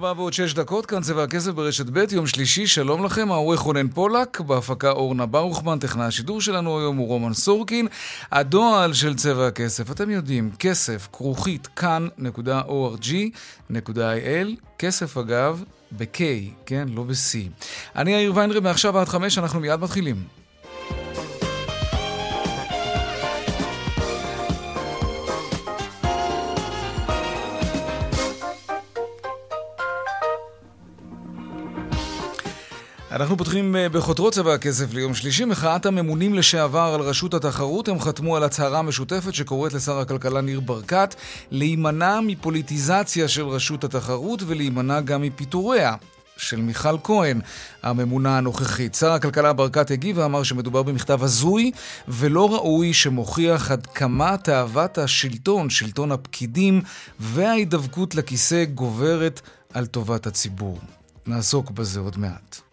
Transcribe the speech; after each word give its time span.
ארבעה 0.00 0.14
ועוד 0.16 0.32
שש 0.32 0.54
דקות, 0.54 0.86
כאן 0.86 1.00
צבע 1.00 1.22
הכסף 1.22 1.50
ברשת 1.50 1.86
ב', 1.86 2.04
יום 2.12 2.26
שלישי, 2.26 2.66
שלום 2.66 3.04
לכם, 3.04 3.32
העורך 3.32 3.60
רונן 3.60 3.88
פולק, 3.88 4.40
בהפקה 4.40 4.90
אורנה 4.90 5.26
ברוכמן, 5.26 5.78
טכנאי 5.78 6.06
השידור 6.06 6.40
שלנו 6.40 6.78
היום 6.78 6.96
הוא 6.96 7.06
רומן 7.06 7.32
סורקין. 7.32 7.88
הדועל 8.32 8.92
של 8.92 9.14
צבע 9.14 9.46
הכסף, 9.46 9.90
אתם 9.90 10.10
יודעים, 10.10 10.50
כסף, 10.58 11.08
כרוכית, 11.12 11.66
כאן.org.il, 11.66 12.08
כסף 14.78 15.16
אגב, 15.16 15.64
ב-K, 15.92 16.20
כן? 16.66 16.88
לא 16.94 17.02
ב-C. 17.02 17.38
אני 17.96 18.12
יאיר 18.12 18.32
ויינרי, 18.34 18.60
מעכשיו 18.60 18.98
עד 18.98 19.08
חמש, 19.08 19.38
אנחנו 19.38 19.60
מיד 19.60 19.80
מתחילים. 19.80 20.39
אנחנו 33.20 33.36
פותחים 33.36 33.76
אה, 33.76 33.88
בחותרות 33.88 34.32
צבע 34.32 34.54
הכסף 34.54 34.94
ליום 34.94 35.14
שלישי. 35.14 35.44
מחאת 35.44 35.86
הממונים 35.86 36.34
לשעבר 36.34 36.92
על 36.94 37.00
רשות 37.00 37.34
התחרות, 37.34 37.88
הם 37.88 38.00
חתמו 38.00 38.36
על 38.36 38.44
הצהרה 38.44 38.82
משותפת 38.82 39.34
שקוראת 39.34 39.72
לשר 39.72 39.98
הכלכלה 39.98 40.40
ניר 40.40 40.60
ברקת 40.60 41.14
להימנע 41.50 42.20
מפוליטיזציה 42.20 43.28
של 43.28 43.46
רשות 43.46 43.84
התחרות 43.84 44.42
ולהימנע 44.46 45.00
גם 45.00 45.22
מפיטוריה. 45.22 45.94
של 46.36 46.60
מיכל 46.60 46.96
כהן, 47.04 47.40
הממונה 47.82 48.38
הנוכחית. 48.38 48.94
שר 48.94 49.12
הכלכלה 49.12 49.52
ברקת 49.52 49.90
הגיב 49.90 50.18
ואמר 50.18 50.42
שמדובר 50.42 50.82
במכתב 50.82 51.24
הזוי 51.24 51.70
ולא 52.08 52.54
ראוי 52.54 52.94
שמוכיח 52.94 53.70
עד 53.70 53.86
כמה 53.86 54.36
תאוות 54.36 54.98
השלטון, 54.98 55.70
שלטון 55.70 56.12
הפקידים 56.12 56.82
וההידבקות 57.20 58.14
לכיסא 58.14 58.64
גוברת 58.64 59.40
על 59.74 59.86
טובת 59.86 60.26
הציבור. 60.26 60.78
נעסוק 61.26 61.70
בזה 61.70 62.00
עוד 62.00 62.18
מעט. 62.18 62.69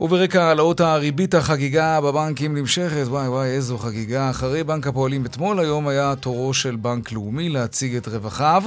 וברקע 0.00 0.42
העלאות 0.42 0.80
הריבית 0.80 1.34
החגיגה 1.34 2.00
בבנקים 2.00 2.56
נמשכת, 2.56 3.04
וואי 3.06 3.28
וואי 3.28 3.48
איזו 3.48 3.78
חגיגה. 3.78 4.30
אחרי 4.30 4.64
בנק 4.64 4.86
הפועלים 4.86 5.26
אתמול, 5.26 5.60
היום 5.60 5.88
היה 5.88 6.14
תורו 6.16 6.54
של 6.54 6.76
בנק 6.76 7.12
לאומי 7.12 7.48
להציג 7.48 7.96
את 7.96 8.08
רווחיו. 8.08 8.62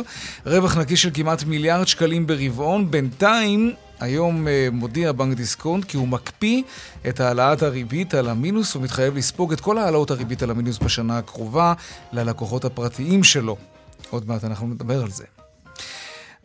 רווח 0.46 0.78
נקי 0.78 0.98
של 0.98 1.10
כמעט 1.14 1.44
מיליארד 1.44 1.88
שקלים 1.88 2.28
ברבעון. 2.28 2.92
בינתיים, 2.92 3.74
היום 4.00 4.48
אה, 4.48 4.68
מודיע 4.72 5.12
בנק 5.12 5.38
דיסקונט 5.38 5.86
כי 5.86 5.98
הוא 5.98 6.08
מקפיא 6.08 6.62
את 7.08 7.20
העלאת 7.20 7.64
הריבית 7.64 8.14
על 8.14 8.30
המינוס 8.30 8.76
ומתחייב 8.76 9.18
לספוג 9.18 9.54
את 9.54 9.62
כל 9.62 9.78
העלאות 9.78 10.12
הריבית 10.12 10.44
על 10.44 10.50
המינוס 10.50 10.80
בשנה 10.80 11.18
הקרובה 11.18 11.74
ללקוחות 12.12 12.66
הפרטיים 12.66 13.24
שלו. 13.24 13.58
עוד 14.10 14.28
מעט 14.28 14.44
אנחנו 14.44 14.68
נדבר 14.68 15.02
על 15.04 15.10
זה. 15.10 15.43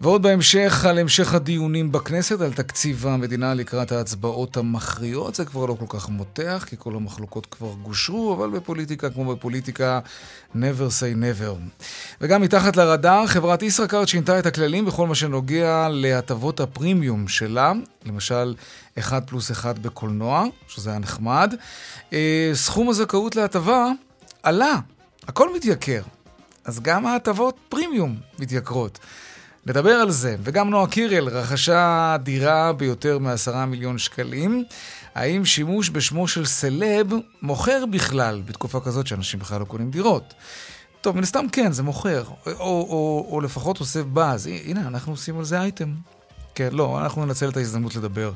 ועוד 0.01 0.23
בהמשך 0.23 0.85
על 0.85 0.99
המשך 0.99 1.35
הדיונים 1.35 1.93
בכנסת 1.93 2.41
על 2.41 2.53
תקציב 2.53 3.07
המדינה 3.07 3.55
לקראת 3.55 3.93
ההצבעות 3.93 4.57
המכריעות. 4.57 5.35
זה 5.35 5.45
כבר 5.45 5.67
לא 5.67 5.77
כל 5.79 5.85
כך 5.89 6.09
מותח, 6.09 6.65
כי 6.67 6.77
כל 6.79 6.95
המחלוקות 6.95 7.47
כבר 7.47 7.75
גושרו, 7.83 8.35
אבל 8.35 8.51
בפוליטיקה, 8.51 9.11
כמו 9.11 9.35
בפוליטיקה, 9.35 10.01
never 10.55 10.89
say 11.01 11.17
never. 11.17 11.83
וגם 12.21 12.43
מתחת 12.43 12.77
לרדאר, 12.77 13.27
חברת 13.27 13.63
ישראכרט 13.63 14.09
שינתה 14.09 14.39
את 14.39 14.47
הכללים 14.47 14.85
בכל 14.85 15.07
מה 15.07 15.15
שנוגע 15.15 15.89
להטבות 15.91 16.61
הפרימיום 16.61 17.29
שלה, 17.29 17.73
למשל 18.05 18.55
1 18.99 19.29
פלוס 19.29 19.51
1 19.51 19.79
בקולנוע, 19.79 20.45
שזה 20.69 20.91
היה 20.91 20.99
נחמד. 20.99 21.55
אה, 22.13 22.51
סכום 22.55 22.89
הזכאות 22.89 23.37
להטבה 23.37 23.87
עלה, 24.43 24.75
הכל 25.29 25.57
מתייקר. 25.57 26.03
אז 26.65 26.81
גם 26.81 27.07
ההטבות 27.07 27.57
פרימיום 27.69 28.17
מתייקרות. 28.39 28.99
נדבר 29.69 29.91
על 29.91 30.11
זה. 30.11 30.37
וגם 30.43 30.71
נועה 30.71 30.87
קירל 30.87 31.29
רכשה 31.29 32.17
דירה 32.23 32.73
ביותר 32.73 33.19
מ-10 33.19 33.67
מיליון 33.67 33.99
שקלים. 33.99 34.65
האם 35.15 35.45
שימוש 35.45 35.91
בשמו 35.91 36.29
של 36.29 36.47
סלב 36.47 37.13
מוכר 37.43 37.85
בכלל 37.91 38.43
בתקופה 38.47 38.81
כזאת 38.81 39.07
שאנשים 39.07 39.41
בכלל 39.41 39.61
לא 39.61 39.65
קונים 39.65 39.91
דירות? 39.91 40.35
טוב, 41.01 41.17
מן 41.17 41.23
הסתם 41.23 41.45
כן, 41.53 41.73
זה 41.73 41.83
מוכר. 41.83 42.25
או, 42.47 42.53
או, 42.53 42.57
או, 42.61 43.29
או 43.31 43.41
לפחות 43.41 43.79
עושה 43.79 44.03
באז. 44.03 44.49
הנה, 44.65 44.81
אנחנו 44.81 45.13
עושים 45.13 45.39
על 45.39 45.45
זה 45.45 45.61
אייטם. 45.61 45.95
כן, 46.55 46.69
לא, 46.73 47.01
אנחנו 47.01 47.27
ננצל 47.27 47.49
את 47.49 47.57
ההזדמנות 47.57 47.97
לדבר 47.97 48.33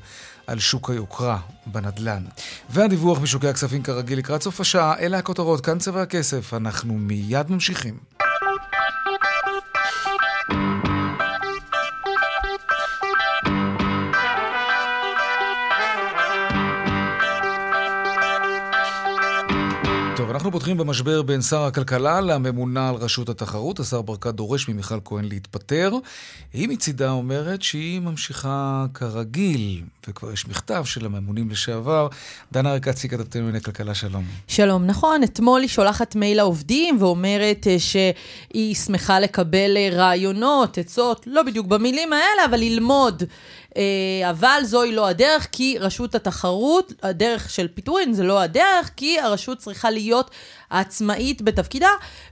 על 0.47 0.59
שוק 0.59 0.91
היוקרה 0.91 1.38
בנדל"ן. 1.66 2.25
והדיווח 2.70 3.20
משוקי 3.20 3.49
הכספים 3.49 3.82
כרגיל 3.82 4.19
לקראת 4.19 4.43
סוף 4.43 4.60
השעה, 4.60 4.99
אלה 4.99 5.19
הכותרות, 5.19 5.60
כאן 5.60 5.78
צבע 5.78 6.03
הכסף. 6.03 6.54
אנחנו 6.54 6.94
מיד 6.94 7.50
ממשיכים. 7.50 7.99
פותחים 20.52 20.76
במשבר 20.76 21.22
בין 21.22 21.42
שר 21.42 21.62
הכלכלה 21.62 22.20
לממונה 22.20 22.88
על 22.88 22.94
רשות 22.94 23.28
התחרות. 23.28 23.80
השר 23.80 24.02
ברקת 24.02 24.34
דורש 24.34 24.68
ממיכל 24.68 24.98
כהן 25.04 25.24
להתפטר. 25.24 25.92
היא 26.52 26.68
מצידה 26.68 27.10
אומרת 27.10 27.62
שהיא 27.62 28.00
ממשיכה 28.00 28.86
כרגיל, 28.94 29.82
וכבר 30.08 30.32
יש 30.32 30.48
מכתב 30.48 30.84
של 30.84 31.06
הממונים 31.06 31.50
לשעבר. 31.50 32.08
דנה 32.52 32.72
ירקצי, 32.72 33.09
כתבתנו 33.08 33.42
לענייני 33.42 33.60
כלכלה, 33.60 33.94
שלום. 33.94 34.24
שלום, 34.48 34.86
נכון. 34.86 35.22
אתמול 35.24 35.60
היא 35.60 35.68
שולחת 35.68 36.16
מייל 36.16 36.36
לעובדים 36.36 36.96
ואומרת 37.00 37.66
אה, 37.66 37.76
שהיא 37.78 38.74
שמחה 38.74 39.20
לקבל 39.20 39.76
אה, 39.76 39.88
רעיונות, 39.92 40.78
עצות, 40.78 41.26
לא 41.26 41.42
בדיוק 41.42 41.66
במילים 41.66 42.12
האלה, 42.12 42.44
אבל 42.50 42.58
ללמוד. 42.58 43.22
אה, 43.77 44.31
אבל 44.31 44.60
זוהי 44.65 44.93
לא 44.93 45.06
הדרך, 45.09 45.49
כי 45.53 45.77
רשות 45.81 46.15
התחרות, 46.15 46.93
הדרך 47.03 47.50
של 47.50 47.69
פיטורין 47.69 48.12
זה 48.12 48.22
לא 48.22 48.41
הדרך, 48.41 48.91
כי 48.97 49.21
הרשות 49.21 49.59
צריכה 49.59 49.91
להיות 49.91 50.31
עצמאית 50.72 51.43
בתפקידה, 51.43 51.88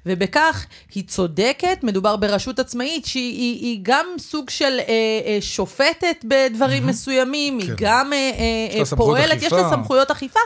ובכך 0.06 0.67
היא 0.95 1.05
צודקת. 1.06 1.79
מדובר 1.83 2.17
ברשות 2.17 2.59
עצמאית 2.59 3.06
שהיא 3.06 3.33
היא, 3.41 3.61
היא 3.61 3.79
גם 3.83 4.06
סוג 4.19 4.50
של 4.50 4.79
אה, 4.79 4.84
אה, 5.27 5.39
שופטת 5.41 6.25
בדברים 6.25 6.83
mm-hmm. 6.83 6.87
מסוימים, 6.87 7.61
כן. 7.61 7.67
היא 7.67 7.75
גם 7.79 8.12
אה, 8.12 8.31
אה, 8.79 8.97
פועלת, 8.97 9.31
אכיפה. 9.33 9.47
יש 9.47 9.53
לה 9.53 9.71
סמכויות 9.71 10.11
אכיפה, 10.11 10.41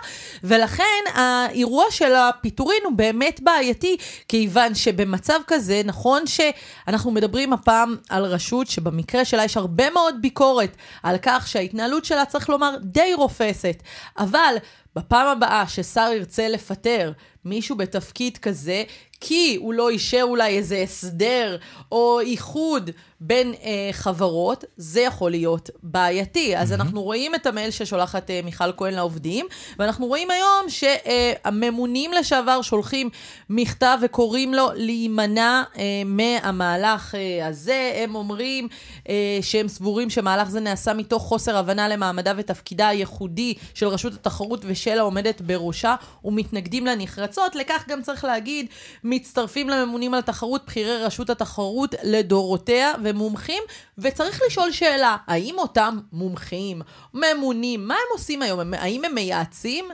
ולכן 0.45 0.85
האירוע 1.15 1.85
של 1.91 2.15
הפיטורין 2.15 2.81
הוא 2.85 2.93
באמת 2.93 3.41
בעייתי, 3.43 3.97
כיוון 4.29 4.75
שבמצב 4.75 5.41
כזה, 5.47 5.83
נכון 5.85 6.23
שאנחנו 6.27 7.11
מדברים 7.11 7.53
הפעם 7.53 7.97
על 8.09 8.25
רשות 8.25 8.67
שבמקרה 8.67 9.25
שלה 9.25 9.45
יש 9.45 9.57
הרבה 9.57 9.91
מאוד 9.91 10.15
ביקורת 10.21 10.77
על 11.03 11.17
כך 11.23 11.49
שההתנהלות 11.49 12.05
שלה, 12.05 12.25
צריך 12.25 12.49
לומר, 12.49 12.77
די 12.83 13.15
רופסת, 13.15 13.83
אבל... 14.19 14.55
בפעם 14.97 15.27
הבאה 15.27 15.69
ששר 15.69 16.11
ירצה 16.15 16.49
לפטר 16.49 17.13
מישהו 17.45 17.77
בתפקיד 17.77 18.39
כזה, 18.39 18.85
כי 19.21 19.57
הוא 19.61 19.75
לא 19.75 19.91
אישר 19.91 20.21
אולי 20.23 20.57
איזה 20.59 20.79
הסדר 20.83 21.57
או 21.93 22.21
איחוד 22.21 22.91
בין 23.21 23.55
אה, 23.63 23.89
חברות, 23.93 24.65
זה 24.77 25.01
יכול 25.01 25.31
להיות 25.31 25.71
בעייתי. 25.83 26.57
אז 26.57 26.71
mm-hmm. 26.71 26.75
אנחנו 26.75 27.03
רואים 27.03 27.35
את 27.35 27.47
המייל 27.47 27.71
ששולחת 27.71 28.31
אה, 28.31 28.41
מיכל 28.45 28.73
כהן 28.77 28.95
לעובדים, 28.95 29.47
ואנחנו 29.79 30.07
רואים 30.07 30.31
היום 30.31 30.67
שהממונים 30.69 32.13
לשעבר 32.13 32.63
שולחים 32.63 33.11
מכתב 33.51 33.99
וקוראים 34.03 34.55
לו 34.55 34.69
להימנע 34.75 35.63
אה, 35.79 36.03
מהמהלך 36.05 37.15
אה, 37.15 37.47
הזה. 37.47 37.93
הם 37.97 38.15
אומרים 38.15 38.69
אה, 39.09 39.39
שהם 39.43 39.69
סבורים 39.69 40.11
שמהלך 40.11 40.49
זה 40.49 40.61
נעשה 40.61 40.95
מתוך 40.95 41.23
חוסר 41.23 41.57
הבנה 41.57 41.89
למעמדה 41.89 42.33
ותפקידה 42.37 42.89
הייחודי 42.89 43.55
של 43.75 43.87
רשות 43.87 44.13
התחרות 44.13 44.65
ושל 44.85 44.99
העומדת 44.99 45.41
בראשה, 45.41 45.95
ומתנגדים 46.25 46.87
לנחרצות. 46.87 47.55
לכך 47.55 47.85
גם 47.89 48.03
צריך 48.03 48.25
להגיד, 48.25 48.67
מצטרפים 49.05 49.69
לממונים 49.69 50.15
על 50.15 50.19
התחרות 50.19 50.67
בכירי 50.67 51.03
רשות 51.03 51.31
התחרות 51.31 51.95
לדורותיה. 52.03 52.93
ומומחים, 53.05 53.63
וצריך 53.99 54.41
לשאול 54.47 54.73
שאלה, 54.73 55.17
האם 55.27 55.55
אותם 55.59 55.99
מומחים, 56.13 56.83
ממונים, 57.15 57.89
מה 57.89 57.95
הם 57.95 58.13
עושים 58.13 58.43
היום? 58.43 58.75
האם 58.75 59.05
הם 59.05 59.15
מייעצים 59.15 59.85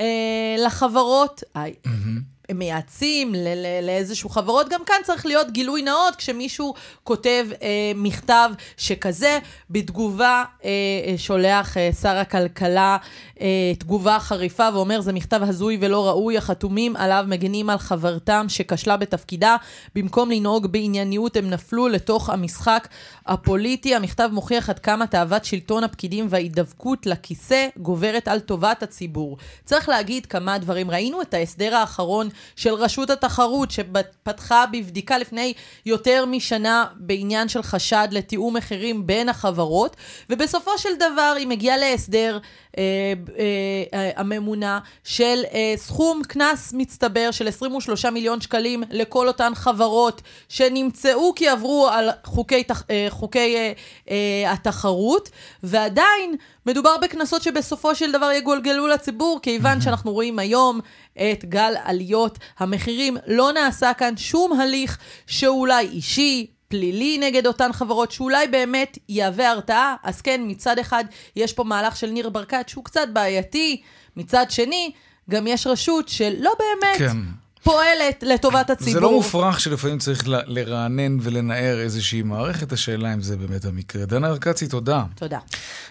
אה, 0.00 0.04
לחברות? 0.58 1.42
Mm-hmm. 1.54 2.37
מייעצים 2.54 3.34
לאיזשהו 3.82 4.30
חברות, 4.30 4.68
גם 4.68 4.80
כאן 4.86 4.96
צריך 5.04 5.26
להיות 5.26 5.50
גילוי 5.50 5.82
נאות 5.82 6.16
כשמישהו 6.16 6.74
כותב 7.04 7.46
אה, 7.62 7.92
מכתב 7.94 8.50
שכזה, 8.76 9.38
בתגובה 9.70 10.44
אה, 10.64 10.70
שולח 11.16 11.76
אה, 11.76 11.90
שר 12.02 12.16
הכלכלה 12.16 12.96
אה, 13.40 13.72
תגובה 13.78 14.18
חריפה 14.20 14.68
ואומר, 14.72 15.00
זה 15.00 15.12
מכתב 15.12 15.40
הזוי 15.42 15.78
ולא 15.80 16.08
ראוי, 16.08 16.38
החתומים 16.38 16.96
עליו 16.96 17.24
מגנים 17.28 17.70
על 17.70 17.78
חברתם 17.78 18.46
שכשלה 18.48 18.96
בתפקידה, 18.96 19.56
במקום 19.94 20.30
לנהוג 20.30 20.66
בענייניות 20.66 21.36
הם 21.36 21.50
נפלו 21.50 21.88
לתוך 21.88 22.30
המשחק 22.30 22.88
הפוליטי. 23.28 23.94
המכתב 23.94 24.28
מוכיח 24.32 24.70
עד 24.70 24.78
כמה 24.78 25.06
תאוות 25.06 25.44
שלטון 25.44 25.84
הפקידים 25.84 26.26
וההידבקות 26.30 27.06
לכיסא 27.06 27.68
גוברת 27.76 28.28
על 28.28 28.40
טובת 28.40 28.82
הציבור. 28.82 29.36
צריך 29.64 29.88
להגיד 29.88 30.26
כמה 30.26 30.58
דברים. 30.58 30.90
ראינו 30.90 31.22
את 31.22 31.34
ההסדר 31.34 31.74
האחרון 31.74 32.28
של 32.56 32.74
רשות 32.74 33.10
התחרות, 33.10 33.70
שפתחה 33.70 34.64
בבדיקה 34.72 35.18
לפני 35.18 35.52
יותר 35.86 36.24
משנה 36.26 36.84
בעניין 36.96 37.48
של 37.48 37.62
חשד 37.62 38.08
לתיאום 38.10 38.56
מחירים 38.56 39.06
בין 39.06 39.28
החברות, 39.28 39.96
ובסופו 40.30 40.78
של 40.78 40.96
דבר 40.96 41.34
היא 41.38 41.46
מגיעה 41.46 41.76
להסדר 41.76 42.38
הממונה 44.16 44.78
של 45.04 45.42
אה, 45.52 45.74
סכום 45.76 46.22
קנס 46.28 46.72
מצטבר 46.76 47.30
של 47.30 47.48
23 47.48 48.04
מיליון 48.04 48.40
שקלים 48.40 48.82
לכל 48.90 49.28
אותן 49.28 49.52
חברות 49.54 50.22
שנמצאו 50.48 51.34
כי 51.34 51.48
עברו 51.48 51.88
על 51.88 52.10
חוקי, 52.24 52.64
חוקי 53.08 53.56
התחרות, 54.46 55.30
ועדיין 55.62 56.36
מדובר 56.66 56.96
בקנסות 57.02 57.42
שבסופו 57.42 57.94
של 57.94 58.12
דבר 58.12 58.30
יגולגלו 58.30 58.86
לציבור, 58.86 59.40
כיוון 59.42 59.80
שאנחנו 59.80 60.12
רואים 60.12 60.38
היום 60.38 60.80
את 61.14 61.44
גל 61.44 61.74
עליות 61.84 62.38
המחירים. 62.58 63.16
לא 63.26 63.52
נעשה 63.52 63.92
כאן 63.94 64.16
שום 64.16 64.60
הליך 64.60 64.98
שאולי 65.26 65.86
אישי, 65.86 66.46
פלילי 66.68 67.18
נגד 67.18 67.46
אותן 67.46 67.72
חברות, 67.72 68.12
שאולי 68.12 68.46
באמת 68.46 68.98
יהווה 69.08 69.50
הרתעה. 69.50 69.96
אז 70.02 70.20
כן, 70.20 70.40
מצד 70.44 70.78
אחד 70.78 71.04
יש 71.36 71.52
פה 71.52 71.64
מהלך 71.64 71.96
של 71.96 72.10
ניר 72.10 72.28
ברקת 72.28 72.68
שהוא 72.68 72.84
קצת 72.84 73.08
בעייתי, 73.12 73.82
מצד 74.16 74.46
שני, 74.48 74.92
גם 75.30 75.46
יש 75.46 75.66
רשות 75.66 76.08
שלא 76.08 76.52
באמת... 76.58 76.98
כן. 76.98 77.16
פועלת 77.62 78.22
לטובת 78.22 78.70
הציבור. 78.70 78.92
זה 78.92 79.00
לא 79.00 79.12
מופרך 79.12 79.60
שלפעמים 79.60 79.98
צריך 79.98 80.28
ל- 80.28 80.40
לרענן 80.46 81.18
ולנער 81.22 81.80
איזושהי 81.80 82.22
מערכת, 82.22 82.72
השאלה 82.72 83.14
אם 83.14 83.20
זה 83.20 83.36
באמת 83.36 83.64
המקרה. 83.64 84.04
דנה 84.06 84.28
ארקצי, 84.28 84.68
תודה. 84.68 85.04
תודה. 85.14 85.38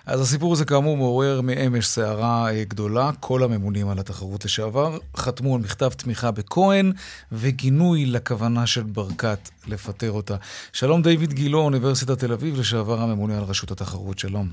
אז 0.06 0.22
הסיפור 0.22 0.54
הזה 0.54 0.66
כאמור 0.66 0.98
מעורר 0.98 1.42
מאמש 1.42 1.88
סערה 1.88 2.52
אה, 2.52 2.64
גדולה. 2.64 3.12
כל 3.20 3.44
הממונים 3.44 3.90
על 3.90 4.00
התחרות 4.00 4.46
לשעבר 4.46 4.98
חתמו 5.18 5.56
על 5.56 5.62
מכתב 5.62 5.90
תמיכה 5.90 6.32
בכהן 6.32 6.92
וגינוי 7.32 8.06
לכוונה 8.06 8.68
של 8.68 8.84
ברקת 8.84 9.40
לפטר 9.68 10.12
אותה. 10.12 10.36
שלום 10.74 11.02
דיוויד 11.02 11.34
גילו, 11.34 11.60
אוניברסיטת 11.60 12.20
תל 12.20 12.32
אביב, 12.34 12.60
לשעבר 12.60 13.02
הממונה 13.02 13.38
על 13.38 13.44
רשות 13.44 13.72
התחרות. 13.72 14.20
שלום. 14.20 14.48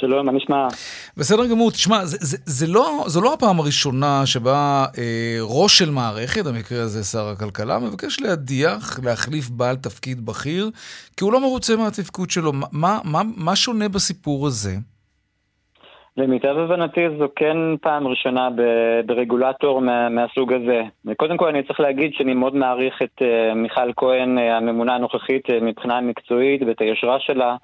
שלום, 0.00 0.26
מה 0.26 0.32
נשמע? 0.32 0.68
בסדר 1.16 1.46
גמור, 1.50 1.70
תשמע, 1.70 2.04
זה, 2.04 2.16
זה, 2.20 2.36
זה 2.46 2.66
לא, 2.72 3.04
זו 3.06 3.20
לא 3.20 3.32
הפעם 3.34 3.60
הראשונה 3.60 4.22
שבה 4.26 4.84
אה, 4.98 5.38
ראש 5.40 5.78
של 5.78 5.90
מערכת, 5.90 6.44
במקרה 6.44 6.82
הזה 6.82 7.04
שר 7.04 7.28
הכלכלה, 7.28 7.78
מבקש 7.78 8.20
להדיח, 8.20 9.00
להחליף 9.04 9.48
בעל 9.50 9.76
תפקיד 9.76 10.26
בכיר, 10.26 10.70
כי 11.16 11.24
הוא 11.24 11.32
לא 11.32 11.40
מרוצה 11.40 11.76
מהתפקוד 11.76 12.30
שלו. 12.30 12.52
מה, 12.72 12.98
מה, 13.04 13.22
מה 13.36 13.56
שונה 13.56 13.88
בסיפור 13.88 14.46
הזה? 14.46 14.70
למיטב 16.16 16.58
הבנתי 16.58 17.00
זו 17.18 17.28
כן 17.36 17.56
פעם 17.80 18.06
ראשונה 18.06 18.48
ברגולטור 19.06 19.80
מה, 19.80 20.08
מהסוג 20.08 20.52
הזה. 20.52 20.82
וקודם 21.04 21.36
כל 21.36 21.48
אני 21.48 21.62
צריך 21.62 21.80
להגיד 21.80 22.12
שאני 22.14 22.34
מאוד 22.34 22.54
מעריך 22.54 23.02
את 23.02 23.22
uh, 23.22 23.54
מיכל 23.54 23.92
כהן, 23.96 24.38
uh, 24.38 24.40
הממונה 24.40 24.94
הנוכחית, 24.94 25.50
uh, 25.50 25.52
מבחינה 25.62 26.00
מקצועית 26.00 26.62
ואת 26.66 26.80
היושרה 26.80 27.20
שלה. 27.20 27.56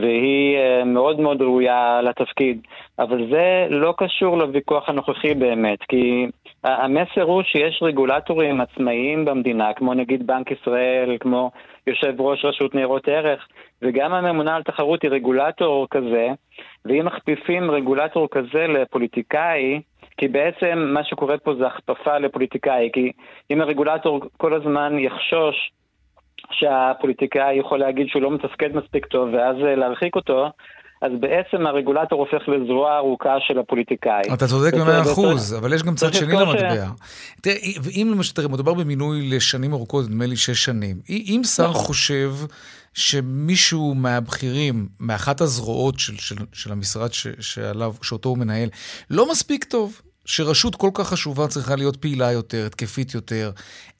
והיא 0.00 0.56
אה, 0.56 0.84
מאוד 0.84 1.20
מאוד 1.20 1.42
ראויה 1.42 2.00
לתפקיד. 2.02 2.60
אבל 2.98 3.30
זה 3.30 3.66
לא 3.70 3.94
קשור 3.96 4.38
לוויכוח 4.38 4.88
הנוכחי 4.88 5.34
באמת, 5.34 5.78
כי 5.88 6.26
המסר 6.64 7.22
הוא 7.22 7.42
שיש 7.42 7.82
רגולטורים 7.82 8.60
עצמאיים 8.60 9.24
במדינה, 9.24 9.72
כמו 9.72 9.94
נגיד 9.94 10.26
בנק 10.26 10.50
ישראל, 10.50 11.16
כמו 11.20 11.50
יושב 11.86 12.20
ראש 12.20 12.44
רשות 12.44 12.74
ניירות 12.74 13.08
ערך, 13.08 13.48
וגם 13.82 14.12
הממונה 14.12 14.56
על 14.56 14.62
תחרות 14.62 15.02
היא 15.02 15.10
רגולטור 15.10 15.86
כזה, 15.90 16.28
ואם 16.84 17.04
מכפיפים 17.04 17.70
רגולטור 17.70 18.28
כזה 18.30 18.66
לפוליטיקאי, 18.66 19.80
כי 20.16 20.28
בעצם 20.28 20.78
מה 20.94 21.04
שקורה 21.04 21.38
פה 21.38 21.54
זה 21.54 21.66
הכפפה 21.66 22.18
לפוליטיקאי, 22.18 22.90
כי 22.92 23.12
אם 23.50 23.60
הרגולטור 23.60 24.20
כל 24.36 24.54
הזמן 24.54 24.98
יחשוש 24.98 25.72
שהפוליטיקאי 26.50 27.58
יכול 27.58 27.78
להגיד 27.78 28.06
שהוא 28.08 28.22
לא 28.22 28.30
מתפקד 28.30 28.76
מספיק 28.76 29.06
טוב 29.06 29.28
ואז 29.34 29.56
אה, 29.56 29.74
להרחיק 29.74 30.16
אותו, 30.16 30.50
אז 31.02 31.12
בעצם 31.20 31.66
הרגולטור 31.66 32.20
הופך 32.20 32.48
לזרוע 32.48 32.96
ארוכה 32.96 33.36
של 33.40 33.58
הפוליטיקאי. 33.58 34.22
אתה 34.34 34.46
צודק 34.46 34.74
במאה 34.74 35.02
אחוז, 35.02 35.54
אבל 35.58 35.72
יש 35.72 35.82
גם 35.82 35.94
צד 35.94 36.14
שני 36.14 36.32
למטבע. 36.32 36.86
תראה, 37.42 37.56
אם 37.90 38.08
למשל, 38.14 38.34
תראה, 38.34 38.48
מדובר 38.48 38.74
במינוי 38.74 39.30
לשנים 39.30 39.72
ארוכות, 39.72 40.04
נדמה 40.04 40.26
לי 40.26 40.36
שש 40.36 40.64
שנים. 40.64 40.96
אם 41.08 41.40
שר 41.44 41.70
נכון. 41.70 41.82
חושב 41.82 42.30
שמישהו 42.94 43.94
מהבכירים, 43.94 44.88
מאחת 45.00 45.40
הזרועות 45.40 45.98
של, 45.98 46.16
של, 46.16 46.36
של 46.52 46.72
המשרד 46.72 47.12
ש, 47.12 47.26
שעליו, 47.40 47.94
שאותו 48.02 48.28
הוא 48.28 48.38
מנהל, 48.38 48.68
לא 49.10 49.30
מספיק 49.30 49.64
טוב, 49.64 50.00
שרשות 50.24 50.74
כל 50.76 50.90
כך 50.94 51.08
חשובה 51.08 51.48
צריכה 51.48 51.76
להיות 51.76 51.96
פעילה 51.96 52.32
יותר, 52.32 52.66
התקפית 52.66 53.14
יותר, 53.14 53.50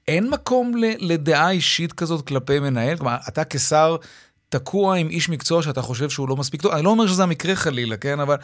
אין 0.09 0.31
מקום 0.31 0.73
לדעה 1.01 1.51
אישית 1.51 1.93
כזאת 1.93 2.27
כלפי 2.27 2.61
מנהל? 2.61 2.97
כלומר, 2.97 3.17
אתה 3.29 3.45
כשר 3.45 3.97
תקוע 4.49 4.97
עם 4.97 5.09
איש 5.09 5.31
מקצוע 5.31 5.63
שאתה 5.63 5.83
חושב 5.83 6.09
שהוא 6.09 6.29
לא 6.29 6.37
מספיק 6.37 6.63
טוב. 6.63 6.73
אני 6.73 6.85
לא 6.85 6.91
אומר 6.91 7.07
שזה 7.07 7.23
המקרה 7.23 7.55
חלילה, 7.55 7.97
כן? 7.97 8.21
אבל 8.21 8.37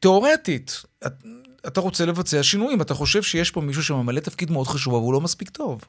תיאורטית, 0.00 0.82
אתה 1.66 1.80
רוצה 1.80 2.06
לבצע 2.06 2.42
שינויים, 2.42 2.80
אתה 2.80 2.94
חושב 2.94 3.22
שיש 3.22 3.50
פה 3.50 3.60
מישהו 3.60 3.82
שממלא 3.82 4.20
תפקיד 4.20 4.50
מאוד 4.50 4.66
חשוב, 4.66 4.94
אבל 4.94 5.02
הוא 5.02 5.12
לא 5.12 5.20
מספיק 5.20 5.50
טוב. 5.50 5.80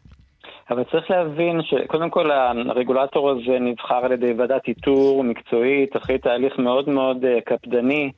אבל 0.70 0.84
צריך 0.92 1.12
להבין 1.12 1.62
שקודם 1.62 2.10
כל 2.10 2.32
הרגולטור 2.32 3.32
הזה 3.32 3.60
נבחר 3.60 4.06
על 4.06 4.12
ידי 4.12 4.34
ועדת 4.38 4.68
איתור 4.68 5.24
מקצועית, 5.24 5.96
אחרי 5.98 6.18
תהליך 6.18 6.54
מאוד 6.58 6.90
מאוד 6.90 7.26
אה, 7.26 7.42
קפדני. 7.46 8.12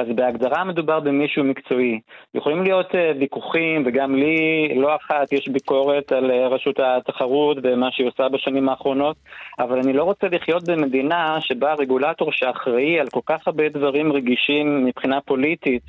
אז 0.00 0.06
בהגדרה 0.14 0.64
מדובר 0.64 1.00
במישהו 1.00 1.44
מקצועי. 1.44 2.00
יכולים 2.34 2.62
להיות 2.62 2.90
uh, 2.90 3.18
ויכוחים, 3.20 3.82
וגם 3.86 4.14
לי 4.14 4.68
לא 4.76 4.96
אחת 4.96 5.32
יש 5.32 5.48
ביקורת 5.48 6.12
על 6.12 6.30
uh, 6.30 6.34
רשות 6.34 6.80
התחרות 6.80 7.58
ומה 7.62 7.88
שהיא 7.92 8.06
עושה 8.08 8.28
בשנים 8.28 8.68
האחרונות, 8.68 9.16
אבל 9.58 9.78
אני 9.78 9.92
לא 9.92 10.04
רוצה 10.04 10.26
לחיות 10.30 10.68
במדינה 10.68 11.38
שבה 11.40 11.74
רגולטור 11.74 12.32
שאחראי 12.32 13.00
על 13.00 13.06
כל 13.08 13.20
כך 13.26 13.48
הרבה 13.48 13.68
דברים 13.68 14.12
רגישים 14.12 14.84
מבחינה 14.84 15.20
פוליטית, 15.20 15.82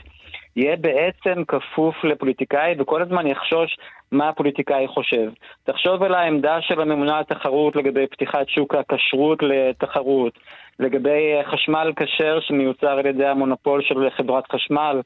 יהיה 0.56 0.76
בעצם 0.76 1.44
כפוף 1.48 2.04
לפוליטיקאי 2.04 2.76
וכל 2.80 3.02
הזמן 3.02 3.28
יחשוש 3.28 3.78
מה 4.12 4.30
הפוליטיקאי 4.30 4.88
חושב. 4.88 5.32
תחשוב 5.64 6.04
על 6.04 6.14
העמדה 6.14 6.58
של 6.62 6.82
הממונה 6.82 7.16
על 7.16 7.22
התחרות 7.22 7.76
לגבי 7.76 8.08
פתיחת 8.08 8.50
שוק 8.50 8.76
הכשרות 8.76 9.40
לתחרות, 9.44 10.40
לגבי 10.80 11.40
חשמל 11.44 11.94
כשר 11.96 12.40
שמיוצר 12.40 13.00
על 13.00 13.06
ידי 13.06 13.26
המונופול 13.26 13.82
של 13.82 14.10
חברת 14.18 14.52
חשמל. 14.52 15.02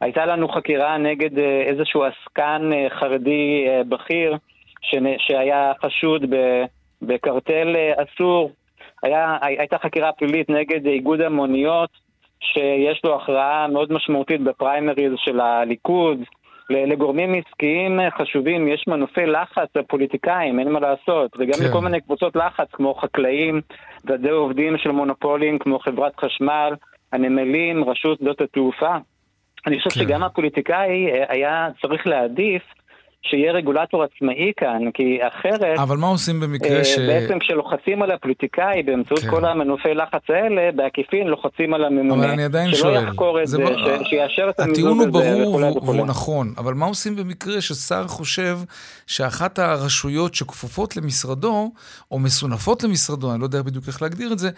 הייתה 0.00 0.26
לנו 0.26 0.48
חקירה 0.48 0.98
נגד 0.98 1.38
אה, 1.38 1.62
איזשהו 1.62 2.04
עסקן 2.04 2.70
אה, 2.72 2.86
חרדי 2.90 3.64
אה, 3.68 3.84
בכיר 3.88 4.36
שהיה 5.18 5.72
חשוד 5.84 6.24
בקרטל 7.02 7.76
אסור. 7.96 8.50
היה, 9.02 9.36
הייתה 9.40 9.78
חקירה 9.78 10.12
פלילית 10.12 10.50
נגד 10.50 10.86
איגוד 10.86 11.20
המוניות 11.20 11.90
שיש 12.40 13.00
לו 13.04 13.16
הכרעה 13.16 13.66
מאוד 13.68 13.92
משמעותית 13.92 14.40
בפריימריז 14.40 15.12
של 15.16 15.40
הליכוד. 15.40 16.18
לגורמים 16.70 17.34
עסקיים 17.34 18.00
חשובים 18.18 18.68
יש 18.68 18.84
מנופי 18.88 19.26
לחץ 19.26 19.68
לפוליטיקאים, 19.76 20.58
אין 20.58 20.72
מה 20.72 20.80
לעשות, 20.80 21.30
וגם 21.38 21.58
כן. 21.58 21.64
לכל 21.64 21.80
מיני 21.80 22.00
קבוצות 22.00 22.36
לחץ 22.36 22.68
כמו 22.72 22.94
חקלאים, 22.94 23.60
ועדי 24.04 24.30
עובדים 24.30 24.78
של 24.78 24.90
מונופולים 24.90 25.58
כמו 25.58 25.78
חברת 25.78 26.12
חשמל, 26.20 26.74
הנמלים, 27.12 27.84
רשות 27.84 28.18
שדות 28.18 28.40
התעופה. 28.40 28.96
אני 29.66 29.78
חושב 29.78 29.90
כן. 29.90 30.06
שגם 30.06 30.22
הפוליטיקאי 30.22 31.06
אה, 31.10 31.24
היה 31.28 31.68
צריך 31.82 32.06
להעדיף 32.06 32.62
שיהיה 33.26 33.52
רגולטור 33.52 34.02
עצמאי 34.02 34.52
כאן, 34.56 34.90
כי 34.94 35.18
אחרת... 35.28 35.78
אבל 35.78 35.96
מה 35.96 36.06
עושים 36.06 36.40
במקרה 36.40 36.78
אה, 36.78 36.84
ש... 36.84 36.98
בעצם 36.98 37.38
כשלוחצים 37.38 38.02
על 38.02 38.10
הפוליטיקאי 38.10 38.82
באמצעות 38.82 39.20
כן. 39.20 39.30
כל 39.30 39.44
המנופי 39.44 39.94
לחץ 39.94 40.22
האלה, 40.28 40.72
בעקיפין 40.72 41.26
לוחצים 41.26 41.74
על 41.74 41.84
הממונה. 41.84 42.24
אבל 42.24 42.32
אני 42.32 42.44
עדיין 42.44 42.70
שלא 42.70 42.78
שואל. 42.78 43.00
שלא 43.00 43.08
יחקור 43.08 43.42
את 43.42 43.46
זה, 43.46 43.56
זה 43.56 43.64
ש... 43.64 44.08
שיאשר 44.08 44.50
את 44.50 44.60
המיזוג 44.60 44.86
הזה 44.86 45.08
וכולי 45.08 45.30
וכולי. 45.40 45.68
הטיעון 45.68 45.68
הוא 45.68 45.76
ברור 45.76 45.84
והוא 45.84 46.06
נכון, 46.06 46.54
אבל 46.58 46.74
מה 46.74 46.86
עושים 46.86 47.16
במקרה 47.16 47.60
ששר 47.60 48.08
חושב 48.08 48.58
שאחת 49.06 49.58
הרשויות 49.58 50.34
שכפופות 50.34 50.96
למשרדו, 50.96 51.72
או 52.10 52.18
מסונפות 52.18 52.82
למשרדו, 52.82 53.32
אני 53.32 53.40
לא 53.40 53.44
יודע 53.44 53.62
בדיוק 53.62 53.84
איך 53.88 54.02
להגדיר 54.02 54.32
את 54.32 54.38
זה, 54.38 54.50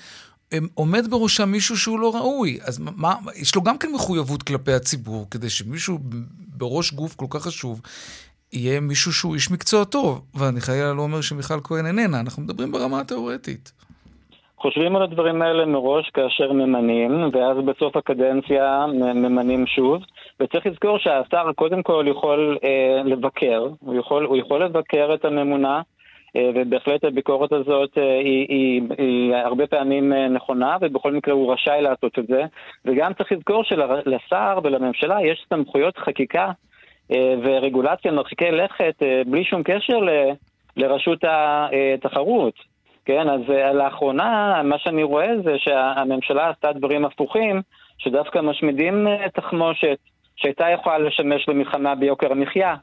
עומד 0.75 1.11
בראשה 1.11 1.45
מישהו 1.45 1.77
שהוא 1.77 2.01
לא 2.01 2.15
ראוי. 2.17 2.59
אז 2.63 2.79
מה, 2.79 3.15
יש 3.37 3.55
לו 3.55 3.63
גם 3.63 3.79
כן 3.79 3.89
מחויבות 3.95 4.43
כלפי 4.43 4.73
הציבור, 4.73 5.27
כדי 5.31 5.51
שמישהו 5.51 5.99
בראש 6.57 6.93
גוף 6.93 7.15
כל 7.15 7.27
כך 7.31 7.43
חשוב 7.43 7.81
יהיה 8.57 8.81
מישהו 8.81 9.13
שהוא 9.13 9.35
איש 9.35 9.51
מקצוע 9.51 9.85
טוב, 9.85 10.23
ואני 10.35 10.61
חיילה 10.61 10.93
לא 10.93 11.03
אומר 11.03 11.21
שמיכל 11.21 11.61
כהן 11.65 11.87
איננה, 11.87 12.21
אנחנו 12.21 12.43
מדברים 12.43 12.73
ברמה 12.73 13.01
התיאורטית. 13.01 13.73
חושבים 14.59 14.97
על 14.97 15.03
הדברים 15.03 15.43
האלה 15.43 15.67
מראש 15.67 16.11
כאשר 16.15 16.53
ממנים, 16.53 17.31
ואז 17.33 17.57
בסוף 17.67 17.97
הקדנציה 17.97 18.87
ממנים 19.15 19.67
שוב. 19.67 20.03
וצריך 20.41 20.67
לזכור 20.67 20.99
שהשר 20.99 21.53
קודם 21.55 21.83
כל 21.83 22.05
יכול 22.09 22.59
אה, 22.65 23.03
לבקר, 23.05 23.69
הוא 23.81 23.95
יכול, 23.95 24.25
הוא 24.25 24.37
יכול 24.37 24.65
לבקר 24.65 25.15
את 25.15 25.25
הממונה, 25.25 25.81
אה, 26.37 26.51
ובהחלט 26.55 27.05
הביקורת 27.05 27.53
הזאת 27.53 27.99
אה, 27.99 28.19
היא, 28.19 28.47
היא, 28.49 28.83
היא 28.99 29.35
הרבה 29.35 29.67
פעמים 29.67 30.13
אה, 30.13 30.29
נכונה, 30.29 30.77
ובכל 30.81 31.13
מקרה 31.13 31.35
הוא 31.35 31.53
רשאי 31.53 31.83
לעשות 31.83 32.19
את 32.19 32.27
זה. 32.27 32.43
וגם 32.85 33.15
צריך 33.15 33.33
לזכור 33.33 33.65
שלשר 33.65 34.59
ולממשלה 34.63 35.17
יש 35.23 35.47
סמכויות 35.49 35.99
חקיקה 35.99 36.51
ורגולציה 37.11 38.13
מרחיקי 38.13 38.51
לכת 38.51 39.03
אה, 39.03 39.23
בלי 39.27 39.45
שום 39.45 39.63
קשר 39.63 39.99
לרשות 40.77 41.19
התחרות. 41.25 42.55
כן, 43.07 43.29
אז 43.29 43.41
uh, 43.41 43.73
לאחרונה 43.73 44.63
מה 44.65 44.79
שאני 44.79 45.03
רואה 45.03 45.29
זה 45.45 45.53
שהממשלה 45.59 46.51
עשתה 46.51 46.73
דברים 46.73 47.05
הפוכים, 47.05 47.63
שדווקא 47.99 48.39
משמידים 48.39 49.07
תחמושת 49.35 49.99
שהייתה 50.37 50.71
יכולה 50.71 50.99
לשמש 50.99 51.49
למלחמה 51.49 51.95
ביוקר 51.95 52.33
המחיה. 52.33 52.75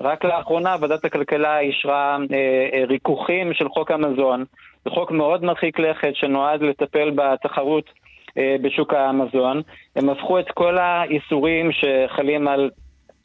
רק 0.00 0.24
לאחרונה 0.24 0.76
ועדת 0.80 1.04
הכלכלה 1.04 1.58
אישרה 1.58 2.16
uh, 2.16 2.88
ריכוכים 2.88 3.54
של 3.54 3.68
חוק 3.68 3.90
המזון. 3.90 4.44
זה 4.84 4.90
חוק 4.90 5.10
מאוד 5.10 5.44
מרחיק 5.44 5.78
לכת 5.78 6.14
שנועד 6.14 6.62
לטפל 6.62 7.10
בתחרות 7.10 7.84
uh, 8.28 8.32
בשוק 8.62 8.94
המזון. 8.94 9.62
הם 9.96 10.08
הפכו 10.08 10.38
את 10.38 10.50
כל 10.50 10.78
האיסורים 10.78 11.70
שחלים 11.72 12.48
על 12.48 12.70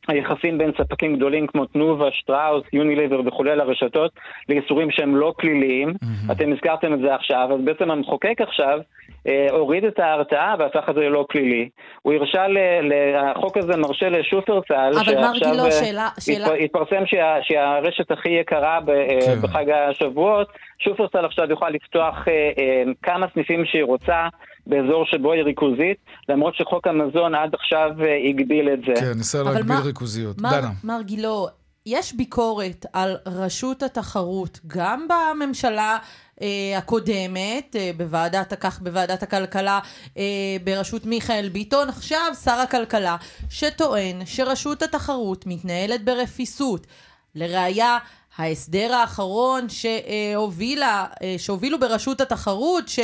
היחסים 0.07 0.57
בין 0.57 0.72
ספקים 0.77 1.15
גדולים 1.15 1.48
כמו 1.48 1.65
תנובה, 1.65 2.12
שטראוס, 2.12 2.63
יוניליבר 2.74 3.22
וכולי 3.25 3.55
לרשתות, 3.55 4.12
לאיסורים 4.50 4.91
שהם 4.91 5.15
לא 5.15 5.33
פליליים. 5.38 5.89
Mm-hmm. 5.89 6.31
אתם 6.31 6.53
הזכרתם 6.53 6.93
את 6.93 7.00
זה 7.00 7.15
עכשיו, 7.15 7.50
אז 7.53 7.65
בעצם 7.65 7.91
המחוקק 7.91 8.41
עכשיו 8.41 8.79
אה, 9.27 9.48
הוריד 9.51 9.86
את 9.86 10.00
ההרתעה 10.00 10.55
והפך 10.60 10.89
את 10.89 10.95
זה 10.95 11.01
ללא 11.01 11.25
פלילי. 11.29 11.69
הוא 12.01 12.13
הרשה, 12.13 12.48
ל, 12.48 12.57
ל, 12.81 12.93
החוק 13.15 13.57
הזה 13.57 13.77
מרשה 13.77 14.10
לשופרסל, 14.10 14.91
אבל 15.05 15.22
מרגי 15.22 15.57
לא, 15.57 15.72
שאלה, 15.72 16.10
שאלה... 16.19 16.53
התפרסם 16.53 17.05
שה, 17.05 17.36
שהרשת 17.41 18.12
הכי 18.12 18.29
יקרה 18.29 18.79
ב, 18.81 18.89
אה, 18.89 19.19
כן. 19.25 19.41
בחג 19.41 19.69
השבועות, 19.69 20.48
שופרסל 20.79 21.25
עכשיו 21.25 21.50
יוכל 21.50 21.69
לפתוח 21.69 22.27
אה, 22.27 22.33
אה, 22.33 22.83
כמה 23.03 23.25
סניפים 23.33 23.65
שהיא 23.65 23.83
רוצה. 23.83 24.27
באזור 24.67 25.05
שבו 25.05 25.32
היא 25.32 25.43
ריכוזית, 25.43 25.98
למרות 26.29 26.55
שחוק 26.55 26.88
המזון 26.88 27.36
עד 27.36 27.53
עכשיו 27.53 27.89
אה, 28.01 28.29
הגביל 28.29 28.70
את 28.74 28.79
זה. 28.88 29.01
כן, 29.01 29.17
ניסה 29.17 29.43
להגביל 29.43 29.63
מה, 29.63 29.79
ריכוזיות. 29.79 30.41
מר, 30.41 30.50
דנה. 30.60 30.72
מר 30.84 31.01
גילו, 31.01 31.48
יש 31.86 32.13
ביקורת 32.13 32.86
על 32.93 33.15
רשות 33.25 33.84
התחרות, 33.84 34.60
גם 34.67 35.08
בממשלה 35.08 35.98
אה, 36.41 36.77
הקודמת, 36.77 37.75
אה, 37.79 37.91
בוועדת, 37.98 38.53
כך 38.60 38.82
בוועדת 38.82 39.24
הכלכלה, 39.24 39.79
אה, 40.17 40.24
בראשות 40.63 41.05
מיכאל 41.05 41.50
ביטון, 41.50 41.89
עכשיו 41.89 42.22
שר 42.43 42.51
הכלכלה, 42.51 43.15
שטוען 43.50 44.25
שרשות 44.25 44.82
התחרות 44.82 45.46
מתנהלת 45.48 46.05
ברפיסות. 46.05 46.88
לראיה, 47.36 47.98
ההסדר 48.38 48.93
האחרון 48.93 49.67
שהובילה, 49.70 51.05
אה, 51.24 51.36
שהובילו 51.38 51.79
ברשות 51.79 52.22
התחרות, 52.22 52.89
ש... 52.89 53.00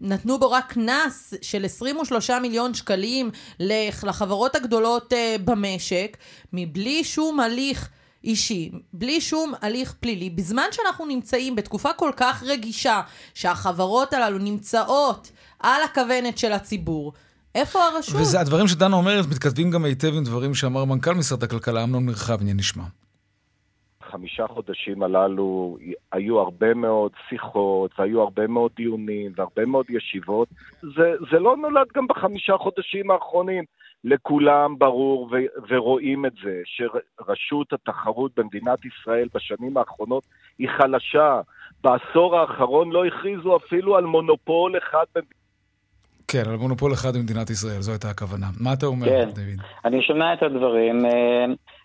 נתנו 0.00 0.38
בו 0.38 0.50
רק 0.50 0.72
קנס 0.72 1.34
של 1.42 1.64
23 1.64 2.30
מיליון 2.30 2.74
שקלים 2.74 3.30
לחברות 3.60 4.56
הגדולות 4.56 5.12
אה, 5.12 5.36
במשק, 5.44 6.16
מבלי 6.52 7.04
שום 7.04 7.40
הליך 7.40 7.88
אישי, 8.24 8.70
בלי 8.92 9.20
שום 9.20 9.52
הליך 9.62 9.94
פלילי, 10.00 10.30
בזמן 10.30 10.66
שאנחנו 10.72 11.06
נמצאים 11.06 11.56
בתקופה 11.56 11.92
כל 11.92 12.10
כך 12.16 12.42
רגישה, 12.46 13.00
שהחברות 13.34 14.12
הללו 14.12 14.38
נמצאות 14.38 15.30
על 15.58 15.82
הכוונת 15.82 16.38
של 16.38 16.52
הציבור, 16.52 17.12
איפה 17.54 17.84
הרשות? 17.84 18.14
וזה 18.20 18.40
הדברים 18.40 18.68
שדנה 18.68 18.96
אומרת 18.96 19.26
מתכתבים 19.26 19.70
גם 19.70 19.84
היטב 19.84 20.14
עם 20.14 20.24
דברים 20.24 20.54
שאמר 20.54 20.84
מנכ"ל 20.84 21.14
משרד 21.14 21.42
הכלכלה, 21.42 21.82
אמנון 21.82 22.06
מרחב, 22.06 22.40
הנה 22.40 22.52
נשמע. 22.52 22.84
החמישה 24.08 24.46
חודשים 24.46 25.02
הללו 25.02 25.76
היו 26.12 26.38
הרבה 26.38 26.74
מאוד 26.74 27.12
שיחות, 27.28 27.90
והיו 27.98 28.20
הרבה 28.22 28.46
מאוד 28.46 28.70
דיונים, 28.76 29.32
והרבה 29.36 29.66
מאוד 29.66 29.86
ישיבות. 29.88 30.48
זה, 30.82 31.12
זה 31.30 31.38
לא 31.38 31.56
נולד 31.56 31.86
גם 31.94 32.06
בחמישה 32.06 32.56
חודשים 32.56 33.10
האחרונים. 33.10 33.64
לכולם 34.04 34.78
ברור 34.78 35.28
ו- 35.32 35.62
ורואים 35.68 36.26
את 36.26 36.32
זה, 36.44 36.60
שרשות 36.64 37.72
התחרות 37.72 38.32
במדינת 38.36 38.78
ישראל 38.84 39.28
בשנים 39.34 39.76
האחרונות 39.76 40.22
היא 40.58 40.68
חלשה. 40.78 41.40
בעשור 41.84 42.36
האחרון 42.36 42.90
לא 42.90 43.04
הכריזו 43.04 43.56
אפילו 43.56 43.96
על 43.96 44.04
מונופול 44.04 44.78
אחד 44.78 45.04
במדינת 45.14 45.38
כן, 46.30 46.42
על 46.50 46.56
מונופול 46.56 46.92
אחד 46.92 47.16
במדינת 47.16 47.50
ישראל, 47.50 47.80
זו 47.80 47.92
הייתה 47.92 48.10
הכוונה. 48.10 48.46
מה 48.60 48.72
אתה 48.72 48.86
אומר, 48.86 49.06
כן. 49.06 49.24
דוד? 49.24 49.60
אני 49.84 50.02
שומע 50.02 50.34
את 50.34 50.42
הדברים. 50.42 51.04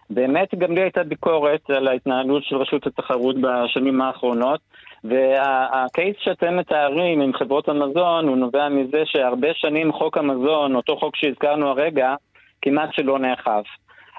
באמת 0.10 0.56
גם 0.56 0.76
לי 0.76 0.82
הייתה 0.82 1.04
ביקורת 1.04 1.70
על 1.70 1.88
ההתנהלות 1.88 2.44
של 2.44 2.56
רשות 2.56 2.88
התחרות 2.88 3.36
בשנים 3.42 4.02
האחרונות, 4.02 4.60
והקייס 5.04 6.16
שאתם 6.20 6.58
מתארים 6.58 7.22
עם 7.22 7.34
חברות 7.34 7.70
המזון 7.70 8.28
הוא 8.28 8.38
נובע 8.38 8.70
מזה 8.70 9.02
שהרבה 9.06 9.48
שנים 9.54 9.94
חוק 9.94 10.18
המזון, 10.18 10.76
אותו 10.76 10.98
חוק 10.98 11.16
שהזכרנו 11.16 11.68
הרגע, 11.68 12.16
כמעט 12.62 12.90
שלא 12.94 13.20
נאכף. 13.20 13.64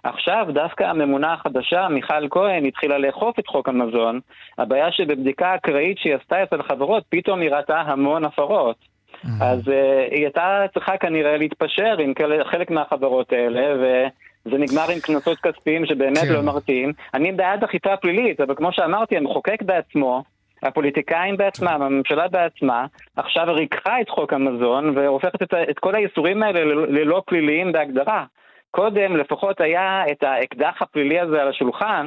עכשיו 0.04 0.46
דווקא 0.54 0.84
הממונה 0.84 1.32
החדשה, 1.32 1.88
מיכל 1.88 2.28
כהן, 2.30 2.64
התחילה 2.64 2.98
לאכוף 2.98 3.38
את 3.38 3.46
חוק 3.46 3.68
המזון. 3.68 4.20
הבעיה 4.58 4.92
שבבדיקה 4.92 5.54
אקראית 5.54 5.98
שהיא 5.98 6.14
עשתה 6.14 6.42
אצל 6.42 6.60
החברות, 6.60 7.04
פתאום 7.08 7.40
היא 7.40 7.50
ראתה 7.50 7.80
המון 7.80 8.24
הפרות. 8.24 8.76
Mm-hmm. 8.76 9.44
אז 9.44 9.68
uh, 9.68 9.72
היא 10.10 10.24
הייתה 10.24 10.64
צריכה 10.74 10.96
כנראה 10.96 11.36
להתפשר 11.36 11.96
עם 11.98 12.12
חלק 12.44 12.70
מהחברות 12.70 13.32
האלה, 13.32 13.74
ו... 13.80 14.06
זה 14.44 14.58
נגמר 14.58 14.90
עם 14.90 15.00
קנסות 15.00 15.38
כספיים 15.38 15.86
שבאמת 15.86 16.18
כן. 16.18 16.32
לא 16.32 16.42
מרתיעים. 16.42 16.92
אני 17.14 17.32
בעד 17.32 17.64
אכיפה 17.64 17.96
פלילית, 17.96 18.40
אבל 18.40 18.54
כמו 18.54 18.72
שאמרתי, 18.72 19.16
המחוקק 19.16 19.62
בעצמו, 19.62 20.22
הפוליטיקאים 20.62 21.36
בעצמם, 21.36 21.82
הממשלה 21.82 22.28
בעצמה, 22.28 22.86
עכשיו 23.16 23.44
ריככה 23.48 24.00
את 24.00 24.08
חוק 24.08 24.32
המזון 24.32 24.98
והופכת 24.98 25.42
את, 25.42 25.54
את 25.70 25.78
כל 25.78 25.94
האיסורים 25.94 26.42
האלה 26.42 26.64
ללא 26.64 27.22
פליליים 27.26 27.72
בהגדרה. 27.72 28.24
קודם 28.70 29.16
לפחות 29.16 29.60
היה 29.60 30.02
את 30.12 30.22
האקדח 30.22 30.82
הפלילי 30.82 31.20
הזה 31.20 31.42
על 31.42 31.48
השולחן, 31.48 32.06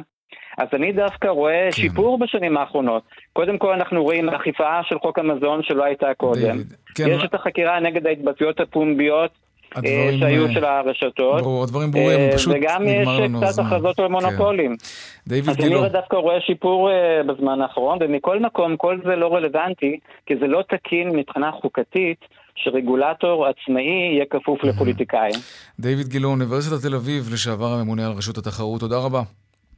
אז 0.58 0.68
אני 0.72 0.92
דווקא 0.92 1.28
רואה 1.28 1.64
כן. 1.64 1.70
שיפור 1.70 2.18
בשנים 2.18 2.56
האחרונות. 2.56 3.02
קודם 3.32 3.58
כל 3.58 3.72
אנחנו 3.72 4.02
רואים 4.02 4.28
אכיפה 4.28 4.80
של 4.82 4.98
חוק 4.98 5.18
המזון 5.18 5.62
שלא 5.62 5.84
הייתה 5.84 6.14
קודם. 6.16 6.56
כן, 6.94 7.08
יש. 7.08 7.24
את 7.24 7.34
החקירה 7.34 7.80
נגד 7.80 8.06
ההתבטאויות 8.06 8.60
הפומביות 8.60 9.30
הדברים, 9.74 10.08
אה, 10.08 10.18
שהיו 10.18 10.46
אה, 10.46 10.52
של 10.52 10.64
הרשתות. 10.64 11.42
ברור, 11.42 11.62
הדברים 11.62 11.90
ברורים, 11.90 12.18
אה, 12.20 12.30
פשוט 12.34 12.54
נגמר 12.54 12.78
לנו 12.78 13.00
הזמן. 13.00 13.36
וגם 13.36 13.42
יש 13.44 13.50
קצת 13.50 13.64
הכרזות 13.64 13.98
על 13.98 14.08
מונופולים. 14.08 14.76
כן. 14.76 15.30
דיוויד 15.30 15.56
גילו. 15.56 15.78
אז 15.78 15.84
אני 15.84 15.92
דווקא 15.92 16.16
רואה 16.16 16.40
שיפור 16.40 16.90
בזמן 17.26 17.60
האחרון, 17.60 17.98
ומכל 18.00 18.40
מקום, 18.40 18.76
כל 18.76 18.98
זה 19.04 19.16
לא 19.16 19.34
רלוונטי, 19.34 19.98
כי 20.26 20.34
זה 20.40 20.46
לא 20.46 20.62
תקין 20.68 21.16
מבחינה 21.16 21.50
חוקתית. 21.52 22.18
שרגולטור 22.64 23.46
עצמאי 23.46 24.12
יהיה 24.14 24.24
כפוף 24.30 24.64
לפוליטיקאים. 24.64 25.34
דיוויד 25.80 26.08
גילו, 26.08 26.28
אוניברסיטת 26.28 26.82
תל 26.82 26.94
אביב, 26.94 27.28
לשעבר 27.32 27.66
הממונה 27.66 28.06
על 28.06 28.12
רשות 28.12 28.38
התחרות, 28.38 28.80
תודה 28.80 28.98
רבה. 28.98 29.22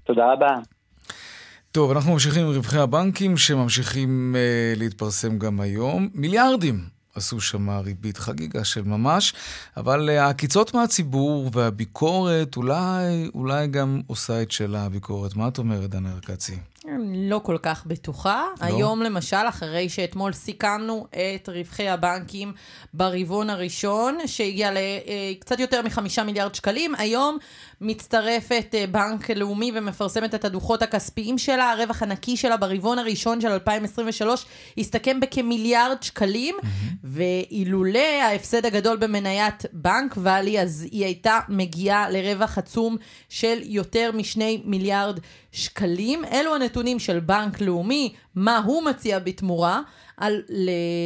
תודה 0.05 0.33
רבה. 0.33 0.57
טוב, 1.73 1.91
אנחנו 1.91 2.13
ממשיכים 2.13 2.47
עם 2.47 2.53
רווחי 2.53 2.79
הבנקים 2.79 3.37
שממשיכים 3.37 4.35
uh, 4.35 4.79
להתפרסם 4.79 5.39
גם 5.39 5.61
היום. 5.61 6.09
מיליארדים 6.15 7.00
עשו 7.15 7.41
שם 7.41 7.71
ריבית 7.71 8.19
חגיגה 8.19 8.65
של 8.65 8.83
ממש, 8.83 9.35
אבל 9.77 10.11
אה, 10.11 10.25
העקיצות 10.25 10.75
מהציבור 10.75 11.51
והביקורת 11.53 12.57
אולי, 12.57 13.31
אולי 13.35 13.67
גם 13.67 14.01
עושה 14.07 14.43
את 14.43 14.51
שלה 14.51 14.85
הביקורת. 14.85 15.37
מה 15.37 15.49
את 15.49 15.59
אומרת, 15.59 15.91
דנה 15.91 16.13
ארקצי? 16.13 16.59
לא 17.15 17.39
כל 17.39 17.59
כך 17.63 17.87
בטוחה. 17.87 18.47
לא? 18.61 18.67
היום 18.67 19.03
למשל, 19.03 19.49
אחרי 19.49 19.89
שאתמול 19.89 20.33
סיכמנו 20.33 21.07
את 21.11 21.49
רווחי 21.49 21.89
הבנקים 21.89 22.53
ברבעון 22.95 23.51
הראשון, 23.51 24.19
שהגיע 24.27 24.71
לקצת 24.71 25.59
אה, 25.59 25.63
יותר 25.63 25.83
מחמישה 25.83 26.25
מיליארד 26.25 26.55
שקלים, 26.55 26.95
היום 26.95 27.39
מצטרפת 27.81 28.75
אה, 28.75 28.87
בנק 28.87 29.31
לאומי 29.31 29.73
ומפרסמת 29.75 30.35
את 30.35 30.45
הדוחות 30.45 30.83
הכספיים 30.83 31.39
שלה. 31.39 31.73
הרווח 31.73 32.03
הנקי 32.03 32.37
שלה 32.37 32.57
ברבעון 32.57 32.99
הראשון 32.99 33.41
של 33.41 33.49
2023 33.49 34.47
הסתכם 34.79 35.21
בכמיליארד 35.21 36.03
שקלים, 36.03 36.55
mm-hmm. 36.61 36.67
ואילולא 37.05 37.99
ההפסד 37.99 38.67
הגדול 38.67 38.97
במניית 38.97 39.65
בנק 39.73 40.15
ואלי, 40.17 40.61
אז 40.61 40.87
היא 40.91 41.05
הייתה 41.05 41.39
מגיעה 41.49 42.11
לרווח 42.11 42.59
עצום 42.59 42.97
של 43.29 43.59
יותר 43.63 44.11
משני 44.13 44.63
מיליארד 44.65 45.17
שקלים. 45.17 45.31
אלו 46.33 46.55
הנתונים 46.55 46.99
של 46.99 47.21
בנק 47.21 47.61
לאומי, 47.61 48.15
מה 48.35 48.59
הוא 48.59 48.83
מציע 48.83 49.19
בתמורה. 49.19 49.81
על, 50.17 50.43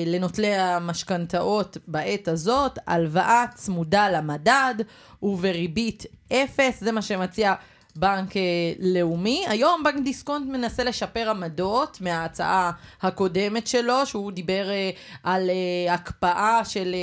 לנוטלי 0.06 0.54
המשכנתאות 0.54 1.76
בעת 1.86 2.28
הזאת, 2.28 2.78
הלוואה 2.86 3.44
צמודה 3.54 4.10
למדד 4.10 4.74
ובריבית 5.22 6.06
אפס, 6.32 6.80
זה 6.80 6.92
מה 6.92 7.02
שמציע 7.02 7.54
בנק 7.96 8.34
לאומי. 8.78 9.44
היום 9.48 9.82
בנק 9.84 10.04
דיסקונט 10.04 10.46
מנסה 10.48 10.84
לשפר 10.84 11.30
עמדות 11.30 11.98
מההצעה 12.00 12.70
הקודמת 13.02 13.66
שלו, 13.66 14.06
שהוא 14.06 14.32
דיבר 14.32 14.66
על 15.22 15.50
הקפאה 15.90 16.64
של 16.64 16.94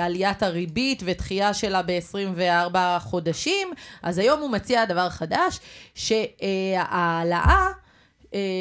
עליית 0.00 0.42
הריבית 0.42 1.02
ודחייה 1.04 1.54
שלה 1.54 1.82
ב-24 1.82 2.76
חודשים. 3.00 3.68
אז 4.02 4.18
היום 4.18 4.40
הוא 4.40 4.50
מציע 4.50 4.84
דבר 4.84 5.10
חדש, 5.10 5.60
שההעלאה, 5.94 7.68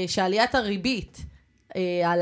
שעליית 0.07 0.55
הריבית 0.55 1.17
על 2.05 2.21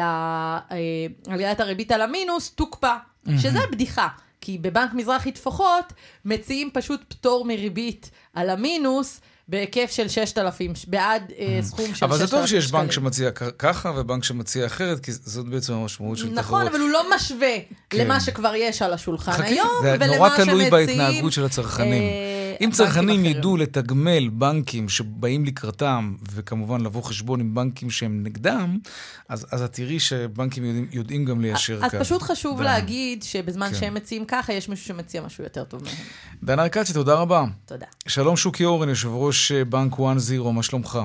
עליית 1.27 1.60
הריבית 1.60 1.91
על 1.91 2.01
המינוס 2.01 2.51
תוקפא, 2.51 2.95
שזה 3.38 3.60
בדיחה. 3.72 4.07
כי 4.46 4.58
בבנק 4.58 4.94
מזרחי 4.94 5.32
טפחות 5.32 5.94
מציעים 6.25 6.70
פשוט 6.74 7.02
פטור 7.08 7.46
מריבית 7.46 8.12
על 8.34 8.50
המינוס. 8.50 9.22
בהיקף 9.48 9.92
של 9.92 10.08
6,000, 10.08 10.74
בעד 10.88 11.32
אה, 11.40 11.60
סכום 11.62 11.86
של 11.86 11.94
6,000 11.94 11.96
שקלים. 11.96 12.12
אבל 12.12 12.18
זה 12.18 12.28
טוב 12.28 12.46
שיש 12.46 12.72
בנק 12.72 12.92
שמציע 12.92 13.32
ככה 13.32 13.92
ובנק 13.96 14.24
שמציע 14.24 14.66
אחרת, 14.66 15.00
כי 15.00 15.12
זאת 15.12 15.46
בעצם 15.46 15.74
המשמעות 15.74 16.18
של 16.18 16.24
נכון, 16.24 16.36
תחרות. 16.36 16.62
נכון, 16.62 16.68
אבל 16.68 16.80
הוא 16.80 16.90
לא 16.90 17.16
משווה 17.16 17.56
כן. 17.90 17.98
למה 17.98 18.20
שכבר 18.20 18.56
יש 18.56 18.82
על 18.82 18.94
השולחן 18.94 19.32
חכה, 19.32 19.44
היום, 19.44 19.68
ולמה 19.84 19.98
שמציעים... 19.98 20.12
זה 20.12 20.18
נורא 20.18 20.30
תלוי 20.46 20.70
בהתנהגות 20.70 21.34
של 21.34 21.46
הצרכנים. 21.46 22.04
אה, 22.04 22.35
אם 22.62 22.69
צרכנים 22.71 23.25
ידעו 23.25 23.57
לתגמל 23.57 24.29
בנקים 24.29 24.89
שבאים 24.89 25.45
לקראתם, 25.45 26.15
וכמובן 26.33 26.81
לבוא 26.81 27.03
חשבון 27.03 27.39
עם 27.39 27.55
בנקים 27.55 27.89
שהם 27.89 28.24
נגדם, 28.24 28.77
אז, 29.29 29.47
אז 29.51 29.62
את 29.62 29.74
תראי 29.74 30.00
שבנקים 30.00 30.65
יודעים, 30.65 30.88
יודעים 30.91 31.25
גם 31.25 31.41
ליישר 31.41 31.79
אז 31.83 31.91
קו. 31.91 31.97
אז 31.97 32.01
פשוט 32.01 32.21
חשוב 32.21 32.59
ו... 32.59 32.63
להגיד 32.63 33.24
שבזמן 33.24 33.67
כן. 33.67 33.75
שהם 33.75 33.93
מציעים 33.93 34.25
ככה, 34.25 34.53
יש 34.53 34.69
מישהו 34.69 34.85
שמציע 34.85 35.21
משהו 35.21 35.43
יותר 35.43 35.63
טוב 35.63 35.83
מהם. 35.83 35.93
דנה 36.43 36.63
ארקצי, 36.63 36.93
תודה 36.93 37.15
רבה. 37.15 37.45
תודה. 37.65 37.85
שלום 38.07 38.38
שוקי 38.38 38.65
אורן, 38.65 38.89
יושב 38.89 39.09
ראש 39.12 39.51
בנק 39.51 39.93
1-0, 39.93 40.01
מה 40.53 40.63
שלומך? 40.63 41.00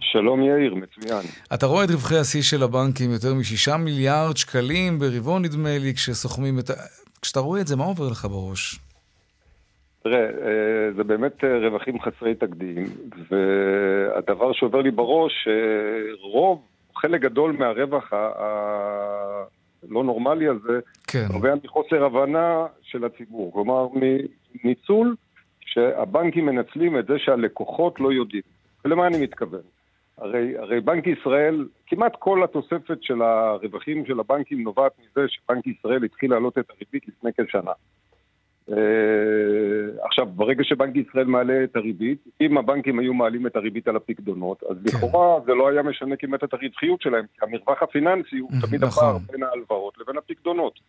שלום 0.00 0.42
יאיר, 0.42 0.74
מצוין. 0.74 1.26
אתה 1.54 1.66
רואה 1.66 1.84
את 1.84 1.90
רווחי 1.90 2.18
השיא 2.18 2.42
של 2.42 2.62
הבנקים, 2.62 3.10
יותר 3.10 3.34
משישה 3.34 3.76
מיליארד 3.76 4.36
שקלים 4.36 4.98
ברבעון 4.98 5.44
נדמה 5.44 5.78
לי, 5.78 5.94
כשסוכמים 5.94 6.58
את 6.58 6.70
ה... 6.70 6.74
כשאתה 7.22 7.40
רואה 7.40 7.60
את 7.60 7.66
זה, 7.66 7.76
מה 7.76 7.84
עובר 7.84 8.08
לך 8.08 8.24
בראש? 8.24 8.78
תראה, 10.02 10.20
אה, 10.20 10.92
זה 10.96 11.04
באמת 11.04 11.44
אה, 11.44 11.58
רווחים 11.58 12.00
חסרי 12.00 12.34
תקדים, 12.34 12.84
והדבר 13.30 14.52
שעובר 14.52 14.80
לי 14.80 14.90
בראש, 14.90 15.48
רוב, 16.22 16.62
חלק 16.96 17.20
גדול 17.20 17.52
מהרווח 17.52 18.12
הלא 18.12 20.04
נורמלי 20.04 20.48
הזה, 20.48 20.80
כן. 21.06 21.26
נובע 21.32 21.54
מחוסר 21.64 22.04
הבנה 22.04 22.66
של 22.82 23.04
הציבור. 23.04 23.52
כלומר, 23.52 23.86
מניצול 24.64 25.16
שהבנקים 25.60 26.46
מנצלים 26.46 26.98
את 26.98 27.06
זה 27.06 27.18
שהלקוחות 27.18 28.00
לא 28.00 28.12
יודעים. 28.12 28.42
ולמה 28.84 29.06
אני 29.06 29.22
מתכוון? 29.22 29.60
הרי, 30.18 30.58
הרי 30.58 30.80
בנק 30.80 31.06
ישראל, 31.06 31.66
כמעט 31.86 32.16
כל 32.18 32.44
התוספת 32.44 33.02
של 33.02 33.22
הרווחים 33.22 34.06
של 34.06 34.20
הבנקים 34.20 34.62
נובעת 34.62 34.92
מזה 34.98 35.28
שבנק 35.28 35.66
ישראל 35.66 36.04
התחיל 36.04 36.30
להעלות 36.30 36.58
את 36.58 36.70
הריבית 36.70 37.08
לפני 37.08 37.30
כשנה. 37.32 37.72
Uh, 38.70 38.74
עכשיו, 40.04 40.26
ברגע 40.26 40.64
שבנק 40.64 40.96
ישראל 40.96 41.24
מעלה 41.24 41.64
את 41.64 41.76
הריבית, 41.76 42.24
אם 42.40 42.58
הבנקים 42.58 42.98
היו 42.98 43.14
מעלים 43.14 43.46
את 43.46 43.56
הריבית 43.56 43.88
על 43.88 43.96
הפקדונות, 43.96 44.62
אז 44.70 44.76
כן. 44.76 44.96
לכאורה 44.96 45.40
זה 45.46 45.54
לא 45.54 45.68
היה 45.68 45.82
משנה 45.82 46.16
כמעט 46.16 46.44
את 46.44 46.54
הרווחיות 46.54 47.02
שלהם, 47.02 47.24
כי 47.34 47.38
המרווח 47.42 47.82
הפיננסי 47.82 48.38
הוא 48.38 48.50
תמיד 48.66 48.84
נכון. 48.84 49.04
הפער 49.04 49.18
בין 49.32 49.42
ההלוואות 49.42 49.94
לבין 50.00 50.18
הפקדונות. 50.18 50.80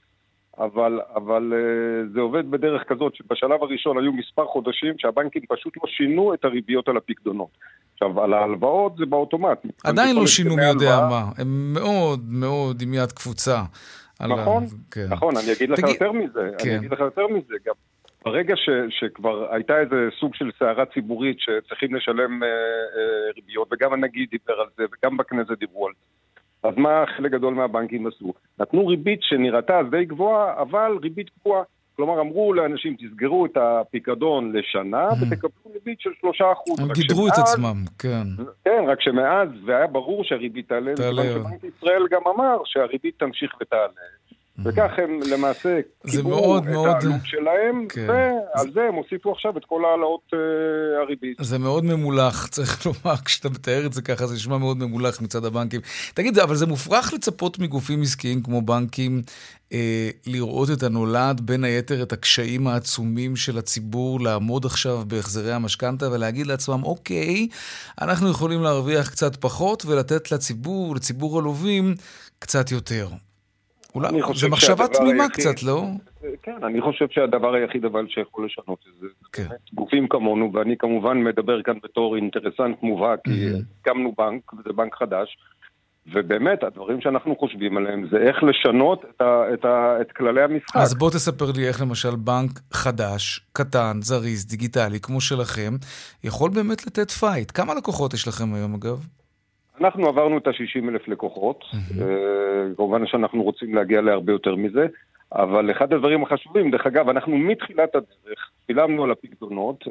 אבל, 0.57 0.99
אבל 1.15 1.53
uh, 1.53 2.13
זה 2.13 2.19
עובד 2.19 2.51
בדרך 2.51 2.81
כזאת 2.87 3.15
שבשלב 3.15 3.63
הראשון 3.63 3.97
היו 3.97 4.13
מספר 4.13 4.45
חודשים 4.45 4.93
שהבנקים 4.97 5.41
פשוט 5.49 5.77
לא 5.77 5.83
שינו 5.87 6.33
את 6.33 6.45
הריביות 6.45 6.87
על 6.87 6.97
הפקדונות. 6.97 7.49
עכשיו, 7.93 8.23
על 8.23 8.33
ההלוואות 8.33 8.95
זה 8.97 9.05
באוטומט. 9.05 9.65
עדיין 9.83 10.15
לא 10.15 10.27
שינו 10.27 10.55
מי 10.55 10.65
יודע 10.65 11.07
מה, 11.09 11.23
הם 11.37 11.73
מאוד 11.73 12.19
מאוד 12.29 12.81
עם 12.81 12.93
יד 12.93 13.11
קפוצה. 13.11 13.61
נכון, 14.27 14.65
כן. 14.91 15.05
נכון, 15.09 15.37
אני 15.37 15.53
אגיד 15.57 15.69
לך 15.69 15.79
תגיד... 15.79 15.93
יותר 15.93 16.11
מזה, 16.11 16.49
כן. 16.57 16.69
אני 16.69 16.77
אגיד 16.77 16.91
לך 16.91 16.99
יותר 16.99 17.27
מזה, 17.27 17.55
גם 17.65 17.73
ברגע 18.25 18.55
ש, 18.55 18.69
שכבר 18.89 19.53
הייתה 19.53 19.79
איזה 19.79 19.95
סוג 20.19 20.35
של 20.35 20.51
סערה 20.59 20.85
ציבורית 20.85 21.37
שצריכים 21.39 21.95
לשלם 21.95 22.43
אה, 22.43 22.47
אה, 22.47 23.31
ריביות, 23.35 23.67
וגם 23.71 23.93
הנגיד 23.93 24.29
דיבר 24.29 24.61
על 24.61 24.67
זה, 24.77 24.83
וגם 24.83 25.17
בכנסת 25.17 25.59
דיברו 25.59 25.87
על 25.87 25.93
זה. 25.99 26.05
אז 26.63 26.77
מה 26.77 27.03
חלק 27.17 27.31
גדול 27.31 27.53
מהבנקים 27.53 28.07
עשו? 28.07 28.33
נתנו 28.59 28.87
ריבית 28.87 29.19
שנראתה 29.23 29.79
אז 29.79 29.85
די 29.91 30.05
גבוהה, 30.05 30.61
אבל 30.61 30.97
ריבית 31.01 31.29
קבועה. 31.29 31.63
כלומר, 32.01 32.21
אמרו 32.21 32.53
לאנשים, 32.53 32.95
תסגרו 32.95 33.45
את 33.45 33.57
הפיקדון 33.57 34.51
לשנה 34.55 35.09
Mm. 35.09 35.13
ותקבלו 35.21 35.73
ריבית 35.73 36.01
של 36.01 36.09
שלושה 36.21 36.51
אחוז. 36.51 36.79
הם 36.79 36.87
גידרו 36.93 37.27
את 37.27 37.33
עצמם, 37.37 37.83
כן. 37.99 38.27
כן, 38.65 38.83
רק 38.87 39.01
שמאז, 39.01 39.49
והיה 39.65 39.87
ברור 39.87 40.23
שהריבית 40.23 40.69
תעלה, 40.69 40.95
תעלה. 40.95 41.23
שבנק 41.23 41.63
ישראל 41.63 42.07
גם 42.11 42.21
אמר 42.35 42.57
שהריבית 42.65 43.19
תמשיך 43.19 43.51
ותעלה. 43.61 44.01
וכך 44.63 44.91
הם 44.97 45.19
למעשה 45.31 45.79
קיבלו 46.07 46.57
את 46.57 46.63
מאוד... 46.63 46.87
העלות 46.87 47.21
שלהם, 47.23 47.85
כן. 47.89 48.07
ועל 48.09 48.71
זה 48.73 48.81
הם 48.81 48.95
הוסיפו 48.95 49.31
עכשיו 49.31 49.57
את 49.57 49.65
כל 49.65 49.85
העלאות 49.85 50.21
uh, 50.33 50.37
הריבית. 51.01 51.37
זה 51.41 51.57
מאוד 51.57 51.85
ממולח, 51.85 52.47
צריך 52.55 52.85
לומר, 52.85 53.17
כשאתה 53.25 53.49
מתאר 53.49 53.85
את 53.85 53.93
זה 53.93 54.01
ככה, 54.01 54.27
זה 54.27 54.35
נשמע 54.35 54.57
מאוד 54.57 54.77
ממולח 54.77 55.21
מצד 55.21 55.45
הבנקים. 55.45 55.81
תגיד, 56.13 56.39
אבל 56.39 56.55
זה 56.55 56.65
מופרך 56.65 57.13
לצפות 57.13 57.59
מגופים 57.59 58.01
עסקיים 58.01 58.43
כמו 58.43 58.61
בנקים 58.61 59.21
אה, 59.73 60.09
לראות 60.27 60.69
את 60.71 60.83
הנולד, 60.83 61.41
בין 61.41 61.63
היתר 61.63 62.03
את 62.03 62.13
הקשיים 62.13 62.67
העצומים 62.67 63.35
של 63.35 63.57
הציבור 63.57 64.21
לעמוד 64.21 64.65
עכשיו 64.65 65.03
בהחזרי 65.07 65.53
המשכנתה 65.53 66.11
ולהגיד 66.11 66.47
לעצמם, 66.47 66.83
אוקיי, 66.83 67.47
אנחנו 68.01 68.29
יכולים 68.29 68.63
להרוויח 68.63 69.09
קצת 69.09 69.35
פחות 69.35 69.85
ולתת 69.85 70.31
לציבור, 70.31 70.95
לציבור 70.95 71.39
הלווים, 71.39 71.95
קצת 72.39 72.71
יותר. 72.71 73.07
אולי, 73.95 74.07
זו 74.33 74.49
מחשבה 74.49 74.87
תמימה 74.87 75.23
היחיד, 75.23 75.53
קצת, 75.53 75.63
לא? 75.63 75.83
כן, 76.43 76.63
אני 76.63 76.81
חושב 76.81 77.05
שהדבר 77.11 77.53
היחיד 77.53 77.85
אבל 77.85 78.05
שיכול 78.09 78.45
לשנות 78.45 78.79
את 78.89 79.01
זה, 79.01 79.07
כן. 79.33 79.47
גופים 79.73 80.07
כמונו, 80.07 80.51
ואני 80.53 80.77
כמובן 80.77 81.23
מדבר 81.23 81.61
כאן 81.61 81.77
בתור 81.83 82.15
אינטרסנט 82.15 82.83
מובהק, 82.83 83.19
כי 83.23 83.47
הקמנו 83.81 84.13
בנק, 84.17 84.53
וזה 84.53 84.73
בנק 84.73 84.95
חדש, 84.95 85.37
ובאמת, 86.13 86.63
הדברים 86.63 87.01
שאנחנו 87.01 87.35
חושבים 87.35 87.77
עליהם 87.77 88.07
זה 88.11 88.17
איך 88.17 88.43
לשנות 88.43 89.05
את, 89.15 89.21
ה, 89.21 89.53
את, 89.53 89.65
ה, 89.65 90.01
את 90.01 90.11
כללי 90.11 90.43
המשחק. 90.43 90.75
אז 90.75 90.93
בוא 90.93 91.09
תספר 91.09 91.51
לי 91.55 91.67
איך 91.67 91.81
למשל 91.81 92.15
בנק 92.15 92.51
חדש, 92.73 93.41
קטן, 93.53 94.01
זריז, 94.01 94.45
דיגיטלי, 94.45 94.99
כמו 94.99 95.21
שלכם, 95.21 95.73
יכול 96.23 96.49
באמת 96.49 96.87
לתת 96.87 97.11
פייט. 97.11 97.51
כמה 97.53 97.73
לקוחות 97.73 98.13
יש 98.13 98.27
לכם 98.27 98.53
היום, 98.53 98.73
אגב? 98.75 99.05
אנחנו 99.81 100.07
עברנו 100.07 100.37
את 100.37 100.47
ה-60 100.47 100.89
אלף 100.89 101.07
לקוחות, 101.07 101.63
mm-hmm. 101.63 102.01
כמובן 102.77 103.07
שאנחנו 103.07 103.43
רוצים 103.43 103.75
להגיע 103.75 104.01
להרבה 104.01 104.31
יותר 104.31 104.55
מזה, 104.55 104.87
אבל 105.33 105.71
אחד 105.71 105.93
הדברים 105.93 106.23
החשובים, 106.23 106.71
דרך 106.71 106.87
אגב, 106.87 107.09
אנחנו 107.09 107.37
מתחילת 107.37 107.95
הדרך 107.95 108.51
שילמנו 108.67 109.03
על 109.03 109.11
הפקדונות 109.11 109.83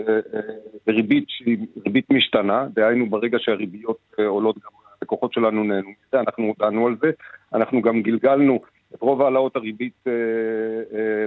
בריבית 0.87 1.25
שהיא 1.29 1.59
ריבית 1.87 2.11
משתנה, 2.11 2.67
דהיינו 2.75 3.11
ברגע 3.11 3.39
שהריביות 3.41 3.99
עולות 4.27 4.57
גם 4.57 4.71
הלקוחות 5.03 5.33
שלנו 5.33 5.65
נהנו 5.65 5.89
מזה, 5.89 6.21
אנחנו 6.21 6.45
הודענו 6.45 6.87
על 6.87 6.97
זה, 7.01 7.11
אנחנו 7.55 7.83
גם 7.83 8.03
גלגלנו 8.03 8.61
את 8.95 9.01
רוב 9.01 9.23
העלאות 9.23 9.57
הריבית 9.57 10.05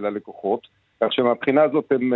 ללקוחות, 0.02 0.68
כך 1.02 1.14
שמבחינה 1.14 1.64
הזאת 1.64 1.92
הם, 1.92 2.14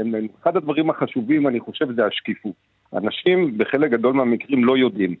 הם, 0.00 0.26
אחד 0.42 0.56
הדברים 0.56 0.90
החשובים, 0.90 1.46
אני 1.46 1.60
חושב, 1.60 1.92
זה 1.92 2.06
השקיפות. 2.06 2.54
אנשים 2.94 3.58
בחלק 3.58 3.90
גדול 3.90 4.12
מהמקרים 4.12 4.64
לא 4.64 4.76
יודעים. 4.76 5.14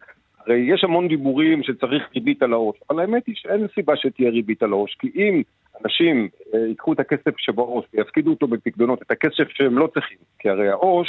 הרי 0.50 0.74
יש 0.74 0.84
המון 0.84 1.08
דיבורים 1.08 1.62
שצריך 1.62 2.02
ריבית 2.14 2.42
על 2.42 2.52
העו"ש, 2.52 2.76
אבל 2.90 3.00
האמת 3.00 3.26
היא 3.26 3.34
שאין 3.38 3.66
סיבה 3.74 3.96
שתהיה 3.96 4.30
ריבית 4.30 4.62
על 4.62 4.72
העו"ש, 4.72 4.94
כי 4.94 5.10
אם 5.14 5.42
אנשים 5.84 6.28
אה, 6.54 6.66
ייקחו 6.66 6.92
את 6.92 7.00
הכסף 7.00 7.38
שבעו"ש 7.38 7.84
ויפקידו 7.94 8.30
אותו 8.30 8.46
בפקדונות, 8.46 9.02
את 9.02 9.10
הכסף 9.10 9.48
שהם 9.48 9.78
לא 9.78 9.88
צריכים, 9.94 10.18
כי 10.38 10.48
הרי 10.48 10.68
העו"ש, 10.68 11.08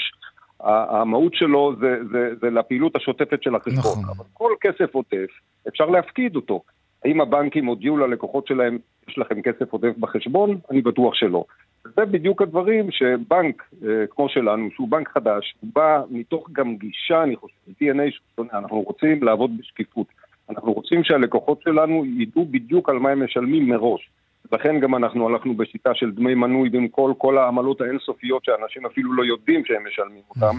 המהות 0.64 1.34
שלו 1.34 1.74
זה, 1.80 1.96
זה, 2.12 2.30
זה 2.42 2.50
לפעילות 2.50 2.96
השוטפת 2.96 3.44
של 3.44 3.56
החשבון, 3.56 3.80
נכון. 3.80 4.04
אבל 4.18 4.26
כל 4.34 4.52
כסף 4.62 4.96
עוטף, 4.96 5.28
אפשר 5.68 5.86
להפקיד 5.86 6.36
אותו. 6.36 6.62
האם 7.06 7.22
הבנקים 7.22 7.66
הודיעו 7.66 7.98
ללקוחות 7.98 8.48
שלהם, 8.48 8.78
יש 9.10 9.18
לכם 9.18 9.42
כסף 9.42 9.72
עודף 9.72 9.98
בחשבון? 10.00 10.60
אני 10.72 10.82
בטוח 10.82 11.14
שלא. 11.16 11.44
זה 11.84 12.06
בדיוק 12.06 12.42
הדברים 12.42 12.92
שבנק 12.92 13.64
אה, 13.88 14.08
כמו 14.10 14.30
שלנו, 14.30 14.70
שהוא 14.72 14.88
בנק 14.88 15.10
חדש, 15.10 15.56
הוא 15.60 15.70
בא 15.76 16.02
מתוך 16.10 16.50
גם 16.52 16.76
גישה, 16.76 17.24
אני 17.24 17.36
חושב, 17.36 17.56
DNA 17.70 18.12
שונה, 18.36 18.50
אנחנו 18.54 18.82
רוצים 18.82 19.24
לעבוד 19.24 19.58
בשקיפות. 19.58 20.08
אנחנו 20.50 20.74
רוצים 20.74 21.04
שהלקוחות 21.04 21.62
שלנו 21.62 22.06
ידעו 22.06 22.46
בדיוק 22.46 22.90
על 22.90 23.00
מה 23.00 23.10
הם 23.10 23.24
משלמים 23.24 23.70
מראש. 23.70 24.10
לכן 24.52 24.80
גם 24.80 24.96
אנחנו 24.96 25.30
הלכנו 25.30 25.54
בשיטה 25.54 25.96
של 25.96 26.12
דמי 26.12 26.36
מנוי 26.36 26.70
במקום 26.70 27.14
כל 27.14 27.38
העמלות 27.38 27.82
האינסופיות 27.82 28.46
שאנשים 28.46 28.86
אפילו 28.86 29.14
לא 29.14 29.24
יודעים 29.26 29.66
שהם 29.66 29.88
משלמים 29.88 30.22
אותם. 30.30 30.56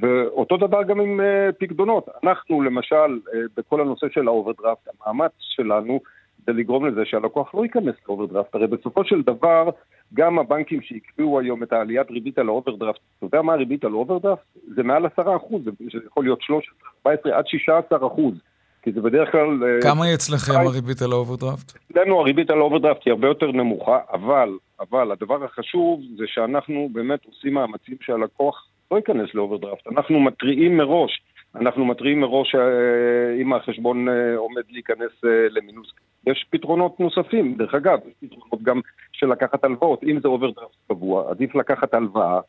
ואותו 0.00 0.56
דבר 0.56 0.82
גם 0.82 1.00
עם 1.00 1.20
אה, 1.20 1.52
פקדונות. 1.52 2.08
אנחנו 2.24 2.62
למשל, 2.62 2.94
אה, 2.94 3.30
בכל 3.56 3.80
הנושא 3.80 4.06
של 4.12 4.28
האוברדרפט, 4.28 4.88
המאמץ 5.06 5.32
שלנו 5.38 6.00
זה 6.46 6.52
לגרום 6.52 6.86
לזה 6.86 7.04
שהלקוח 7.04 7.54
לא 7.54 7.62
ייכנס 7.62 7.94
לאוברדרפט. 8.08 8.54
הרי 8.54 8.66
בסופו 8.66 9.04
של 9.04 9.22
דבר, 9.22 9.70
גם 10.14 10.38
הבנקים 10.38 10.82
שהקפיאו 10.82 11.40
היום 11.40 11.62
את 11.62 11.72
העליית 11.72 12.10
ריבית 12.10 12.38
על 12.38 12.48
האוברדרפט, 12.48 13.00
אתה 13.18 13.26
יודע 13.26 13.42
מה 13.42 13.52
הריבית 13.52 13.84
על 13.84 13.92
אוברדרפט? 13.92 14.42
זה 14.74 14.82
מעל 14.82 15.06
10 15.06 15.36
אחוז, 15.36 15.62
זה 15.64 15.98
יכול 16.06 16.24
להיות 16.24 16.42
13, 16.42 16.74
14 17.06 17.38
עד 17.38 17.46
16 17.46 18.06
אחוז. 18.06 18.34
כי 18.82 18.92
זה 18.92 19.00
בדרך 19.00 19.32
כלל... 19.32 19.64
אה, 19.64 19.82
כמה 19.82 20.04
היא 20.04 20.14
אצלכם 20.14 20.52
הריבית 20.52 21.02
על 21.02 21.12
האוברדרפט? 21.12 21.72
אצלנו 21.90 22.20
הריבית 22.20 22.50
על 22.50 22.58
האוברדרפט 22.58 23.00
היא 23.04 23.12
הרבה 23.12 23.28
יותר 23.28 23.52
נמוכה, 23.52 23.98
אבל, 24.12 24.48
אבל 24.80 25.12
הדבר 25.12 25.44
החשוב 25.44 26.00
זה 26.18 26.24
שאנחנו 26.26 26.88
באמת 26.92 27.24
עושים 27.24 27.54
מאמצים 27.54 27.96
שהלקוח 28.00 28.66
לא 28.90 28.96
ייכנס 28.96 29.34
לאוברדרפט. 29.34 29.86
אנחנו 29.86 30.20
מתריעים 30.20 30.76
מראש, 30.76 31.22
אנחנו 31.54 31.84
מתריעים 31.84 32.20
מראש 32.20 32.54
אה, 32.54 33.40
אם 33.40 33.52
החשבון 33.52 34.08
אה, 34.08 34.36
עומד 34.36 34.62
להיכנס 34.70 35.12
למינוס. 35.50 35.92
יש 36.26 36.46
פתרונות 36.50 37.00
נוספים, 37.00 37.54
דרך 37.54 37.74
אגב, 37.74 37.98
יש 38.06 38.14
פתרונות 38.20 38.62
גם 38.62 38.80
של 39.12 39.26
לקחת 39.26 39.64
הלוואות. 39.64 40.02
אם 40.02 40.20
זה 40.22 40.28
אוברדרפט 40.28 40.76
קבוע, 40.88 41.30
עדיף 41.30 41.54
לקחת 41.54 41.94
הלוואה 41.94 42.40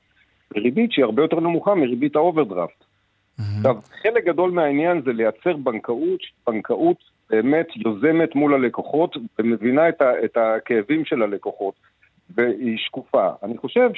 בריבית 0.53 0.91
שהיא 0.91 1.05
הרבה 1.05 1.21
יותר 1.21 1.39
נמוכה 1.39 1.75
מריבית 1.75 2.15
האוברדרפט. 2.15 2.83
עכשיו, 3.57 3.75
חלק 4.03 4.25
גדול 4.25 4.51
מהעניין 4.51 5.01
זה 5.01 5.13
לייצר 5.13 5.57
בנקאות, 5.57 6.19
בנקאות 6.47 6.97
באמת 7.29 7.67
יוזמת 7.75 8.35
מול 8.35 8.53
הלקוחות 8.53 9.17
ומבינה 9.39 9.89
את, 9.89 10.01
ה, 10.01 10.25
את 10.25 10.37
הכאבים 10.37 11.05
של 11.05 11.21
הלקוחות, 11.21 11.73
והיא 12.35 12.77
שקופה. 12.77 13.27
אני 13.43 13.57
חושב 13.57 13.89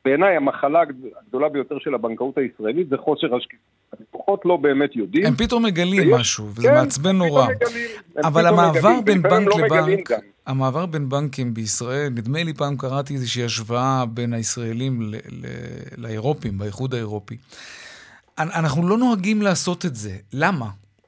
שבעיניי 0.00 0.36
המחלה 0.36 0.82
הגדולה 1.20 1.48
ביותר 1.48 1.78
של 1.78 1.94
הבנקאות 1.94 2.38
הישראלית 2.38 2.88
זה 2.88 2.96
חוסר 2.96 3.36
השקיפות. 3.36 3.70
הלקוחות 3.98 4.40
לא 4.44 4.56
באמת 4.56 4.96
יודעים. 4.96 5.26
הם 5.26 5.36
פתאום 5.36 5.64
מגלים 5.64 6.12
ויש, 6.12 6.20
משהו, 6.20 6.46
וזה 6.54 6.68
כן, 6.68 6.74
מעצבן 6.74 7.16
נורא. 7.16 7.46
מגלים, 7.48 7.86
אבל 8.24 8.46
המעבר 8.46 8.78
מגלים, 8.78 9.04
בין 9.04 9.22
בנק 9.22 9.48
לא 9.48 9.64
לבנק, 9.64 10.10
המעבר 10.46 10.86
בין 10.86 11.08
בנקים 11.08 11.54
בישראל, 11.54 12.08
נדמה 12.08 12.42
לי 12.42 12.54
פעם 12.54 12.76
קראתי 12.76 13.14
איזושהי 13.14 13.44
השוואה 13.44 14.04
בין 14.06 14.32
הישראלים 14.32 15.14
לאירופים, 15.96 16.58
באיחוד 16.58 16.94
האירופי. 16.94 17.36
אנחנו 18.38 18.88
לא 18.88 18.98
נוהגים 18.98 19.42
לעשות 19.42 19.86
את 19.86 19.96
זה. 19.96 20.16
למה? 20.32 20.66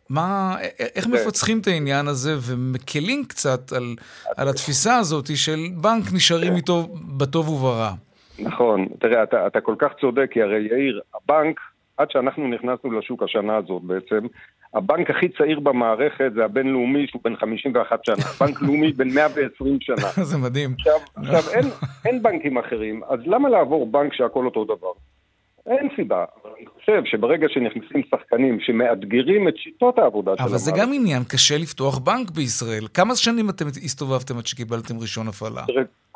מה, 0.08 0.56
איך 0.78 1.06
מפצחים 1.06 1.60
את 1.60 1.66
העניין 1.66 2.08
הזה 2.08 2.36
ומקלים 2.40 3.24
קצת 3.24 3.72
על, 3.72 3.96
על 4.36 4.48
התפיסה 4.48 4.96
הזאת 4.96 5.36
של 5.36 5.66
בנק 5.76 6.12
נשארים 6.12 6.56
איתו 6.56 6.88
בטוב 7.16 7.48
וברע? 7.48 7.94
נכון, 8.42 8.88
תראה, 9.00 9.22
אתה, 9.22 9.46
אתה 9.46 9.60
כל 9.60 9.74
כך 9.78 9.92
צודק, 10.00 10.28
כי 10.30 10.42
הרי 10.42 10.60
יאיר, 10.60 11.00
הבנק, 11.14 11.60
עד 11.96 12.10
שאנחנו 12.10 12.48
נכנסנו 12.48 12.92
לשוק 12.92 13.22
השנה 13.22 13.56
הזאת 13.56 13.82
בעצם, 13.82 14.26
הבנק 14.74 15.10
הכי 15.10 15.28
צעיר 15.28 15.60
במערכת 15.60 16.32
זה 16.34 16.44
הבינלאומי 16.44 17.06
שהוא 17.06 17.20
בן 17.24 17.36
51 17.36 18.04
שנה, 18.04 18.16
בנק 18.40 18.62
לאומי 18.62 18.92
בן 18.92 19.08
120 19.14 19.78
שנה. 19.80 20.08
זה 20.30 20.38
מדהים. 20.38 20.74
עכשיו, 20.78 20.98
עכשיו 21.16 21.52
אין, 21.52 21.64
אין 22.04 22.22
בנקים 22.22 22.58
אחרים, 22.58 23.00
אז 23.08 23.20
למה 23.26 23.48
לעבור 23.48 23.86
בנק 23.86 24.14
שהכל 24.14 24.44
אותו 24.44 24.64
דבר? 24.64 24.92
אין 25.66 25.88
סיבה, 25.96 26.24
אבל 26.42 26.50
אני 26.56 26.66
חושב 26.66 27.02
שברגע 27.04 27.46
שנכנסים 27.48 28.02
שחקנים 28.10 28.60
שמאתגרים 28.60 29.48
את 29.48 29.56
שיטות 29.56 29.98
העבודה 29.98 30.32
של 30.36 30.42
המערכת... 30.42 30.50
אבל 30.50 30.58
זה 30.58 30.72
גם 30.76 30.92
עניין, 30.92 31.24
קשה 31.24 31.58
לפתוח 31.58 31.98
בנק 31.98 32.30
בישראל. 32.30 32.84
כמה 32.94 33.16
שנים 33.16 33.50
אתם 33.50 33.66
הסתובבתם 33.66 34.38
עד 34.38 34.46
שקיבלתם 34.46 34.98
רישיון 34.98 35.28
הפעלה? 35.28 35.62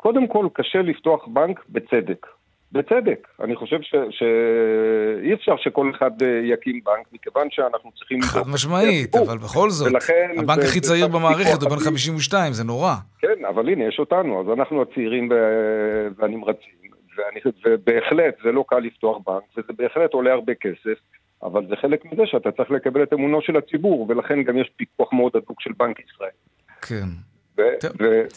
קודם 0.07 0.27
כל 0.27 0.47
קשה 0.53 0.81
לפתוח 0.81 1.27
בנק 1.27 1.65
בצדק. 1.69 2.27
בצדק. 2.71 3.27
אני 3.43 3.55
חושב 3.55 3.77
שאי 4.09 5.33
אפשר 5.33 5.55
שכל 5.57 5.91
אחד 5.95 6.11
אה, 6.21 6.41
יקים 6.43 6.79
בנק, 6.85 7.05
מכיוון 7.13 7.47
שאנחנו 7.51 7.91
צריכים... 7.91 8.21
חד 8.21 8.47
משמעית, 8.53 9.15
אבל 9.15 9.37
בכל 9.37 9.69
זאת, 9.69 9.91
ולכן 9.91 10.29
הבנק 10.37 10.59
הכי 10.63 10.79
צעיר 10.79 11.07
במערכת 11.07 11.61
הוא 11.61 11.69
בן 11.69 11.79
52, 11.79 12.53
זה 12.53 12.63
נורא. 12.63 12.93
כן, 13.19 13.45
אבל 13.49 13.69
הנה, 13.69 13.83
יש 13.83 13.99
אותנו, 13.99 14.41
אז 14.41 14.59
אנחנו 14.59 14.81
הצעירים 14.81 15.29
והנמרצים. 16.17 16.77
ואני, 17.17 17.39
ובהחלט 17.65 18.35
זה 18.43 18.51
לא 18.51 18.65
קל 18.67 18.79
לפתוח 18.79 19.17
בנק, 19.27 19.43
וזה 19.57 19.73
בהחלט 19.77 20.13
עולה 20.13 20.33
הרבה 20.33 20.53
כסף, 20.53 20.99
אבל 21.43 21.67
זה 21.69 21.75
חלק 21.75 22.05
מזה 22.05 22.23
שאתה 22.25 22.51
צריך 22.51 22.71
לקבל 22.71 23.03
את 23.03 23.13
אמונו 23.13 23.41
של 23.41 23.57
הציבור, 23.57 24.05
ולכן 24.09 24.43
גם 24.43 24.57
יש 24.57 24.71
פיקוח 24.75 25.13
מאוד 25.13 25.31
הדוק 25.35 25.61
של 25.61 25.71
בנק 25.77 25.97
ישראל. 25.99 26.37
כן. 26.81 27.27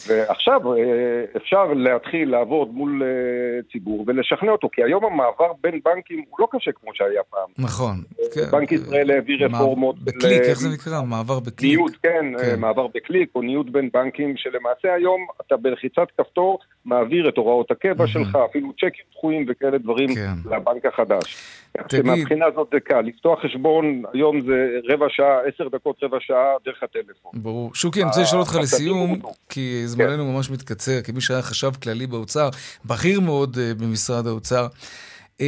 ועכשיו 0.07 0.73
אה, 0.73 1.23
אפשר 1.37 1.73
להתחיל 1.73 2.31
לעבוד 2.31 2.73
מול 2.73 3.03
אה, 3.03 3.61
ציבור 3.71 4.03
ולשכנע 4.07 4.51
אותו, 4.51 4.69
כי 4.71 4.83
היום 4.83 5.05
המעבר 5.05 5.51
בין 5.61 5.79
בנקים 5.85 6.23
הוא 6.29 6.39
לא 6.39 6.47
קשה 6.51 6.71
כמו 6.71 6.91
שהיה 6.93 7.21
פעם. 7.29 7.49
נכון. 7.57 7.95
אה, 8.19 8.51
בנק 8.51 8.71
ישראל 8.71 9.11
העביר 9.11 9.45
רפורמות. 9.45 9.99
בקליק, 9.99 10.41
איך 10.41 10.59
זה 10.59 10.69
נקרא? 10.69 11.01
מעבר 11.01 11.39
בקליק. 11.39 11.77
ניוד, 11.77 11.91
כן, 12.03 12.25
כן, 12.41 12.59
מעבר 12.59 12.87
בקליק 12.87 13.29
או 13.35 13.41
ניוד 13.41 13.73
בין 13.73 13.89
בנקים, 13.93 14.37
שלמעשה 14.37 14.93
היום 14.93 15.27
אתה 15.41 15.57
בלחיצת 15.57 16.07
כפתור 16.17 16.59
מעביר 16.85 17.29
את 17.29 17.37
הוראות 17.37 17.71
הקבע 17.71 18.07
שלך, 18.07 18.37
אפילו 18.49 18.73
צ'קים 18.73 19.05
דחויים 19.11 19.45
וכאלה 19.49 19.77
דברים 19.77 20.15
כן. 20.15 20.49
לבנק 20.55 20.85
החדש. 20.85 21.37
תגיד... 21.87 22.05
מהבחינה 22.05 22.45
הזאת 22.45 22.67
זה 22.73 22.79
קל, 22.79 23.01
לפתוח 23.01 23.39
חשבון 23.41 24.03
היום 24.13 24.41
זה 24.41 24.79
רבע 24.89 25.05
שעה, 25.09 25.39
עשר 25.45 25.67
דקות, 25.67 26.03
רבע 26.03 26.17
שעה, 26.19 26.53
דרך 26.65 26.83
הטלפון. 26.83 27.31
ברור. 27.33 27.75
שוקי, 27.75 27.99
אני 27.99 28.07
רוצה 28.07 28.21
לשאול 28.21 28.41
אותך 28.41 28.55
לסיום, 28.61 29.19
כי 29.49 29.81
זמננו 29.85 30.23
כן. 30.23 30.33
ממש 30.33 30.51
מתקצר, 30.51 31.01
כמי 31.03 31.21
שהיה 31.21 31.41
חשב 31.41 31.71
כללי 31.83 32.07
באוצר, 32.07 32.49
בכיר 32.85 33.19
מאוד 33.19 33.55
uh, 33.55 33.81
במשרד 33.81 34.27
האוצר. 34.27 34.67
Uh, 35.37 35.43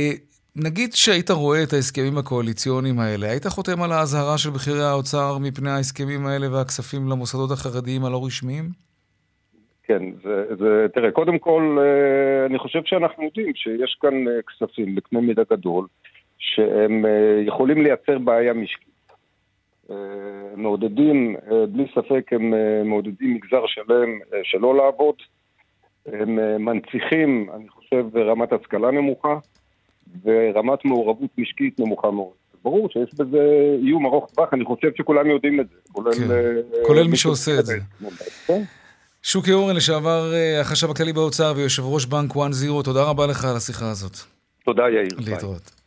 נגיד 0.55 0.93
שהיית 0.93 1.31
רואה 1.31 1.63
את 1.63 1.73
ההסכמים 1.73 2.17
הקואליציוניים 2.17 2.99
האלה, 2.99 3.29
היית 3.29 3.47
חותם 3.47 3.81
על 3.81 3.91
האזהרה 3.91 4.37
של 4.37 4.49
בכירי 4.49 4.83
האוצר 4.83 5.37
מפני 5.37 5.69
ההסכמים 5.69 6.25
האלה 6.25 6.51
והכספים 6.51 7.07
למוסדות 7.09 7.51
החרדיים 7.51 8.05
הלא 8.05 8.25
רשמיים? 8.25 8.65
כן, 9.83 10.03
זה, 10.23 10.55
זה, 10.59 10.85
תראה, 10.93 11.11
קודם 11.11 11.39
כל, 11.39 11.77
אה, 11.81 12.45
אני 12.45 12.59
חושב 12.59 12.79
שאנחנו 12.85 13.23
יודעים 13.23 13.55
שיש 13.55 13.97
כאן 14.01 14.13
כספים 14.47 14.95
בקנה 14.95 15.21
מידה 15.21 15.41
גדול, 15.51 15.87
שהם 16.43 17.05
יכולים 17.45 17.81
לייצר 17.81 18.17
בעיה 18.19 18.53
משקית. 18.53 18.93
אה, 19.91 19.95
מעודדים, 20.55 21.35
אה, 21.51 21.65
בלי 21.65 21.83
ספק 21.91 22.33
הם 22.33 22.53
אה, 22.53 22.83
מעודדים 22.85 23.33
מגזר 23.33 23.63
שלם 23.67 24.19
שלא 24.43 24.75
לעבוד, 24.75 25.15
הם 26.05 26.35
מנציחים, 26.65 27.49
אני 27.55 27.69
חושב, 27.69 28.17
רמת 28.17 28.53
השכלה 28.53 28.91
נמוכה 28.91 29.37
ורמת 30.23 30.85
מעורבות 30.85 31.29
משקית 31.37 31.79
נמוכה 31.79 32.11
מאוד. 32.11 32.33
ברור 32.63 32.89
שיש 32.89 33.13
בזה 33.13 33.75
איום 33.83 34.05
ארוך 34.05 34.29
טווח, 34.35 34.53
אני 34.53 34.65
חושב 34.65 34.87
שכולם 34.97 35.29
יודעים 35.29 35.59
את 35.59 35.69
זה. 35.69 35.75
כולל, 35.91 36.11
כן. 36.13 36.27
כולל 36.87 37.07
מי 37.07 37.15
שעושה 37.17 37.59
את 37.59 37.65
זה. 37.65 37.77
כן. 38.47 38.61
שוקי 39.23 39.51
אורן, 39.51 39.75
לשעבר 39.75 40.31
החשב 40.61 40.89
הכללי 40.89 41.13
באוצר 41.13 41.53
ויושב 41.55 41.83
ראש 41.85 42.05
בנק 42.05 42.31
1-0, 42.31 42.37
תודה 42.83 43.09
רבה 43.09 43.27
לך 43.27 43.45
על 43.45 43.55
השיחה 43.57 43.91
הזאת. 43.91 44.17
תודה 44.65 44.83
יאיר. 44.89 45.31
להתראות. 45.31 45.82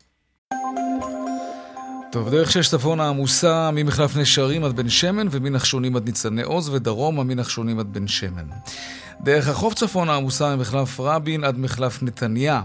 טוב, 2.13 2.31
דרך 2.31 2.53
שש 2.53 2.69
צפונה 2.69 3.09
עמוסה 3.09 3.71
ממחלף 3.73 4.17
נשרים 4.17 4.65
עד 4.65 4.77
בן 4.77 4.89
שמן 4.89 5.27
ומנחשונים 5.31 5.97
עד 5.97 6.07
ניצני 6.07 6.43
עוז 6.43 6.69
ודרומה 6.69 7.25
מנחשונים 7.25 7.79
עד 7.79 7.87
בן 7.93 8.09
שמן. 8.09 8.47
דרך 9.21 9.49
החוף 9.49 9.75
צפונה 9.75 10.17
עמוסה 10.17 10.57
ממחלף 10.57 11.01
רבין 11.01 11.45
עד 11.45 11.59
מחלף 11.59 12.03
נתניה. 12.03 12.63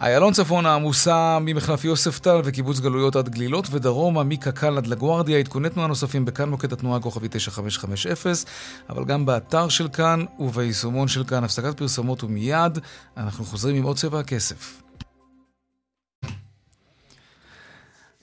איילון 0.00 0.32
צפונה 0.32 0.74
עמוסה 0.74 1.38
ממחלף 1.40 1.84
יוספטל 1.84 2.40
וקיבוץ 2.44 2.80
גלויות 2.80 3.16
עד 3.16 3.28
גלילות 3.28 3.66
ודרומה 3.70 4.22
מקק"ל 4.22 4.78
עד 4.78 4.86
לגוארדיה. 4.86 5.38
עדכוני 5.38 5.70
תנועה 5.70 5.88
נוספים 5.88 6.24
בכאן 6.24 6.48
מוקד 6.48 6.72
התנועה 6.72 7.00
כוכבי 7.00 7.28
9550 7.30 8.32
אבל 8.90 9.04
גם 9.04 9.26
באתר 9.26 9.68
של 9.68 9.88
כאן 9.88 10.24
וביישומון 10.38 11.08
של 11.08 11.24
כאן. 11.24 11.44
הפסקת 11.44 11.76
פרסומות 11.76 12.24
ומיד 12.24 12.78
אנחנו 13.16 13.44
חוזרים 13.44 13.76
עם 13.76 13.82
עוד 13.82 13.96
צבע 13.96 14.20
הכסף. 14.20 14.89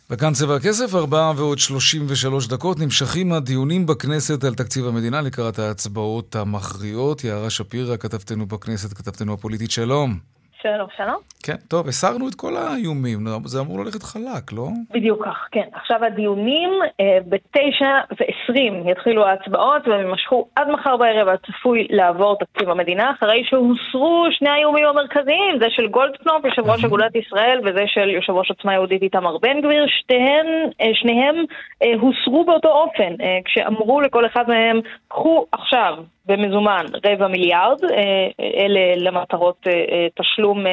וכאן 0.10 0.34
צבע 0.34 0.56
הכסף, 0.56 0.96
ארבעה 0.96 1.34
ועוד 1.36 1.60
שלושים 1.60 2.06
ושלוש 2.08 2.48
דקות. 2.48 2.80
נמשכים 2.80 3.32
הדיונים 3.32 3.86
בכנסת 3.86 4.44
על 4.44 4.56
תקציב 4.56 4.88
המדינה 4.88 5.22
לקראת 5.22 5.60
ההצבעות 5.60 6.36
המכריעות. 6.36 7.24
יערה 7.24 7.50
שפירא, 7.50 7.98
כתבתנו 7.98 8.46
בכנסת, 8.46 8.94
כתבתנו 8.94 9.34
הפוליטית, 9.34 9.72
שלום. 9.72 10.37
שלום, 10.76 10.88
שלום. 10.98 11.22
כן, 11.44 11.56
טוב, 11.68 11.88
הסרנו 11.88 12.30
את 12.30 12.36
כל 12.36 12.54
האיומים, 12.56 13.20
זה 13.46 13.60
אמור 13.62 13.80
ללכת 13.80 14.04
חלק, 14.04 14.54
לא? 14.54 14.68
בדיוק 14.94 15.26
כך, 15.26 15.48
כן. 15.52 15.68
עכשיו 15.74 16.04
הדיונים 16.06 16.70
אה, 17.00 17.18
בתשע 17.30 17.94
ועשרים 18.18 18.90
יתחילו 18.90 19.26
ההצבעות 19.26 19.88
והם 19.88 20.00
יימשכו 20.00 20.48
עד 20.56 20.68
מחר 20.70 20.98
בערב, 20.98 21.28
צפוי 21.36 21.88
לעבור 21.90 22.38
תקציב 22.40 22.70
המדינה, 22.70 23.12
אחרי 23.12 23.44
שהוסרו 23.50 24.26
שני 24.32 24.50
האיומים 24.50 24.86
המרכזיים, 24.86 25.60
זה 25.60 25.66
של 25.70 25.88
גולדקנופ, 25.88 26.46
יושב 26.46 26.70
ראש 26.70 26.86
אגודת 26.86 27.16
ישראל, 27.16 27.60
וזה 27.66 27.84
של 27.88 28.10
יושב 28.10 28.34
ראש 28.34 28.50
עוצמה 28.50 28.74
יהודית 28.74 29.02
איתמר 29.02 29.38
בן 29.38 29.62
גביר, 29.62 29.86
שתיהן, 29.88 30.48
אה, 30.82 30.92
שניהם 30.94 31.36
אה, 31.84 31.94
הוסרו 32.02 32.46
באותו 32.46 32.70
אופן, 32.70 33.14
אה, 33.22 33.38
כשאמרו 33.46 34.02
לכל 34.02 34.26
אחד 34.26 34.44
מהם, 34.48 34.80
קחו 35.08 35.46
עכשיו 35.52 35.94
במזומן 36.28 36.86
רבע 37.06 37.28
מיליארד, 37.28 37.84
אה, 37.84 38.28
אלה 38.40 38.96
למטרות 38.96 39.68
אה, 39.68 39.74
אה, 39.74 40.08
תשלום 40.16 40.66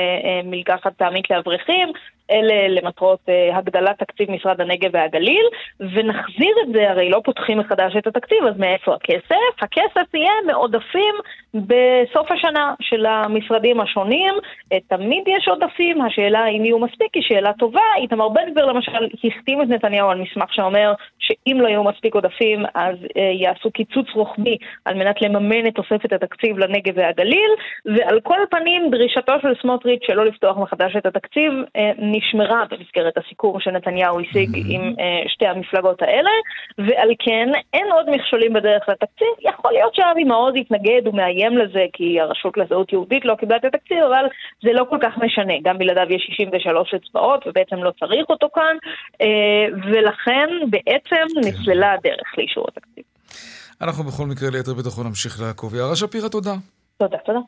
מלגה 0.45 0.77
חד 0.83 0.93
פעמית 0.97 1.31
לאברכים, 1.31 1.89
אלה 2.31 2.69
למטרות 2.69 3.19
uh, 3.29 3.57
הגדלת 3.57 3.99
תקציב 3.99 4.31
משרד 4.31 4.61
הנגב 4.61 4.91
והגליל, 4.93 5.47
ונחזיר 5.81 6.55
את 6.63 6.73
זה, 6.73 6.91
הרי 6.91 7.11
לא 7.11 7.21
פותחים 7.25 7.59
מחדש 7.59 7.97
את 7.99 8.07
התקציב, 8.07 8.39
אז 8.49 8.59
מאיפה 8.59 8.95
הכסף? 8.95 9.63
הכסף 9.63 10.15
יהיה 10.15 10.33
מעודפים 10.47 11.15
בסוף 11.55 12.31
השנה 12.31 12.75
של 12.81 13.07
המשרדים 13.07 13.81
השונים. 13.81 14.35
Uh, 14.35 14.77
תמיד 14.89 15.23
יש 15.27 15.49
עודפים, 15.49 16.03
השאלה 16.03 16.47
אם 16.47 16.65
יהיו 16.65 16.79
מספיק 16.79 17.15
היא 17.15 17.23
שאלה 17.23 17.53
טובה. 17.53 17.81
איתמר 17.97 18.29
בן 18.29 18.51
גביר 18.51 18.65
למשל 18.65 19.09
החתים 19.25 19.63
את 19.63 19.69
נתניהו 19.69 20.11
על 20.11 20.19
מסמך 20.19 20.55
שאומר 20.55 20.93
שאם 21.19 21.61
לא 21.61 21.69
יהיו 21.69 21.85
מספיק 21.85 22.15
עודפים 22.15 22.65
אז 22.75 22.97
uh, 22.97 23.21
יעשו 23.21 23.71
קיצוץ 23.71 24.07
רוחבי 24.15 24.57
על 24.85 24.95
מנת 24.95 25.23
לממן 25.23 25.67
את 25.67 25.75
תוספת 25.75 26.13
התקציב 26.13 26.59
לנגב 26.59 26.93
והגליל, 26.97 27.51
ועל 27.85 28.21
כל 28.21 28.39
פנים 28.51 28.91
דרישתו 28.91 29.33
של 29.43 29.55
סמוטריץ' 29.63 30.03
שלא 30.07 30.25
לפתוח 30.25 30.57
מחדש 30.57 30.97
את 30.97 31.07
התקציב 31.07 31.53
נשמרה 32.17 32.65
במסגרת 32.71 33.15
הסיכום 33.19 33.61
שנתניהו 33.61 34.21
השיג 34.21 34.57
mm-hmm. 34.57 34.69
עם 34.69 34.95
uh, 34.97 35.29
שתי 35.33 35.47
המפלגות 35.47 36.03
האלה, 36.03 36.31
ועל 36.79 37.11
כן 37.19 37.49
אין 37.73 37.87
עוד 37.93 38.11
מכשולים 38.11 38.53
בדרך 38.53 38.89
לתקציב. 38.89 39.29
יכול 39.41 39.73
להיות 39.73 39.95
שאבי 39.95 40.25
מעוז 40.25 40.55
יתנגד, 40.57 41.03
ומאיים 41.07 41.59
לזה 41.59 41.85
כי 41.93 42.21
הרשות 42.21 42.57
לזהות 42.57 42.93
יהודית 42.93 43.25
לא 43.25 43.35
קיבלה 43.35 43.57
את 43.57 43.65
התקציב, 43.65 43.99
אבל 43.99 44.25
זה 44.63 44.73
לא 44.73 44.85
כל 44.91 44.99
כך 45.03 45.19
משנה. 45.19 45.55
גם 45.65 45.79
בלעדיו 45.79 46.13
יש 46.17 46.23
63 46.27 46.95
אצבעות, 46.95 47.47
ובעצם 47.47 47.77
לא 47.77 47.91
צריך 48.01 48.31
אותו 48.31 48.49
כאן, 48.55 48.77
uh, 49.13 49.91
ולכן 49.93 50.49
בעצם 50.71 51.27
כן. 51.35 51.49
נסללה 51.49 51.93
הדרך 51.93 52.39
לאישור 52.39 52.67
התקציב. 52.69 53.05
אנחנו 53.81 54.05
בכל 54.05 54.27
מקרה 54.27 54.51
ליתר 54.51 54.75
ביטחון 54.75 55.07
נמשיך 55.07 55.41
לעקוב. 55.43 55.75
יערה 55.75 55.97
שפירא, 55.97 56.29
תודה. 56.29 56.55
תודה, 56.99 57.19
תודה. 57.19 57.39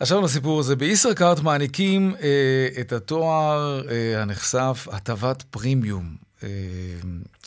עכשיו 0.00 0.20
לסיפור 0.22 0.60
הזה, 0.60 0.76
בישראכרט 0.76 1.40
מעניקים 1.40 2.14
אה, 2.22 2.68
את 2.80 2.92
התואר 2.92 3.82
אה, 3.90 4.22
הנחשף 4.22 4.88
הטבת 4.92 5.42
פרימיום. 5.42 6.16
אה, 6.42 6.48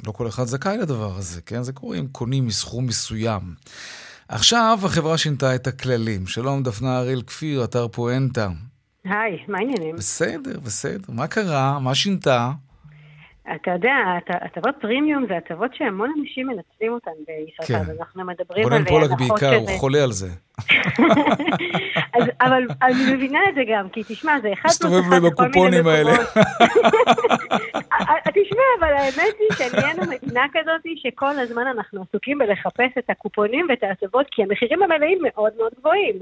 לא 0.08 0.12
כל 0.12 0.28
אחד 0.28 0.44
זכאי 0.44 0.78
לדבר 0.78 1.18
הזה, 1.18 1.42
כן? 1.42 1.64
זה 1.64 1.74
קורה 1.74 1.98
אם 1.98 2.08
קונים 2.12 2.48
מסכום 2.48 2.86
מסוים. 2.86 3.42
עכשיו 4.28 4.80
החברה 4.84 5.18
שינתה 5.18 5.56
את 5.56 5.68
הכללים. 5.68 6.28
שלום, 6.28 6.64
דפנה 6.64 7.00
אריאל 7.00 7.22
כפיר, 7.22 7.64
אתר 7.64 7.88
פואנטה. 7.88 8.50
היי, 9.06 9.38
מה 9.48 9.58
העניינים? 9.58 9.96
בסדר, 9.96 10.60
בסדר. 10.60 11.14
מה 11.14 11.28
קרה? 11.28 11.80
מה 11.80 11.96
שינתה? 11.96 12.52
אתה 13.56 13.72
יודע, 13.72 13.94
הטבות 14.30 14.76
פרימיום 14.82 15.26
זה 15.28 15.38
הטבות 15.38 15.76
שהמון 15.76 16.14
אנשים 16.20 16.48
מנצלים 16.48 16.94
אותן 16.94 17.12
בישראל, 17.28 17.86
כן. 17.86 17.92
אנחנו 18.00 18.26
מדברים 18.26 18.68
על... 18.68 18.74
רונן 18.74 18.86
פולק 18.86 19.10
בעיקר, 19.18 19.56
הוא 19.56 19.80
חולה 19.80 20.04
על 20.04 20.12
זה. 20.12 20.28
אז, 22.16 22.24
אבל 22.42 22.64
אני 22.82 23.14
מבינה 23.14 23.40
את 23.50 23.56
זה 23.56 23.62
גם, 23.70 23.90
כי 23.90 24.04
תשמע, 24.08 24.40
זה 24.42 24.54
אחד 24.54 24.70
מסתובב 24.70 25.04
לו 25.10 25.16
עם 25.16 25.26
הקופונים 25.26 25.88
האלה. 25.88 26.12
תשמע, 28.38 28.64
אבל 28.80 28.94
האמת 28.94 29.36
היא 29.40 29.70
שנהיינו 29.70 30.02
מדינה 30.02 30.46
כזאת 30.54 30.82
שכל 30.96 31.40
הזמן 31.40 31.68
אנחנו 31.68 32.06
עסוקים 32.10 32.38
בלחפש 32.38 32.92
את 33.00 33.10
הקופונים 33.10 33.66
ואת 33.70 33.84
ההטבות, 33.84 34.26
כי 34.32 34.44
המחירים 34.44 34.84
המלאים 34.84 35.20
מאוד 35.22 35.54
מאוד 35.58 35.72
גבוהים. 35.80 36.16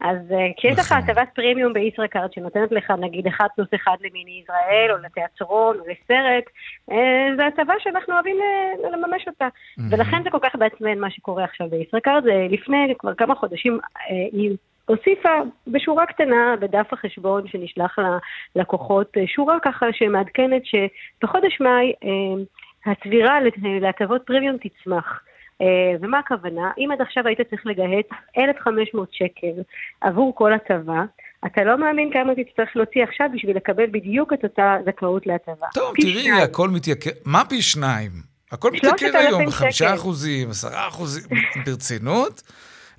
אז 0.00 0.16
אה, 0.32 0.46
כשיש 0.56 0.78
לך 0.78 0.92
נכון. 0.92 0.98
הטבת 0.98 1.28
פרימיום 1.34 1.72
בישראכרט 1.72 2.32
שנותנת 2.32 2.72
לך 2.72 2.90
נגיד 2.90 3.26
אחד 3.26 3.46
פלוס 3.56 3.68
אחד 3.74 3.96
למיני 4.00 4.42
ישראל, 4.42 4.90
או 4.90 4.96
לתיאטרון, 4.96 5.76
או 5.76 5.82
לסרט, 5.82 6.44
אה, 6.90 7.28
זו 7.36 7.42
הטבה 7.42 7.74
שאנחנו 7.78 8.14
אוהבים 8.14 8.36
אה, 8.40 8.90
לממש 8.90 9.28
אותה. 9.28 9.48
ולכן 9.90 10.22
זה 10.22 10.30
כל 10.30 10.38
כך 10.42 10.56
בעצמן 10.56 10.98
מה 10.98 11.10
שקורה 11.10 11.44
עכשיו 11.44 11.68
בישראכרט. 11.70 12.24
לפני 12.50 12.94
כבר 12.98 13.14
כמה 13.14 13.34
חודשים 13.34 13.78
היא 14.08 14.56
הוסיפה 14.86 15.30
בשורה 15.66 16.06
קטנה 16.06 16.54
בדף 16.60 16.92
החשבון 16.92 17.48
שנשלח 17.48 17.98
ללקוחות, 18.56 19.16
שורה 19.26 19.60
ככה 19.62 19.86
שמעדכנת 19.92 20.62
שבחודש 20.64 21.60
מאי 21.60 21.92
הצבירה 22.86 23.38
להטבות 23.80 24.22
פרימיום 24.26 24.56
תצמח. 24.56 25.20
אה, 25.60 25.66
ומה 26.00 26.18
הכוונה? 26.18 26.70
אם 26.78 26.88
עד 26.92 27.00
עכשיו 27.00 27.26
היית 27.26 27.40
צריך 27.50 27.66
לגהץ 27.66 28.06
1,500 28.38 29.08
שקל 29.12 29.62
עבור 30.00 30.34
כל 30.34 30.52
הטבה, 30.52 31.04
אתה 31.46 31.64
לא 31.64 31.78
מאמין 31.78 32.12
כמה 32.12 32.32
תצטרך 32.34 32.68
להוציא 32.76 33.02
עכשיו 33.02 33.26
בשביל 33.34 33.56
לקבל 33.56 33.86
בדיוק 33.90 34.32
את 34.32 34.44
אותה 34.44 34.76
זכאות 34.86 35.26
להטבה. 35.26 35.66
טוב, 35.74 35.94
תראי, 36.00 36.22
שניים. 36.22 36.42
הכל 36.42 36.68
מתייקר. 36.68 37.10
מה 37.24 37.42
פי 37.48 37.62
שניים? 37.62 38.10
הכל 38.52 38.70
מתייקר 38.70 39.18
היום, 39.18 39.46
בחמישה 39.46 39.94
אחוזים, 39.94 40.50
עשרה 40.50 40.88
אחוזים, 40.88 41.24
ברצינות? 41.66 42.42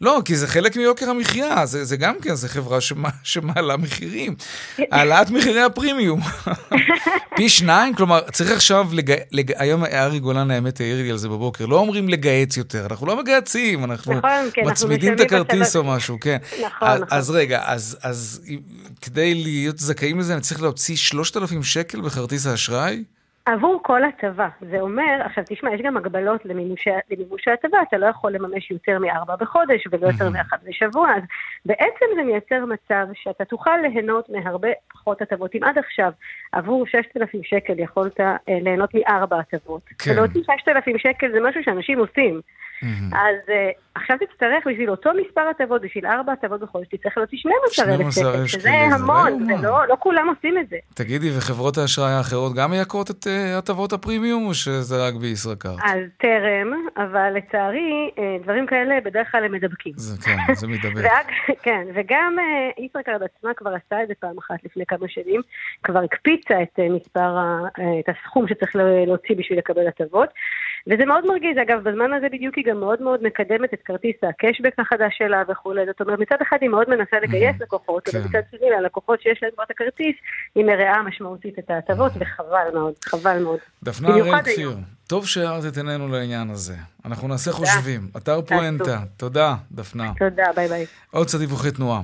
לא, 0.02 0.22
כי 0.26 0.36
זה 0.36 0.48
חלק 0.48 0.76
מיוקר 0.76 1.10
המחיה, 1.10 1.66
זה, 1.66 1.86
זה 1.86 1.98
גם 1.98 2.16
כן, 2.22 2.36
זה 2.36 2.50
חברה 2.50 2.82
שמה, 2.82 3.10
שמעלה 3.24 3.78
מחירים. 3.78 4.36
העלאת 4.92 5.30
מחירי 5.30 5.62
הפרימיום. 5.62 6.22
פי 7.38 7.50
שניים, 7.50 7.96
כלומר, 7.96 8.20
צריך 8.32 8.52
עכשיו, 8.52 8.88
לג... 8.94 9.14
לג... 9.32 9.52
היום 9.56 9.86
ארי 9.86 10.20
גולן 10.20 10.52
האמת 10.52 10.80
העיר 10.80 10.98
לי 10.98 11.12
על 11.12 11.18
זה 11.18 11.30
בבוקר, 11.30 11.66
לא 11.66 11.80
אומרים 11.80 12.10
לגהץ 12.10 12.58
יותר, 12.58 12.86
אנחנו 12.90 13.08
לא 13.08 13.18
מגהצים, 13.18 13.84
אנחנו 13.84 14.14
נכון, 14.14 14.50
כן, 14.54 14.62
מצמידים 14.66 15.14
את 15.14 15.20
הכרטיס 15.20 15.76
או 15.76 15.84
משהו, 15.84 16.18
כן. 16.22 16.38
נכון, 16.66 16.88
אז, 16.88 17.02
נכון. 17.02 17.18
אז 17.18 17.30
רגע, 17.30 17.62
אז, 17.66 17.98
אז 18.04 18.42
כדי 19.02 19.34
להיות 19.34 19.80
זכאים 19.80 20.20
לזה, 20.20 20.34
אני 20.34 20.42
צריך 20.42 20.62
להוציא 20.62 20.96
3,000 20.96 21.64
שקל 21.64 22.02
בכרטיס 22.02 22.48
האשראי? 22.48 23.04
עבור 23.48 23.80
כל 23.84 24.04
הטבה. 24.04 24.48
זה 24.72 24.82
אומר, 24.82 25.22
עכשיו 25.26 25.44
תשמע, 25.48 25.74
יש 25.74 25.82
גם 25.82 25.98
הגבלות 25.98 26.46
למימוש 26.46 27.48
ההטבה, 27.48 27.78
אתה 27.88 27.98
לא 27.98 28.06
יכול 28.06 28.32
לממש 28.32 28.72
יותר 28.72 29.00
מארבע 29.00 29.36
בחודש 29.36 29.88
ולא 29.92 30.08
יותר 30.08 30.30
מאחד 30.30 30.58
בשבוע, 30.64 31.10
אז 31.16 31.24
בעצם 31.68 32.06
זה 32.16 32.24
מייצר 32.24 32.66
מצב 32.66 33.08
שאתה 33.14 33.46
תוכל 33.46 33.78
ליהנות 33.82 34.30
מהרבה 34.30 34.68
פחות 34.94 35.22
הטבות. 35.22 35.56
אם 35.56 35.64
עד 35.64 35.78
עכשיו 35.78 36.12
עבור 36.52 36.88
6,000 36.88 37.44
שקל 37.44 37.80
יכולת 37.80 38.20
אה, 38.20 38.36
ליהנות 38.48 38.90
מארבע 38.94 39.40
הטבות, 39.40 39.82
כן. 40.00 40.12
ולהוציא 40.12 40.42
6,000 40.60 40.98
שקל 40.98 41.32
זה 41.32 41.40
משהו 41.40 41.64
שאנשים 41.64 42.00
עושים. 42.00 42.42
Mm-hmm. 42.78 43.16
אז 43.16 43.36
uh, 43.48 43.52
עכשיו 43.96 44.18
תצטרך 44.18 44.68
בשביל 44.68 44.90
אותו 44.90 45.10
מספר 45.26 45.42
הטבות, 45.42 45.82
בשביל 45.82 46.06
ארבע 46.06 46.32
הטבות 46.32 46.62
בחודש, 46.62 46.88
תצטרך 46.88 47.18
להוציא 47.18 47.38
12,000 47.38 48.12
שקל, 48.12 48.48
שזה 48.48 48.70
המון, 48.72 49.50
לא, 49.50 49.58
לא, 49.62 49.88
לא 49.88 49.96
כולם 50.00 50.28
עושים 50.36 50.58
את 50.58 50.70
זה. 50.70 50.76
תגידי, 50.94 51.38
וחברות 51.38 51.78
האשראי 51.78 52.12
האחרות 52.12 52.56
גם 52.56 52.72
מייקרות 52.72 53.12
את 53.12 53.28
uh, 53.28 53.58
הטבות 53.58 53.94
הפרימיום, 53.94 54.46
או 54.46 54.54
שזה 54.54 55.08
רק 55.08 55.14
בישראכרט? 55.14 55.80
אז 55.84 56.00
טרם, 56.18 56.74
אבל 56.98 57.34
לצערי, 57.34 58.12
דברים 58.44 58.68
כאלה 58.68 58.96
בדרך 59.06 59.32
כלל 59.32 59.44
הם 59.44 59.52
מדבקים. 59.52 59.94
זה 59.96 60.22
כן, 60.22 60.54
זה 60.54 60.68
מדבק. 60.68 61.04
כן, 61.62 61.88
וגם 61.96 62.36
uh, 62.40 62.82
ישראכרט 62.82 63.22
עצמה 63.22 63.54
כבר 63.54 63.74
עשתה 63.74 64.04
את 64.04 64.08
זה 64.08 64.14
פעם 64.20 64.38
אחת 64.38 64.64
לפני 64.64 64.86
כמה 64.86 65.08
שנים, 65.08 65.42
כבר 65.84 66.00
הקפיצה 66.00 66.62
את 66.64 66.80
uh, 66.80 66.92
מספר, 66.92 67.38
uh, 67.78 67.82
את 68.00 68.10
הסכום 68.10 68.48
שצריך 68.48 68.76
להוציא 69.08 69.36
בשביל 69.36 69.58
לקבל 69.58 69.88
הטבות. 69.88 70.30
וזה 70.90 71.06
מאוד 71.06 71.26
מרגיז, 71.26 71.58
אגב, 71.62 71.90
בזמן 71.90 72.14
הזה 72.14 72.28
בדיוק 72.32 72.56
היא 72.56 72.66
גם 72.66 72.80
מאוד 72.80 73.02
מאוד 73.02 73.24
מקדמת 73.24 73.74
את 73.74 73.82
כרטיס 73.86 74.16
הקשבק 74.24 74.80
החדש 74.80 75.14
שלה 75.18 75.44
וכולי. 75.50 75.86
זאת 75.86 76.02
אומרת, 76.02 76.20
מצד 76.20 76.36
אחד 76.42 76.58
היא 76.62 76.70
מאוד 76.70 76.90
מנסה 76.90 77.18
לגייס 77.24 77.56
mm-hmm. 77.56 77.64
לקוחות, 77.64 78.10
כן. 78.10 78.18
ומצד 78.18 78.42
שני, 78.52 78.70
ללקוחות 78.70 79.22
שיש 79.22 79.40
להם 79.42 79.52
כבר 79.56 79.64
את 79.64 79.72
הכרטיס, 79.72 80.16
היא 80.56 80.66
מרעה 80.66 81.04
משמעותית 81.04 81.60
את 81.60 81.70
ההטבות, 81.70 82.12
mm-hmm. 82.12 82.22
וחבל 82.22 82.68
מאוד, 82.74 82.94
חבל 83.06 83.44
מאוד. 83.44 83.60
דפנה 83.84 84.10
הראל 84.10 84.42
כפיר, 84.42 84.72
טוב 85.08 85.28
שהארת 85.28 85.66
את 85.66 85.78
עינינו 85.78 86.08
לעניין 86.08 86.50
הזה. 86.50 86.76
אנחנו 87.06 87.28
נעשה 87.28 87.52
חושבים. 87.52 88.02
אתר 88.18 88.42
פואנטה. 88.42 89.00
תודה, 89.18 89.56
דפנה. 89.72 90.12
תודה, 90.20 90.44
ביי 90.56 90.68
ביי. 90.68 90.86
עוד 91.12 91.28
קצת 91.28 91.40
דיווחי 91.40 91.72
תנועה. 91.72 92.02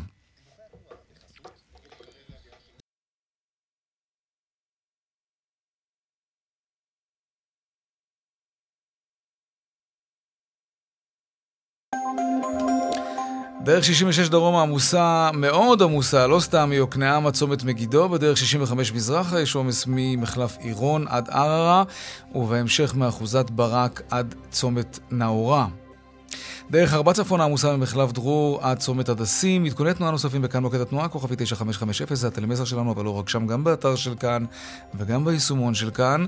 דרך 13.64 13.84
66 13.84 14.30
דרומה 14.30 14.62
עמוסה, 14.62 15.30
מאוד 15.34 15.82
עמוסה, 15.82 16.28
לא 16.28 16.40
סתם 16.40 16.70
מיוקנעם 16.70 17.28
עד 17.28 17.34
צומת 17.34 17.64
מגידו, 17.64 18.10
בדרך 18.10 18.38
65 18.38 18.94
מזרחה 18.94 19.42
יש 19.42 19.56
עומס 19.56 19.86
ממחלף 19.88 20.58
עירון 20.60 21.06
עד 21.10 21.30
ערערה, 21.30 21.84
ובהמשך 22.36 22.96
מאחוזת 22.96 23.50
ברק 23.50 24.02
עד 24.10 24.36
צומת 24.52 25.00
נאורה. 25.12 25.68
דרך 26.74 26.94
ארבע 26.94 27.14
צפון 27.14 27.42
העמוסה 27.42 27.78
ממחלף 27.78 28.12
דרור 28.12 28.62
עד 28.62 28.80
צומת 28.80 29.10
הדסים. 29.10 29.66
עדכוני 29.66 29.94
תנועה 29.94 30.12
נוספים 30.12 30.42
בכאן 30.42 30.62
מוקד 30.64 30.80
התנועה, 30.80 31.08
כוכבי 31.10 31.36
9550, 31.36 32.16
זה 32.16 32.28
הטלמסר 32.28 32.66
שלנו, 32.66 32.92
אבל 32.92 33.06
לא 33.06 33.10
רק 33.10 33.30
שם, 33.30 33.48
גם 33.48 33.64
באתר 33.64 33.96
של 33.96 34.16
כאן 34.16 34.46
וגם 34.96 35.26
ביישומון 35.26 35.74
של 35.74 35.92
כאן. 35.92 36.26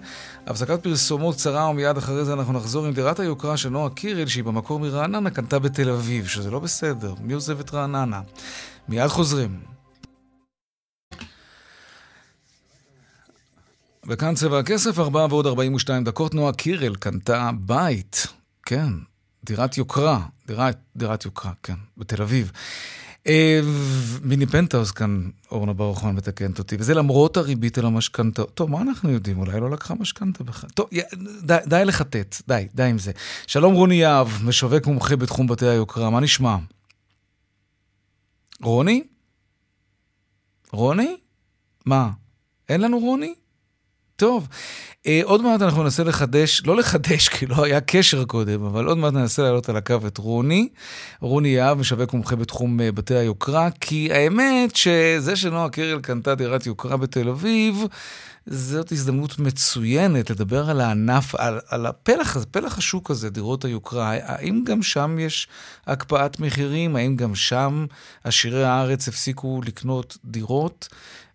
הפסקת 0.48 0.84
פרסומות 0.84 1.36
קצרה 1.36 1.70
ומיד 1.70 1.98
אחרי 1.98 2.26
זה 2.26 2.34
אנחנו 2.34 2.54
נחזור 2.54 2.86
עם 2.86 2.94
דירת 2.94 3.20
היוקרה 3.20 3.58
של 3.58 3.70
נועה 3.70 3.90
קירל, 3.90 4.28
שהיא 4.28 4.44
במקור 4.44 4.80
מרעננה, 4.80 5.30
קנתה 5.30 5.60
בתל 5.60 5.90
אביב, 5.90 6.28
שזה 6.28 6.52
לא 6.52 6.60
בסדר. 6.60 7.14
מי 7.22 7.34
עוזב 7.34 7.60
את 7.60 7.74
רעננה? 7.74 8.22
מיד 8.90 9.08
חוזרים. 9.08 9.60
וכאן 14.08 14.36
צבע 14.36 14.60
הכסף, 14.60 15.00
4 15.00 15.26
ועוד 15.30 15.48
42 15.48 16.04
דקות. 16.04 16.34
נועה 16.34 16.54
קירל 16.54 16.96
קנתה 16.96 17.50
בית. 17.60 18.28
כן, 18.66 18.90
דירת 19.46 19.78
יוקרה, 19.78 20.20
דירת, 20.48 20.78
דירת 20.96 21.26
יוקרה, 21.26 21.52
כן, 21.64 21.74
בתל 21.98 22.22
אביב. 22.22 22.52
אה, 23.28 23.60
מיני 24.24 24.46
פנטהאוז 24.46 24.92
כאן, 24.92 25.30
אורנה 25.52 25.74
ברוכמן 25.74 26.16
מתקנת 26.16 26.60
אותי, 26.60 26.76
וזה 26.80 26.94
למרות 26.94 27.38
הריבית 27.38 27.78
על 27.78 27.86
המשכנתה. 27.86 28.44
טוב, 28.44 28.70
מה 28.70 28.82
אנחנו 28.82 29.12
יודעים? 29.12 29.40
אולי 29.40 29.60
לא 29.60 29.70
לקחה 29.70 29.94
משכנתה 29.96 30.44
בכלל. 30.44 30.70
טוב, 30.70 30.90
די, 31.42 31.58
די 31.66 31.86
לחטט, 31.86 32.42
די, 32.48 32.68
די 32.76 32.84
עם 32.84 32.98
זה. 32.98 33.12
שלום 33.48 33.74
רוני 33.74 33.96
יהב, 33.96 34.28
משווק 34.44 34.88
מומחה 34.88 35.16
בתחום 35.16 35.48
בתי 35.48 35.66
היוקרה, 35.66 36.10
מה 36.10 36.20
נשמע? 36.20 36.58
רוני? 38.62 39.04
רוני? 40.72 41.18
מה? 41.86 42.10
אין 42.70 42.82
לנו 42.82 43.00
רוני? 43.00 43.34
טוב, 44.16 44.48
אה, 45.08 45.22
עוד 45.24 45.42
מעט 45.42 45.62
אנחנו 45.62 45.84
ננסה 45.84 46.04
לחדש, 46.04 46.62
לא 46.66 46.76
לחדש, 46.76 47.30
כי 47.34 47.46
לא 47.46 47.66
היה 47.66 47.82
קשר 47.82 48.26
קודם, 48.26 48.64
אבל 48.64 48.86
עוד 48.86 48.98
מעט 48.98 49.14
ננסה 49.14 49.42
לעלות 49.42 49.70
על 49.70 49.78
הקו 49.78 49.98
את 50.08 50.18
רוני. 50.18 50.70
רוני 51.22 51.50
יהב, 51.50 51.78
משווק 51.78 52.14
מומחה 52.14 52.36
בתחום 52.36 52.82
אה, 52.82 52.92
בתי 52.92 53.16
היוקרה, 53.16 53.70
כי 53.80 54.14
האמת 54.14 54.76
שזה 54.76 55.36
שנועה 55.36 55.70
קירל 55.70 56.00
קנתה 56.00 56.36
דירת 56.36 56.66
יוקרה 56.66 56.98
בתל 56.98 57.30
אביב, 57.30 57.84
זאת 58.46 58.92
הזדמנות 58.92 59.40
מצוינת 59.40 60.30
לדבר 60.30 60.70
על 60.70 60.82
הענף, 60.82 61.36
על, 61.36 61.60
על 61.68 61.86
הפלח 61.86 62.38
פלח 62.52 62.78
השוק 62.78 63.12
הזה, 63.12 63.30
דירות 63.30 63.66
היוקרה. 63.66 64.14
האם 64.22 64.64
גם 64.66 64.84
שם 64.84 65.20
יש 65.20 65.48
הקפאת 65.88 66.40
מחירים? 66.40 66.96
האם 66.96 67.16
גם 67.16 67.36
שם 67.36 67.86
עשירי 68.24 68.66
הארץ 68.66 69.08
הפסיקו 69.08 69.62
לקנות 69.66 70.18
דירות? 70.26 70.88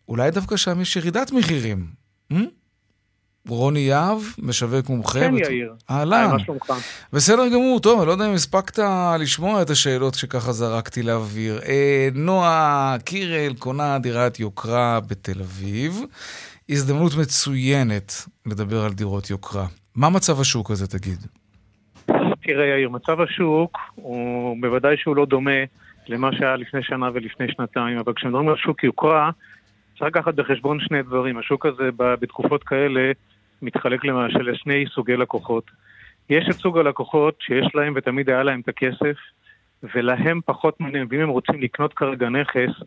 אולי 0.09 0.31
דווקא 0.31 0.57
שם 0.57 0.81
יש 0.81 0.97
ירידת 0.97 1.33
מחירים. 1.33 1.87
Hmm? 2.33 2.60
רוני 3.48 3.81
יהב, 3.81 4.18
משווק 4.38 4.88
מומחה. 4.88 5.20
כן, 5.20 5.35
בת... 5.35 5.40
יאיר. 5.40 5.74
אהלן. 5.90 6.37
בסדר 7.12 7.48
גמור, 7.48 7.81
טוב, 7.81 7.98
אני 7.98 8.07
לא 8.07 8.12
יודע 8.12 8.26
אם 8.26 8.35
הספקת 8.35 8.79
לשמוע 9.18 9.62
את 9.62 9.70
השאלות 9.70 10.14
שככה 10.14 10.53
זרקתי 10.53 11.03
לאוויר. 11.03 11.59
אה, 11.68 12.09
נועה 12.14 12.96
קירל 13.05 13.55
קונה 13.59 13.98
דירת 13.98 14.40
יוקרה 14.40 15.00
בתל 15.09 15.40
אביב. 15.40 16.00
הזדמנות 16.68 17.12
מצוינת 17.20 18.12
לדבר 18.46 18.85
על 18.85 18.92
דירות 18.92 19.31
יוקרה. 19.31 19.66
מה 19.96 20.11
מצב 20.11 20.40
השוק 20.40 20.70
הזה, 20.70 20.87
תגיד? 20.87 21.18
תראה, 22.42 22.66
יאיר, 22.66 22.88
מצב 22.88 23.20
השוק 23.20 23.79
הוא 23.94 24.57
בוודאי 24.61 24.96
שהוא 24.96 25.16
לא 25.16 25.26
דומה 25.26 25.61
למה 26.09 26.31
שהיה 26.33 26.57
לפני 26.57 26.83
שנה 26.83 27.11
ולפני 27.14 27.46
שנתיים, 27.53 27.98
אבל 27.98 28.12
כשמדברים 28.16 28.48
על 28.48 28.57
שוק 28.57 28.85
יוקרה, 28.85 29.31
צריך 30.00 30.16
לקחת 30.16 30.34
בחשבון 30.34 30.80
שני 30.80 31.02
דברים. 31.02 31.38
השוק 31.38 31.66
הזה 31.66 31.90
בתקופות 31.96 32.64
כאלה 32.64 33.12
מתחלק 33.62 34.04
למשל 34.04 34.50
לשני 34.50 34.84
סוגי 34.94 35.16
לקוחות. 35.16 35.64
יש 36.30 36.44
את 36.50 36.54
סוג 36.54 36.78
הלקוחות 36.78 37.34
שיש 37.40 37.74
להם 37.74 37.92
ותמיד 37.96 38.30
היה 38.30 38.42
להם 38.42 38.60
את 38.60 38.68
הכסף, 38.68 39.16
ולהם 39.94 40.40
פחות 40.46 40.80
מעניין, 40.80 41.06
ואם 41.10 41.20
הם 41.20 41.28
רוצים 41.28 41.60
לקנות 41.60 41.94
כרגע 41.94 42.28
נכס, 42.28 42.82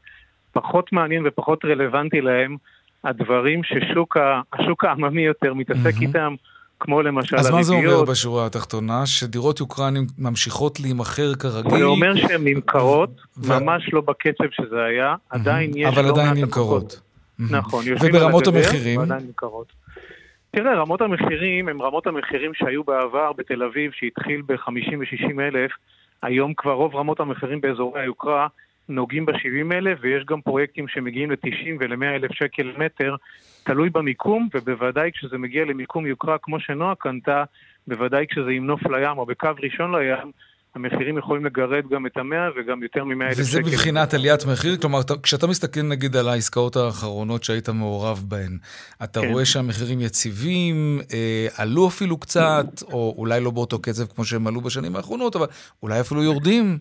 פחות 0.52 0.94
מעניין 0.94 1.24
ופחות 1.28 1.66
רלוונטי 1.66 2.22
להם 2.22 2.58
הדברים 3.04 3.62
שהשוק 3.64 4.86
העממי 4.86 5.22
יותר 5.22 5.54
מתעסק 5.54 5.96
mm-hmm. 5.96 6.02
איתם, 6.02 6.36
כמו 6.80 7.02
למשל 7.02 7.36
הריביות. 7.36 7.54
אז 7.54 7.58
מה 7.58 7.64
זה 7.64 7.74
אומר 7.74 8.04
בשורה 8.04 8.46
התחתונה? 8.46 9.06
שדירות 9.06 9.60
יוקרנים 9.60 10.08
ממשיכות 10.18 10.80
להימכר 10.80 11.36
כרגיל? 11.36 11.78
זה 11.78 11.84
אומר 11.84 12.16
שהן 12.16 12.42
נמכרות, 12.44 13.22
ו... 13.38 13.60
ממש 13.60 13.94
לא 13.94 14.02
בקצב 14.02 14.44
שזה 14.52 14.84
היה, 14.84 15.16
עדיין 15.30 15.72
יש 15.76 15.88
אבל 15.88 16.06
לא 16.06 16.10
עדיין 16.10 16.38
נמכרות. 16.38 17.02
נכון, 17.40 17.86
יושבים 17.88 18.16
וברמות 18.16 18.48
המחירים? 18.48 19.00
תראה, 20.52 20.76
רמות 20.76 21.02
המחירים 21.02 21.68
הן 21.68 21.82
רמות 21.82 22.08
המחירים 22.08 22.54
שהיו 22.54 22.84
בעבר 22.84 23.32
בתל 23.34 23.64
אביב, 23.64 23.92
שהתחיל 23.96 24.42
ב-50 24.42 24.98
ו-60 25.00 25.42
אלף, 25.42 25.72
היום 26.22 26.54
כבר 26.54 26.74
רוב 26.74 26.96
רמות 26.96 27.20
המחירים 27.20 27.62
באזורי 27.62 28.02
היוקרה 28.02 28.48
נוגעים 28.90 29.26
ב-70 29.26 29.74
אלף, 29.74 30.00
ויש 30.02 30.26
גם 30.26 30.42
פרויקטים 30.42 30.88
שמגיעים 30.88 31.32
ל-90 31.32 31.68
ול-100 31.80 32.06
אלף 32.06 32.32
שקל 32.32 32.74
מטר, 32.78 33.16
תלוי 33.64 33.90
במיקום, 33.90 34.50
ובוודאי 34.54 35.12
כשזה 35.12 35.38
מגיע 35.38 35.66
למיקום 35.66 36.06
יוקרה 36.06 36.38
כמו 36.38 36.60
שנועה 36.60 36.96
קנתה, 36.96 37.44
בוודאי 37.88 38.26
כשזה 38.30 38.50
עם 38.50 38.66
נוף 38.68 38.88
לים 38.88 39.18
או 39.18 39.26
בקו 39.26 39.50
ראשון 39.64 39.96
לים, 39.96 40.32
המחירים 40.76 41.18
יכולים 41.18 41.46
לגרד 41.46 41.88
גם 41.92 42.06
את 42.06 42.18
המאה 42.18 42.50
וגם 42.56 42.84
יותר 42.84 43.04
ממאה 43.04 43.28
אלף 43.28 43.34
שקל. 43.34 43.42
וזה 43.42 43.62
בבחינת 43.62 44.14
עליית 44.14 44.46
מחיר? 44.46 44.78
כלומר, 44.78 45.00
כשאתה 45.24 45.48
מסתכל 45.48 45.82
נגיד 45.82 46.16
על 46.16 46.28
העסקאות 46.28 46.76
האחרונות 46.76 47.44
שהיית 47.44 47.70
מעורב 47.70 48.24
בהן, 48.28 48.58
אתה 49.04 49.22
כן. 49.22 49.28
רואה 49.32 49.46
שהמחירים 49.46 50.02
יציבים, 50.02 51.00
אה, 51.14 51.48
עלו 51.58 51.88
אפילו 51.88 52.18
קצת, 52.18 52.66
או 52.92 53.16
אולי 53.18 53.42
לא 53.42 53.52
באותו 53.52 53.82
קצב 53.82 54.06
כמו 54.16 54.26
שהם 54.26 54.48
עלו 54.48 54.62
בשנים 54.62 54.96
האחרונות, 54.96 55.36
אבל 55.36 55.46
אולי 55.84 56.00
אפילו 56.00 56.24
יורדים? 56.24 56.78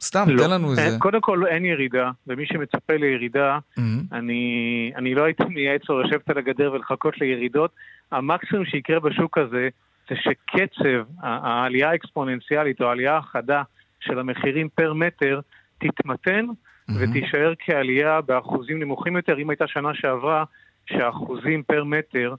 סתם, 0.00 0.24
לא. 0.28 0.42
תן 0.42 0.50
לנו 0.50 0.70
איזה... 0.70 0.96
קודם 0.98 1.20
כל 1.20 1.46
אין 1.46 1.64
ירידה, 1.64 2.10
ומי 2.26 2.46
שמצפה 2.46 2.92
לירידה, 2.96 3.58
mm-hmm. 3.58 3.82
אני, 4.12 4.92
אני 4.96 5.14
לא 5.14 5.24
הייתי 5.24 5.44
מייעץ 5.44 5.82
לו 5.88 6.02
לשבת 6.02 6.30
על 6.30 6.38
הגדר 6.38 6.72
ולחכות 6.72 7.14
לירידות. 7.20 7.70
המקסימום 8.12 8.64
שיקרה 8.64 9.00
בשוק 9.00 9.38
הזה, 9.38 9.68
זה 10.08 10.16
שקצב 10.16 11.04
העלייה 11.20 11.90
האקספוננציאלית 11.90 12.80
או 12.80 12.86
העלייה 12.86 13.16
החדה 13.16 13.62
של 14.00 14.18
המחירים 14.18 14.68
פר 14.68 14.92
מטר 14.92 15.40
תתמתן 15.78 16.46
mm-hmm. 16.46 16.92
ותישאר 17.00 17.52
כעלייה 17.58 18.20
באחוזים 18.20 18.78
נמוכים 18.78 19.16
יותר. 19.16 19.38
אם 19.38 19.50
הייתה 19.50 19.66
שנה 19.66 19.94
שעברה 19.94 20.44
שהאחוזים 20.86 21.62
פר 21.62 21.84
מטר, 21.84 22.34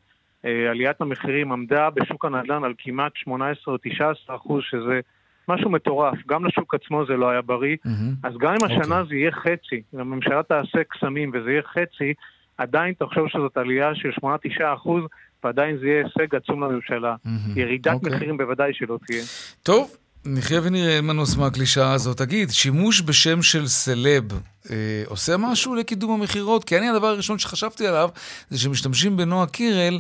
אה, 0.46 0.70
עליית 0.70 1.02
המחירים 1.02 1.52
עמדה 1.52 1.90
בשוק 1.90 2.26
הנדל"ן 2.26 2.64
על 2.64 2.74
כמעט 2.78 3.12
18 3.16 3.74
או 3.74 3.80
19 3.84 4.36
אחוז, 4.36 4.64
שזה 4.70 5.00
משהו 5.48 5.70
מטורף. 5.70 6.18
גם 6.28 6.46
לשוק 6.46 6.76
עצמו 6.76 7.06
זה 7.06 7.14
לא 7.14 7.30
היה 7.30 7.42
בריא. 7.42 7.78
Mm-hmm. 7.86 8.28
אז 8.28 8.34
גם 8.38 8.54
אם 8.54 8.66
השנה 8.66 8.96
okay. 8.96 9.02
אוקיי. 9.02 9.10
זה 9.10 9.16
יהיה 9.16 9.32
חצי, 9.32 9.82
אם 9.94 10.00
הממשלה 10.00 10.44
תעשה 10.44 10.84
קסמים 10.84 11.32
וזה 11.34 11.52
יהיה 11.52 11.62
חצי, 11.62 12.14
עדיין 12.58 12.94
תחשוב 12.94 13.28
שזאת 13.28 13.58
עלייה 13.58 13.96
של 13.96 14.10
8-9 14.10 14.26
אחוז, 14.74 15.04
ועדיין 15.44 15.78
זה 15.78 15.86
יהיה 15.86 16.04
הישג 16.04 16.36
עצום 16.36 16.64
לממשלה. 16.64 17.16
Mm-hmm. 17.26 17.60
ירידת 17.60 17.92
okay. 17.92 17.94
אוקיי. 17.94 18.16
מחירים 18.16 18.38
בוודאי 18.38 18.74
שלא 18.74 18.98
תהיה. 19.08 19.24
טוב. 19.64 19.98
נחיה 20.26 20.60
ונראה, 20.64 20.96
אין 20.96 21.06
מנוס 21.06 21.38
מהקלישאה 21.38 21.94
הזאת. 21.94 22.18
תגיד, 22.18 22.50
שימוש 22.50 23.02
בשם 23.02 23.42
של 23.42 23.68
סלב 23.68 24.24
אה, 24.72 25.04
עושה 25.08 25.36
משהו 25.38 25.76
לקידום 25.76 26.12
המכירות? 26.12 26.64
כי 26.64 26.78
אני, 26.78 26.90
הדבר 26.90 27.08
הראשון 27.08 27.40
שחשבתי 27.40 27.88
עליו, 27.88 28.10
זה 28.50 28.60
שמשתמשים 28.60 29.18
בנועה 29.18 29.48
קירל 29.48 30.00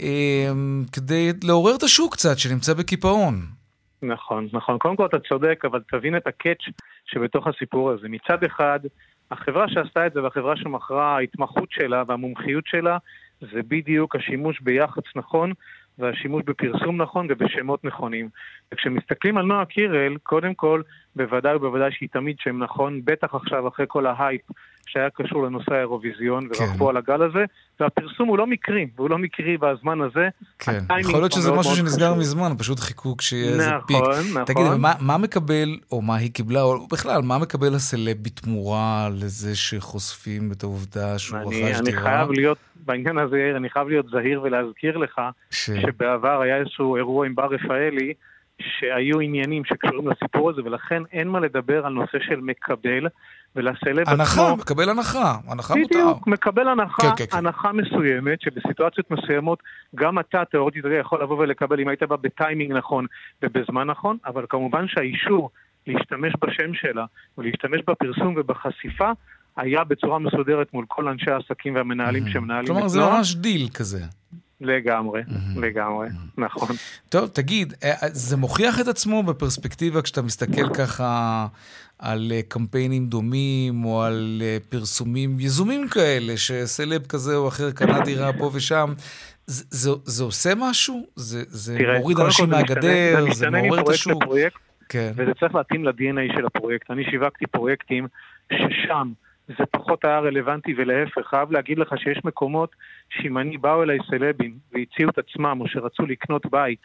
אה, 0.00 0.50
כדי 0.92 1.30
לעורר 1.44 1.76
את 1.76 1.82
השוק 1.82 2.12
קצת, 2.12 2.38
שנמצא 2.38 2.74
בקיפאון. 2.74 3.34
נכון, 4.02 4.48
נכון. 4.52 4.78
קודם 4.78 4.96
כל 4.96 5.06
אתה 5.06 5.18
צודק, 5.28 5.62
אבל 5.64 5.80
תבין 5.90 6.16
את 6.16 6.26
הקאץ' 6.26 6.64
שבתוך 7.06 7.46
הסיפור 7.46 7.90
הזה. 7.90 8.08
מצד 8.08 8.44
אחד, 8.44 8.80
החברה 9.30 9.68
שעשתה 9.68 10.06
את 10.06 10.12
זה 10.12 10.22
והחברה 10.22 10.56
שמכרה, 10.56 11.16
ההתמחות 11.16 11.68
שלה 11.70 12.02
והמומחיות 12.08 12.64
שלה, 12.66 12.98
זה 13.52 13.60
בדיוק 13.68 14.16
השימוש 14.16 14.60
ביח"צ 14.60 15.04
נכון 15.16 15.52
והשימוש 15.98 16.42
בפרסום 16.46 17.02
נכון 17.02 17.26
ובשמות 17.30 17.84
נכונים. 17.84 18.28
וכשמסתכלים 18.72 19.38
על 19.38 19.44
נועה 19.46 19.64
קירל, 19.64 20.16
קודם 20.22 20.54
כל, 20.54 20.82
בוודאי 21.16 21.56
ובוודאי 21.56 21.90
שהיא 21.92 22.08
תמיד 22.12 22.36
שם 22.38 22.62
נכון, 22.62 23.00
בטח 23.04 23.34
עכשיו 23.34 23.68
אחרי 23.68 23.86
כל 23.88 24.06
ההייפ 24.06 24.40
שהיה 24.86 25.10
קשור 25.10 25.42
לנושא 25.46 25.74
האירוויזיון, 25.74 26.48
כן. 26.52 26.64
ורכבו 26.64 26.90
על 26.90 26.96
הגל 26.96 27.22
הזה, 27.22 27.44
והפרסום 27.80 28.28
הוא 28.28 28.38
לא 28.38 28.46
מקרי, 28.46 28.86
והוא 28.96 29.10
לא 29.10 29.18
מקרי 29.18 29.56
בזמן 29.56 30.00
הזה. 30.00 30.28
כן, 30.58 30.84
יכול 31.00 31.20
להיות 31.20 31.32
שזה 31.32 31.52
משהו 31.52 31.76
שנסגר 31.76 32.06
חשוב. 32.06 32.18
מזמן, 32.18 32.52
פשוט 32.58 32.80
חיכו 32.80 33.16
כשיהיה 33.16 33.50
נכון, 33.50 33.60
איזה 33.60 33.70
פיק. 33.86 33.96
נכון, 33.96 34.12
נכון. 34.30 34.44
תגיד, 34.44 34.64
מה, 34.78 34.92
מה 35.00 35.18
מקבל, 35.18 35.76
או 35.92 36.02
מה 36.02 36.16
היא 36.16 36.30
קיבלה, 36.32 36.62
או 36.62 36.86
בכלל, 36.86 37.22
מה 37.22 37.38
מקבל 37.38 37.74
הסלב 37.74 38.16
בתמורה 38.22 39.08
לזה 39.12 39.56
שחושפים 39.56 40.52
את 40.52 40.62
העובדה 40.62 41.18
שהוא 41.18 41.38
רכש 41.38 41.52
דירה? 41.54 41.78
אני 41.78 41.92
חייב 41.92 42.30
להיות, 42.30 42.58
בעניין 42.86 43.18
הזה, 43.18 43.52
אני 43.56 43.70
חייב 43.70 43.88
להיות 43.88 44.06
זהיר 44.10 44.42
ולהזכיר 44.42 44.96
לך, 44.96 45.20
ש... 45.50 45.70
שבעבר 45.70 46.40
היה 46.40 46.56
איזשהו 46.56 46.96
אירוע 46.96 47.26
עם 47.26 47.34
בר 47.34 47.46
רפאלי, 47.46 48.14
שהיו 48.60 49.20
עניינים 49.20 49.64
שקשורים 49.64 50.08
לסיפור 50.08 50.50
הזה, 50.50 50.62
ולכן 50.64 51.02
אין 51.12 51.28
מה 51.28 51.40
לדבר 51.40 51.86
על 51.86 51.92
נושא 51.92 52.18
של 52.20 52.40
מקבל, 52.40 53.06
ולסלב 53.56 54.00
עצמו... 54.00 54.12
הנחה, 54.12 54.54
מקבל 54.54 54.88
הנחה, 54.88 55.34
הנחה 55.48 55.74
מותר. 55.74 55.86
בדיוק, 55.86 56.26
מקבל 56.26 56.68
הנחה, 56.68 57.02
כן, 57.02 57.16
כן, 57.16 57.24
כן. 57.30 57.36
הנחה 57.36 57.72
מסוימת, 57.72 58.40
שבסיטואציות 58.40 59.10
מסוימות, 59.10 59.62
גם 59.94 60.18
אתה 60.18 60.44
תיאורטית 60.50 60.84
יכול 61.00 61.22
לבוא 61.22 61.38
ולקבל 61.38 61.80
אם 61.80 61.88
היית 61.88 62.02
בא 62.02 62.16
בטיימינג 62.16 62.72
נכון 62.72 63.06
ובזמן 63.42 63.86
נכון, 63.86 64.16
אבל 64.26 64.44
כמובן 64.48 64.88
שהאישור 64.88 65.50
להשתמש 65.86 66.32
בשם 66.42 66.74
שלה 66.74 67.04
ולהשתמש 67.38 67.80
בפרסום 67.86 68.34
ובחשיפה, 68.36 69.10
היה 69.56 69.84
בצורה 69.84 70.18
מסודרת 70.18 70.74
מול 70.74 70.84
כל 70.88 71.08
אנשי 71.08 71.30
העסקים 71.30 71.74
והמנהלים 71.74 72.28
שמנהלים 72.28 72.62
את 72.62 72.66
כלומר, 72.66 72.88
זה 72.88 73.00
ממש 73.00 73.34
דיל 73.34 73.68
כזה. 73.74 74.04
לגמרי. 74.64 75.22
לגמרי. 75.56 76.08
נכון. 76.38 76.76
טוב, 77.08 77.28
תגיד, 77.28 77.74
אה, 77.82 77.90
אה, 77.90 78.08
זה 78.12 78.36
מוכיח 78.36 78.80
את 78.80 78.88
עצמו 78.88 79.22
בפרספקטיבה 79.22 80.02
כשאתה 80.02 80.22
מסתכל 80.22 80.74
ככה 80.74 81.46
על 81.98 82.32
אה, 82.34 82.40
קמפיינים 82.48 83.06
דומים 83.06 83.84
או 83.84 84.02
על 84.02 84.42
פרסומים 84.68 85.40
יזומים 85.40 85.88
כאלה, 85.88 86.36
שסלב 86.36 87.06
כזה 87.06 87.36
או 87.36 87.48
אחר 87.48 87.70
קנה 87.70 88.00
דירה 88.00 88.32
פה 88.32 88.50
ושם. 88.54 88.92
זה, 89.46 89.64
זה, 89.70 89.90
זה 90.04 90.24
עושה 90.24 90.52
משהו? 90.56 91.06
זה, 91.16 91.42
זה 91.48 91.78
תראה, 91.78 91.98
מוריד 91.98 92.20
אנשים 92.20 92.50
מהגדר? 92.50 93.24
זה, 93.28 93.34
זה 93.34 93.50
מעורר 93.50 93.80
את 93.80 93.88
השוק? 93.88 94.22
לפרויקט, 94.22 94.56
כן. 94.88 95.12
וזה 95.16 95.30
צריך 95.40 95.54
להתאים 95.54 95.84
ל-DNA 95.84 96.36
של 96.36 96.46
הפרויקט. 96.46 96.90
אני 96.90 97.04
שיווקתי 97.10 97.46
פרויקטים 97.46 98.06
ששם 98.52 99.12
זה 99.58 99.66
פחות 99.66 100.04
היה 100.04 100.18
רלוונטי 100.18 100.74
ולהפך, 100.76 101.26
חייב 101.26 101.52
להגיד 101.52 101.78
לך 101.78 101.94
שיש 101.98 102.20
מקומות 102.24 102.76
שאם 103.10 103.38
אני 103.38 103.58
באו 103.58 103.82
אליי 103.82 103.98
סלבים 104.10 104.54
והציעו 104.72 105.10
את 105.10 105.18
עצמם 105.18 105.60
או 105.60 105.68
שרצו 105.68 106.06
לקנות 106.06 106.46
בית 106.46 106.82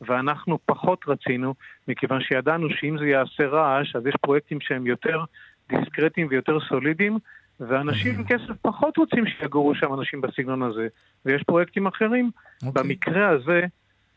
ואנחנו 0.00 0.58
פחות 0.66 1.04
רצינו, 1.08 1.54
מכיוון 1.88 2.20
שידענו 2.20 2.70
שאם 2.70 2.98
זה 2.98 3.06
יעשה 3.06 3.46
רעש, 3.46 3.96
אז 3.96 4.06
יש 4.06 4.14
פרויקטים 4.20 4.60
שהם 4.60 4.86
יותר 4.86 5.24
דיסקרטיים 5.68 6.26
ויותר 6.30 6.58
סולידיים, 6.68 7.18
ואנשים 7.60 8.14
עם 8.14 8.24
כסף 8.24 8.52
פחות 8.62 8.96
רוצים 8.96 9.26
שיגורו 9.26 9.74
שם 9.74 9.94
אנשים 9.94 10.20
בסגנון 10.20 10.62
הזה, 10.62 10.88
ויש 11.24 11.42
פרויקטים 11.42 11.86
אחרים. 11.86 12.30
Okay. 12.34 12.66
אוקיי. 12.66 12.82
במקרה 12.82 13.28
הזה, 13.28 13.60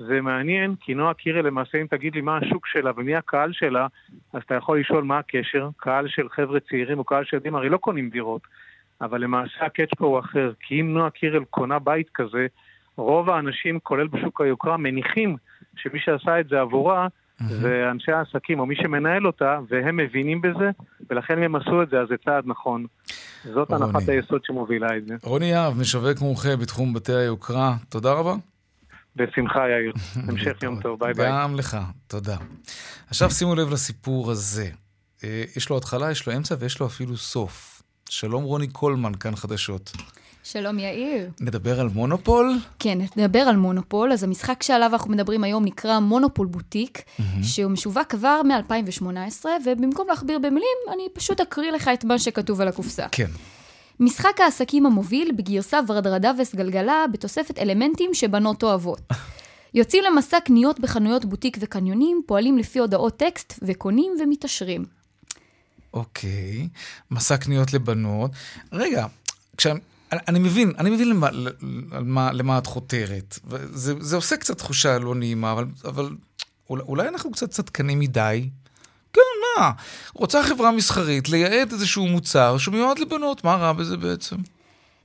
זה 0.08 0.22
מעניין, 0.22 0.76
כי 0.82 0.94
נועה 0.94 1.14
קירל 1.14 1.48
למעשה, 1.48 1.78
אם 1.82 1.88
תגיד 1.90 2.16
לי 2.16 2.22
מה 2.22 2.38
השוק 2.38 2.68
שלה 2.68 2.92
ומי 2.98 3.16
הקהל 3.16 3.54
שלה, 3.54 3.88
אז 4.34 4.42
אתה 4.46 4.56
יכול 4.56 4.80
לשאול 4.80 5.04
מה 5.04 5.18
הקשר, 5.18 5.70
קהל 5.78 6.08
של 6.08 6.30
חבר'ה 6.30 6.60
צעירים 6.60 7.00
או 7.00 7.04
קהל 7.04 7.26
של 7.26 7.36
ילדים, 7.36 7.56
הרי 7.56 7.70
לא 7.70 7.78
קונים 7.78 8.10
דירות. 8.10 8.42
אבל 9.02 9.22
למעשה 9.22 9.66
הקאץ' 9.66 9.90
פה 9.98 10.06
הוא 10.06 10.20
אחר, 10.20 10.52
כי 10.60 10.82
אם 10.82 10.94
נועה 10.94 11.10
קירל 11.10 11.44
קונה 11.44 11.80
בית 11.80 12.10
כזה, 12.14 12.48
רוב 12.96 13.30
האנשים, 13.30 13.80
כולל 13.80 14.08
בשוק 14.08 14.42
היוקרה, 14.42 14.78
מניחים 14.78 15.38
שמי 15.76 16.00
שעשה 16.00 16.40
את 16.40 16.48
זה 16.50 16.60
עבורה, 16.60 17.08
זה 17.48 17.88
אנשי 17.92 18.12
העסקים 18.12 18.60
או 18.60 18.66
מי 18.66 18.76
שמנהל 18.76 19.28
אותה, 19.28 19.60
והם 19.70 19.98
מבינים 19.98 20.42
בזה, 20.42 20.70
ולכן 21.10 21.38
אם 21.38 21.44
הם 21.44 21.56
עשו 21.56 21.84
את 21.84 21.90
זה, 21.90 22.00
אז 22.00 22.08
זה 22.08 22.16
צעד 22.26 22.44
נכון. 22.48 22.86
זאת 23.44 23.72
הנחת 23.72 24.10
היסוד 24.10 24.42
שמובילה 24.46 24.98
את 24.98 25.08
זה. 25.08 25.16
רוני 25.24 25.46
יהב, 25.46 25.78
משווק 25.80 26.22
מומחה 26.22 26.56
בתחום 26.56 26.94
בתי 26.94 27.14
היוקרה, 27.14 27.74
תודה 27.90 28.14
רבה. 28.14 28.34
בשמחה, 29.20 29.60
יאיר. 29.60 29.94
המשך 30.30 30.64
יום 30.64 30.82
טוב, 30.82 31.00
ביי 31.00 31.14
ביי. 31.14 31.30
גם 31.30 31.56
לך, 31.56 31.78
תודה. 32.08 32.38
עכשיו 33.08 33.32
שימו 33.32 33.56
לב 33.56 33.70
לסיפור 33.70 34.32
הזה. 34.32 34.70
אה, 35.24 35.44
יש 35.56 35.70
לו 35.70 35.78
התחלה, 35.78 36.12
יש 36.12 36.28
לו 36.28 36.36
אמצע 36.36 36.56
ויש 36.60 36.80
לו 36.80 36.86
אפילו 36.86 37.18
סוף. 37.18 37.82
שלום 38.10 38.44
רוני 38.44 38.68
קולמן, 38.68 39.12
כאן 39.16 39.36
חדשות. 39.36 39.92
שלום 40.44 40.80
יאיר. 40.80 41.30
נדבר 41.42 41.80
על 41.80 41.88
מונופול? 41.88 42.58
כן, 42.80 42.98
נדבר 43.16 43.40
על 43.40 43.56
מונופול. 43.56 44.12
אז 44.12 44.24
המשחק 44.24 44.64
שעליו 44.64 44.90
אנחנו 44.94 45.12
מדברים 45.12 45.44
היום 45.44 45.66
נקרא 45.66 46.00
מונופול 46.00 46.48
בוטיק, 46.48 46.98
mm-hmm. 46.98 47.24
שהוא 47.44 47.72
משווק 47.72 48.08
כבר 48.10 48.42
מ-2018, 48.44 49.46
ובמקום 49.66 50.08
להכביר 50.10 50.40
במילים, 50.40 50.78
אני 50.94 51.04
פשוט 51.14 51.42
אקריא 51.42 51.72
לך 51.72 51.90
את 51.94 52.04
מה 52.04 52.20
שכתוב 52.20 52.62
על 52.62 52.68
הקופסה. 52.68 53.06
כן. 53.12 53.28
משחק 54.00 54.40
העסקים 54.40 54.86
המוביל 54.86 55.32
בגרסה 55.32 55.80
ורדרדה 55.88 56.32
וסגלגלה 56.40 57.06
בתוספת 57.12 57.60
אלמנטים 57.60 58.14
שבנות 58.14 58.64
אוהבות. 58.64 59.02
יוצאים 59.74 60.04
למסע 60.04 60.40
קניות 60.40 60.80
בחנויות 60.80 61.26
בוטיק 61.26 61.58
וקניונים, 61.60 62.22
פועלים 62.26 62.58
לפי 62.58 62.80
הודעות 62.80 63.18
טקסט 63.18 63.54
וקונים 63.62 64.14
ומתעשרים. 64.20 64.86
אוקיי, 65.94 66.68
מסע 67.12 67.38
קניות 67.38 67.74
לבנות. 67.74 68.32
רגע, 68.72 69.06
כשה... 69.58 69.74
אני 70.12 70.40
מבין, 70.40 70.74
אני 70.78 70.90
מבין 70.90 71.10
למה, 71.10 71.30
למה, 71.92 72.32
למה 72.32 72.58
את 72.58 72.68
חותרת. 72.68 73.40
זה, 73.74 73.94
זה 74.00 74.16
עושה 74.16 74.38
קצת 74.38 74.58
תחושה 74.58 75.00
לא 75.00 75.16
נעימה, 75.16 75.52
אבל, 75.52 75.66
אבל 75.86 76.10
אולי 76.70 77.08
אנחנו 77.08 77.32
קצת 77.32 77.50
צדקנים 77.50 78.00
מדי. 78.00 78.50
מה? 79.60 79.72
רוצה 80.14 80.44
חברה 80.44 80.72
מסחרית 80.72 81.30
לייעד 81.30 81.72
איזשהו 81.72 82.08
מוצר 82.08 82.58
שמיועד 82.58 83.00
לבנות, 83.00 83.44
מה 83.44 83.56
רע 83.56 83.74
בזה 83.74 83.98
בעצם? 83.98 84.36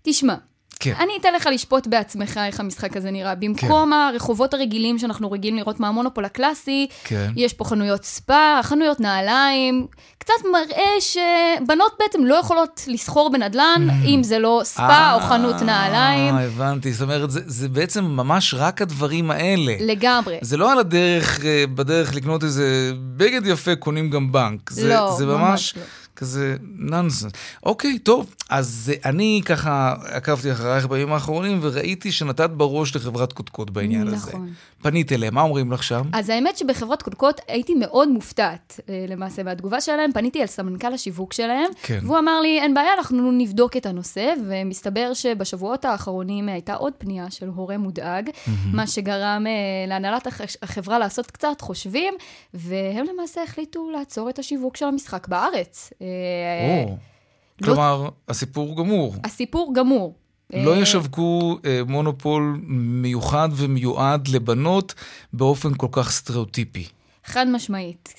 תשמע, 0.02 0.34
כן. 0.80 0.94
אני 1.00 1.12
אתן 1.20 1.34
לך 1.34 1.48
לשפוט 1.52 1.86
בעצמך 1.86 2.40
איך 2.46 2.60
המשחק 2.60 2.96
הזה 2.96 3.10
נראה. 3.10 3.34
במקום 3.34 3.90
כן. 3.90 3.92
הרחובות 3.92 4.54
הרגילים 4.54 4.98
שאנחנו 4.98 5.30
רגילים 5.30 5.56
לראות 5.56 5.80
מהמונופול 5.80 6.24
הקלאסי, 6.24 6.86
כן. 7.04 7.30
יש 7.36 7.52
פה 7.52 7.64
חנויות 7.64 8.04
ספא, 8.04 8.60
חנויות 8.62 9.00
נעליים, 9.00 9.86
קצת 10.24 10.34
מראה 10.52 11.00
שבנות 11.00 11.92
בעצם 11.98 12.24
לא 12.24 12.34
יכולות 12.34 12.84
לסחור 12.86 13.32
בנדלן 13.32 13.88
mm. 13.88 14.06
אם 14.06 14.22
זה 14.22 14.38
לא 14.38 14.60
ספא 14.64 15.14
או 15.14 15.20
חנות 15.20 15.62
נעליים. 15.62 16.36
אה, 16.36 16.44
הבנתי. 16.44 16.92
זאת 16.92 17.02
אומרת, 17.02 17.30
זה, 17.30 17.40
זה 17.46 17.68
בעצם 17.68 18.04
ממש 18.04 18.54
רק 18.58 18.82
הדברים 18.82 19.30
האלה. 19.30 19.74
לגמרי. 19.80 20.38
זה 20.40 20.56
לא 20.56 20.72
על 20.72 20.78
הדרך, 20.78 21.44
אה, 21.44 21.64
בדרך 21.74 22.14
לקנות 22.14 22.44
איזה 22.44 22.92
בגד 23.16 23.46
יפה, 23.46 23.76
קונים 23.76 24.10
גם 24.10 24.32
בנק. 24.32 24.70
זה, 24.70 24.88
לא, 24.88 25.14
זה 25.18 25.26
ממש... 25.26 25.40
ממש 25.40 25.74
לא. 25.76 25.82
כזה 26.16 26.56
נאנסנס. 26.78 27.32
אוקיי, 27.62 27.98
טוב, 27.98 28.34
אז 28.50 28.92
אני 29.04 29.40
ככה 29.44 29.94
עקבתי 30.04 30.52
אחרייך 30.52 30.86
בימים 30.86 31.12
האחרונים 31.12 31.58
וראיתי 31.62 32.12
שנתת 32.12 32.50
בראש 32.50 32.96
לחברת 32.96 33.32
קודקוד 33.32 33.74
בעניין 33.74 34.02
נכון. 34.02 34.14
הזה. 34.14 34.28
נכון. 34.30 34.52
פנית 34.82 35.12
אליהם, 35.12 35.34
מה 35.34 35.40
אומרים 35.40 35.72
לך 35.72 35.82
שם? 35.82 36.02
אז 36.12 36.28
האמת 36.28 36.56
שבחברת 36.56 37.02
קודקוד 37.02 37.34
הייתי 37.48 37.74
מאוד 37.74 38.08
מופתעת 38.08 38.80
אה, 38.88 39.04
למעשה 39.08 39.42
מהתגובה 39.42 39.80
שלהם. 39.80 40.12
פניתי 40.12 40.40
אל 40.40 40.46
סמנכ"ל 40.46 40.92
השיווק 40.94 41.32
שלהם, 41.32 41.70
כן. 41.82 41.98
והוא 42.02 42.18
אמר 42.18 42.40
לי, 42.40 42.60
אין 42.60 42.74
בעיה, 42.74 42.94
אנחנו 42.98 43.32
נבדוק 43.32 43.76
את 43.76 43.86
הנושא, 43.86 44.34
ומסתבר 44.48 45.14
שבשבועות 45.14 45.84
האחרונים 45.84 46.48
הייתה 46.48 46.74
עוד 46.74 46.92
פנייה 46.98 47.30
של 47.30 47.48
הורה 47.48 47.78
מודאג, 47.78 48.28
mm-hmm. 48.28 48.50
מה 48.72 48.86
שגרם 48.86 49.46
אה, 49.46 49.52
להנהלת 49.88 50.26
החברה 50.62 50.98
לעשות 50.98 51.30
קצת 51.30 51.60
חושבים, 51.60 52.14
והם 52.54 53.06
למעשה 53.14 53.42
החליטו 53.42 53.90
לעצור 53.90 54.30
את 54.30 54.38
השיווק 54.38 54.76
של 54.76 54.86
המשחק 54.86 55.28
בארץ. 55.28 55.92
אה, 56.04 56.84
לא... 56.86 56.94
כלומר, 57.64 58.08
הסיפור 58.28 58.76
גמור. 58.76 59.14
הסיפור 59.24 59.72
גמור. 59.74 60.14
לא 60.52 60.74
אה, 60.74 60.78
ישווקו 60.78 61.58
אה, 61.64 61.80
מונופול 61.86 62.60
מיוחד 62.66 63.48
ומיועד 63.52 64.28
לבנות 64.28 64.94
באופן 65.32 65.74
כל 65.74 65.86
כך 65.92 66.10
סטריאוטיפי. 66.10 66.88
חד 67.24 67.46
משמעית. 67.48 68.14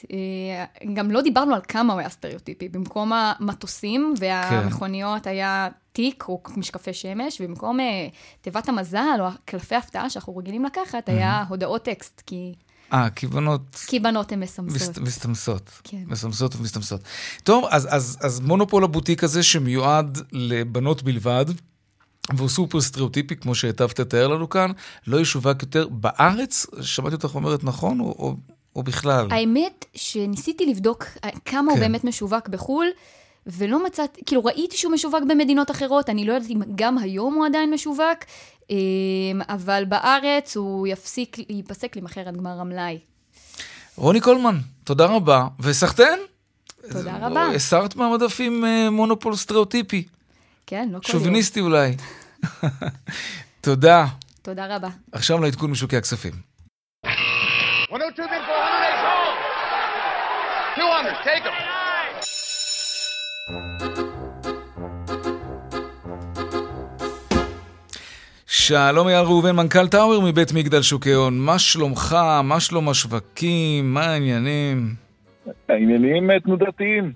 גם 0.93 1.11
לא 1.11 1.21
דיברנו 1.21 1.55
על 1.55 1.61
כמה 1.67 1.93
הוא 1.93 1.99
היה 1.99 2.09
סטריאוטיפי. 2.09 2.69
במקום 2.69 3.11
המטוסים 3.13 4.13
והמכוניות 4.19 5.23
כן. 5.23 5.29
היה 5.29 5.67
תיק 5.91 6.23
או 6.27 6.41
משקפי 6.57 6.93
שמש, 6.93 7.41
ובמקום 7.41 7.79
תיבת 8.41 8.69
המזל 8.69 9.19
או 9.19 9.25
קלפי 9.45 9.75
הפתעה 9.75 10.09
שאנחנו 10.09 10.37
רגילים 10.37 10.65
לקחת, 10.65 11.09
היה 11.09 11.43
הודעות 11.49 11.83
טקסט, 11.83 12.21
כי... 12.25 12.53
אה, 12.93 13.09
כי 13.09 13.27
בנות... 13.27 13.75
כי 13.87 13.99
בנות 13.99 14.31
הן 14.31 14.39
מסמסות. 14.39 14.97
מסתמסות. 14.97 15.81
כן. 15.83 16.03
מסמסות 16.07 16.55
ומסתמסות. 16.55 17.01
טוב, 17.43 17.65
אז, 17.69 17.87
אז, 17.91 18.17
אז 18.21 18.39
מונופול 18.39 18.83
הבוטיק 18.83 19.23
הזה 19.23 19.43
שמיועד 19.43 20.19
לבנות 20.31 21.03
בלבד, 21.03 21.45
והוא 22.33 22.49
סופר 22.49 22.81
סטריאוטיפי, 22.81 23.35
כמו 23.35 23.55
שהיטבת 23.55 23.99
לתאר 23.99 24.27
לנו 24.27 24.49
כאן, 24.49 24.71
לא 25.07 25.21
ישווק 25.21 25.61
יותר 25.61 25.87
בארץ? 25.87 26.65
שמעתי 26.81 27.15
אותך 27.15 27.35
אומרת 27.35 27.63
נכון, 27.63 27.99
או, 27.99 28.05
או, 28.05 28.35
או 28.75 28.83
בכלל? 28.83 29.27
האמת 29.31 29.85
שניסיתי 29.95 30.65
לבדוק 30.65 31.05
כמה 31.45 31.61
כן. 31.61 31.67
הוא 31.67 31.79
באמת 31.79 32.03
משווק 32.03 32.47
בחו"ל, 32.47 32.87
ולא 33.47 33.85
מצאתי, 33.85 34.21
כאילו 34.25 34.45
ראיתי 34.45 34.77
שהוא 34.77 34.93
משווק 34.93 35.23
במדינות 35.29 35.71
אחרות, 35.71 36.09
אני 36.09 36.25
לא 36.25 36.33
יודעת 36.33 36.51
אם 36.51 36.61
גם 36.75 36.97
היום 36.97 37.33
הוא 37.33 37.45
עדיין 37.45 37.73
משווק, 37.73 38.19
אמ, 38.69 38.75
אבל 39.49 39.83
בארץ 39.87 40.57
הוא 40.57 40.87
יפסיק, 40.87 41.37
ייפסק 41.49 41.95
להימכר 41.95 42.21
עד 42.27 42.37
גמר 42.37 42.59
המלאי. 42.61 42.99
רוני 43.95 44.21
קולמן, 44.21 44.57
תודה 44.83 45.05
רבה, 45.05 45.47
וסחטיין. 45.59 46.19
תודה 46.91 47.17
רבה. 47.21 47.47
הסרת 47.47 47.95
מהמדפים 47.95 48.65
אה, 48.65 48.89
מונופול 48.89 49.35
סטריאוטיפי. 49.35 50.03
כן, 50.67 50.89
לא 50.91 50.99
כל 50.99 51.11
יום. 51.13 51.19
שוביניסטי 51.21 51.61
אולי. 51.61 51.95
תודה. 53.61 54.05
תודה 54.41 54.75
רבה. 54.75 54.87
עכשיו 55.11 55.41
לעדכון 55.41 55.71
משוקי 55.71 55.97
הכספים. 55.97 56.33
200, 60.77 61.15
take 61.23 61.43
them. 61.43 61.74
שלום 68.47 69.07
אייל 69.07 69.25
ראובן, 69.25 69.55
מנכ"ל 69.55 69.87
טאוור 69.87 70.21
מבית 70.21 70.53
מגדל 70.53 70.81
שוקי 70.81 71.13
הון. 71.13 71.39
מה 71.39 71.59
שלומך? 71.59 72.15
מה 72.43 72.59
שלום 72.59 72.89
השווקים? 72.89 73.93
מה 73.93 74.05
העניינים? 74.05 74.93
העניינים 75.69 76.31
אה, 76.31 76.39
תנודתיים. 76.39 77.13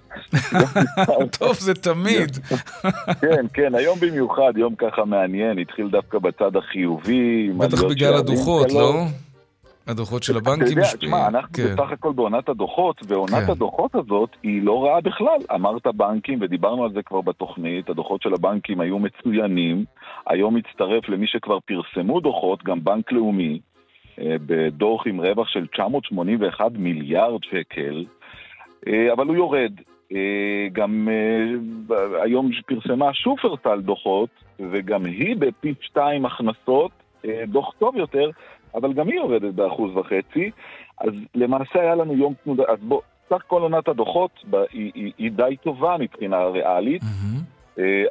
טוב, 1.39 1.55
זה 1.59 1.73
תמיד. 1.73 2.37
כן, 3.21 3.45
כן, 3.53 3.75
היום 3.75 3.99
במיוחד, 3.99 4.53
יום 4.55 4.75
ככה 4.75 5.05
מעניין, 5.05 5.59
התחיל 5.59 5.89
דווקא 5.89 6.19
בצד 6.19 6.55
החיובי. 6.55 7.49
בטח 7.57 7.83
בגלל 7.83 8.13
הדוחות, 8.13 8.71
לא? 8.71 9.05
הדוחות 9.89 10.23
של 10.23 10.37
הבנקים 10.37 10.79
משפיעים. 10.79 11.13
אתה 11.13 11.17
יודע, 11.17 11.27
תשמע, 11.27 11.27
אנחנו 11.27 11.53
כן. 11.53 11.75
בסך 11.75 11.91
הכל 11.91 12.13
בעונת 12.13 12.49
הדוחות, 12.49 13.01
ועונת 13.07 13.45
כן. 13.45 13.51
הדוחות 13.51 13.95
הזאת 13.95 14.29
היא 14.43 14.63
לא 14.63 14.83
רעה 14.85 15.01
בכלל. 15.01 15.55
אמרת 15.55 15.87
בנקים, 15.87 16.39
ודיברנו 16.41 16.83
על 16.83 16.93
זה 16.93 17.03
כבר 17.03 17.21
בתוכנית, 17.21 17.89
הדוחות 17.89 18.21
של 18.21 18.33
הבנקים 18.33 18.81
היו 18.81 18.99
מצוינים. 18.99 19.85
היום 20.27 20.55
מצטרף 20.55 21.09
למי 21.09 21.27
שכבר 21.27 21.59
פרסמו 21.59 22.19
דוחות, 22.19 22.63
גם 22.63 22.83
בנק 22.83 23.11
לאומי, 23.11 23.59
אה, 24.19 24.35
בדוח 24.45 25.07
עם 25.07 25.21
רווח 25.21 25.47
של 25.47 25.67
981 25.67 26.71
מיליארד 26.71 27.43
שקל. 27.43 28.05
אה, 28.87 29.13
אבל 29.13 29.27
הוא 29.27 29.35
יורד. 29.35 29.71
אה, 30.11 30.67
גם 30.73 31.07
היום 32.23 32.49
פרסמה 32.67 33.13
שופרסל 33.13 33.81
דוחות, 33.81 34.29
וגם 34.71 35.05
היא 35.05 35.35
בפי 35.39 35.73
שתיים 35.81 36.25
הכנסות, 36.25 36.91
דוח 37.47 37.73
טוב 37.79 37.95
יותר, 37.95 38.29
אבל 38.75 38.93
גם 38.93 39.07
היא 39.07 39.15
יורדת 39.15 39.53
באחוז 39.53 39.97
וחצי. 39.97 40.51
אז 41.01 41.13
למעשה 41.35 41.81
היה 41.81 41.95
לנו 41.95 42.13
יום 42.13 42.33
תנודה, 42.43 42.63
אז 42.67 42.79
בוא, 42.81 43.01
סך 43.29 43.41
כל 43.47 43.61
עונת 43.61 43.87
הדוחות 43.87 44.31
היא, 44.71 44.91
היא, 44.95 45.11
היא 45.17 45.31
די 45.31 45.55
טובה 45.63 45.97
מבחינה 45.99 46.43
ריאלית. 46.43 47.01
Mm-hmm. 47.01 47.59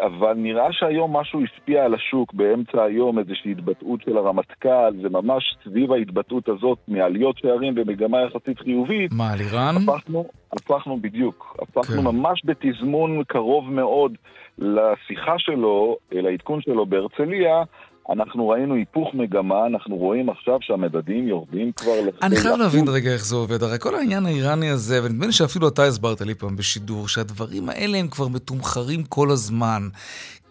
אבל 0.01 0.35
נראה 0.37 0.73
שהיום 0.73 1.17
משהו 1.17 1.43
השפיע 1.45 1.85
על 1.85 1.95
השוק 1.95 2.35
באמצע 2.35 2.83
היום, 2.83 3.19
איזושהי 3.19 3.53
התבטאות 3.53 4.01
של 4.03 4.17
הרמטכ"ל, 4.17 4.95
זה 5.03 5.09
ממש 5.09 5.57
סביב 5.65 5.93
ההתבטאות 5.93 6.49
הזאת 6.49 6.79
מעליות 6.89 7.39
שערים 7.39 7.75
במגמה 7.75 8.19
יחסית 8.23 8.59
חיובית. 8.59 9.13
מה, 9.13 9.33
על 9.33 9.41
איראן? 9.41 9.75
הפכנו, 9.77 10.25
הפכנו 10.53 11.01
בדיוק, 11.01 11.57
הפכנו 11.63 12.03
כן. 12.03 12.05
ממש 12.05 12.43
בתזמון 12.45 13.23
קרוב 13.25 13.73
מאוד 13.73 14.13
לשיחה 14.59 15.35
שלו, 15.39 15.97
לעדכון 16.13 16.61
שלו 16.61 16.87
בהרצליה, 16.87 17.63
אנחנו 18.11 18.49
ראינו 18.49 18.75
היפוך 18.75 19.15
מגמה, 19.15 19.67
אנחנו 19.67 19.97
רואים 19.97 20.31
עכשיו 20.31 20.59
שהמדדים 20.61 21.29
יורדים 21.29 21.73
כבר... 21.73 21.93
אני 22.23 22.37
חייב 22.37 22.57
להבין 22.59 22.85
רגע 22.89 23.13
איך 23.13 23.25
זה 23.25 23.37
עובד. 23.37 23.63
הרי 23.63 23.79
כל 23.79 23.95
העניין 23.95 24.27
האיראני 24.27 24.71
הזה, 24.71 25.05
ונדמה 25.05 25.27
לי 25.27 25.33
שאפילו 25.33 25.69
אתה 25.69 25.85
הסברת 25.85 26.21
לי 26.21 26.35
פעם 26.35 26.57
בשידור, 26.57 27.09
שהדברים 27.09 27.69
האלה 27.69 27.99
הם 27.99 28.09
כבר 28.09 28.29
מתומחרים 28.29 29.05
כל 29.05 29.31
הזמן. 29.31 29.83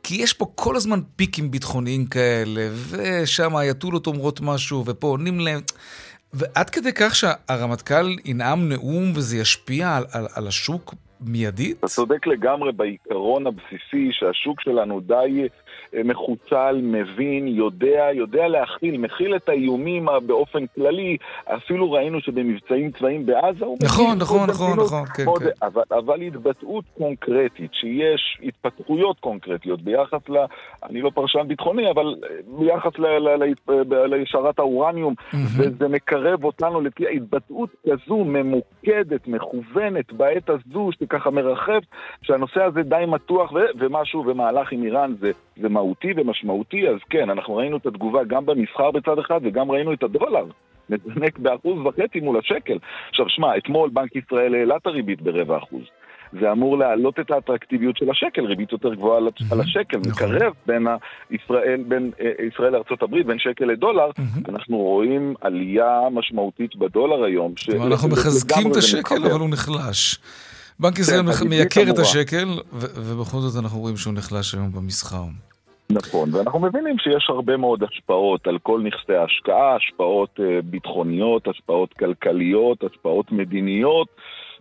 כי 0.04 0.16
יש 0.16 0.34
פה 0.34 0.46
כל 0.56 0.76
הזמן 0.76 1.00
פיקים 1.16 1.52
ביטחוניים 1.52 2.06
כאלה, 2.06 2.70
ושם 2.90 3.56
האייתולות 3.56 4.08
אומרות 4.08 4.40
משהו, 4.42 4.84
ופה 4.86 5.08
עונים 5.08 5.40
להם... 5.40 5.60
ועד 6.34 6.70
כדי 6.70 6.94
כך 6.96 7.16
שהרמטכ"ל 7.16 8.16
ינאם 8.26 8.70
נאום 8.70 9.12
וזה 9.16 9.38
ישפיע 9.38 9.96
על, 9.96 10.04
על, 10.14 10.26
על 10.36 10.48
השוק 10.48 10.94
מיידית? 11.22 11.78
אתה 11.78 11.88
צודק 11.88 12.28
לגמרי 12.28 12.72
בעיקרון 12.72 13.48
הבסיסי 13.48 14.10
שהשוק 14.12 14.62
שלנו 14.62 15.00
די 15.00 15.48
מחוצל, 16.06 16.80
מבין, 16.84 17.48
יודע, 17.48 18.08
יודע 18.14 18.48
להכיל, 18.48 18.98
מכיל 18.98 19.36
את 19.36 19.50
האיומים 19.50 20.08
באופן 20.26 20.66
כללי. 20.76 21.18
אפילו 21.46 21.92
ראינו 21.92 22.22
שבמבצעים 22.22 22.92
צבאיים 22.92 23.26
בעזה 23.26 23.66
הוא 23.66 23.78
נכון. 23.84 24.18
נכון, 24.18 24.50
נכון, 24.50 24.80
נכון, 24.80 25.06
כן, 25.06 25.26
כן. 25.40 25.66
אבל, 25.66 25.84
אבל 25.92 26.22
התבטאות 26.22 26.86
קונקרטית, 26.98 27.74
שיש 27.74 28.38
התפתחויות 28.44 29.20
קונקרטיות 29.20 29.82
ביחס 29.82 30.30
ל... 30.30 30.38
אני 30.84 31.02
לא 31.02 31.10
פרשן 31.10 31.48
ביטחוני, 31.48 31.92
אבל 31.92 32.16
ביחס 32.60 32.92
להשארת 33.88 34.60
האורניום. 34.60 35.14
וזה 35.58 35.88
מקרב 35.88 36.44
אותנו 36.44 36.82
לפי 36.82 37.04
התבטאות 37.16 37.70
כזו 37.84 38.18
ממוקדת, 38.18 39.28
מכוונת, 39.28 40.14
בעת 40.14 40.50
הזו, 40.50 40.90
שככה 41.00 41.30
מרחב, 41.30 41.80
שהנושא 42.22 42.64
הזה 42.64 42.84
די 42.84 43.04
מתוח, 43.08 43.52
ומשהו, 43.80 44.24
ומהלך 44.28 44.72
עם 44.72 44.84
איראן 44.84 45.14
זה, 45.20 45.32
זה 45.62 45.70
מהותי 45.70 46.14
ומשמעותי, 46.16 46.90
אז 46.90 46.98
כן, 47.10 47.30
אנחנו 47.30 47.56
ראינו 47.56 47.78
את 47.78 47.86
התגובה 47.86 48.24
גם 48.24 48.46
במסחר 48.46 48.92
בצד 48.92 49.20
אחד, 49.20 49.40
וגם 49.44 49.72
ראינו 49.72 49.94
את 49.94 50.04
הדולר. 50.04 50.46
מזנק 50.90 51.40
באחוז 51.40 51.86
וחצי 51.86 52.20
מול 52.20 52.40
השקל. 52.40 52.78
עכשיו, 53.10 53.26
שמע, 53.30 53.58
אתמול 53.58 53.90
בנק 53.90 54.16
ישראל 54.16 54.56
העלה 54.56 54.76
את 54.78 54.88
הריבית 54.88 55.22
ברבע 55.22 55.58
אחוז. 55.58 55.84
זה 56.40 56.52
אמור 56.52 56.78
להעלות 56.78 57.20
את 57.20 57.32
האטרקטיביות 57.32 57.98
של 57.98 58.10
השקל, 58.10 58.46
ריבית 58.46 58.72
יותר 58.72 58.94
גבוהה 58.94 59.20
על 59.52 59.62
השקל, 59.62 59.98
נכון. 59.98 60.36
מקרב 60.36 60.54
בין 60.66 60.88
ישראל, 61.32 61.84
בין 61.88 62.12
אה, 62.22 62.32
ישראל 62.48 62.72
לארה"ב, 62.72 63.28
בין 63.28 63.40
שקל 63.40 63.66
לדולר, 63.66 64.10
אנחנו 64.50 64.78
רואים 64.78 65.34
עלייה 65.42 66.00
משמעותית 66.12 66.76
בדולר 66.76 67.24
היום. 67.24 67.54
אנחנו 67.86 68.10
מחזקים 68.10 68.72
את 68.72 68.76
השקל, 68.76 69.26
אבל 69.26 69.40
הוא 69.40 69.50
נחלש. 69.50 70.20
בנק 70.80 71.00
ישראל 71.00 71.34
כן, 71.34 71.48
מייקר 71.48 71.84
את 71.90 72.00
השקל, 72.00 72.48
ובכל 72.74 73.38
זאת 73.38 73.64
אנחנו 73.64 73.80
רואים 73.80 73.98
שהוא 73.98 74.14
נחלש 74.14 74.54
היום 74.54 74.72
במסחר. 74.72 75.24
נכון, 75.92 76.34
ואנחנו 76.34 76.60
מבינים 76.60 76.98
שיש 76.98 77.30
הרבה 77.30 77.58
מאוד 77.58 77.84
השפעות 77.84 78.48
על 78.48 78.58
כל 78.60 78.82
נכסי 78.82 79.14
ההשקעה, 79.14 79.76
השפעות 79.76 80.40
uh, 80.40 80.44
ביטחוניות, 80.64 81.48
השפעות 81.48 81.94
כלכליות, 81.94 82.84
השפעות 82.84 83.32
מדיניות 83.32 84.08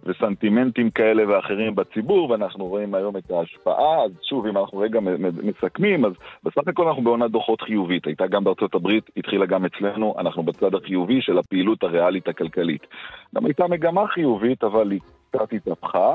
וסנטימנטים 0.03 0.91
כאלה 0.91 1.23
ואחרים 1.29 1.75
בציבור, 1.75 2.31
ואנחנו 2.31 2.67
רואים 2.67 2.95
היום 2.95 3.17
את 3.17 3.31
ההשפעה. 3.31 4.05
אז 4.05 4.11
שוב, 4.23 4.47
אם 4.47 4.59
אנחנו 4.59 4.79
רגע 4.79 5.01
מסכמים, 5.43 6.05
אז 6.05 6.13
בסך 6.45 6.69
הכל 6.69 6.89
אנחנו 6.89 7.03
בעונת 7.03 7.31
דוחות 7.31 7.61
חיובית. 7.61 8.07
הייתה 8.07 8.27
גם 8.27 8.45
בארצות 8.45 8.75
הברית, 8.75 9.11
התחילה 9.17 9.47
גם 9.47 9.65
אצלנו, 9.65 10.15
אנחנו 10.19 10.43
בצד 10.43 10.75
החיובי 10.75 11.21
של 11.21 11.39
הפעילות 11.39 11.83
הריאלית 11.83 12.29
הכלכלית. 12.29 12.87
גם 13.35 13.47
הייתה 13.47 13.67
מגמה 13.67 14.07
חיובית, 14.07 14.65
אבל 14.65 14.91
היא 14.91 15.01
קצת 15.31 15.53
התהפכה. 15.53 16.15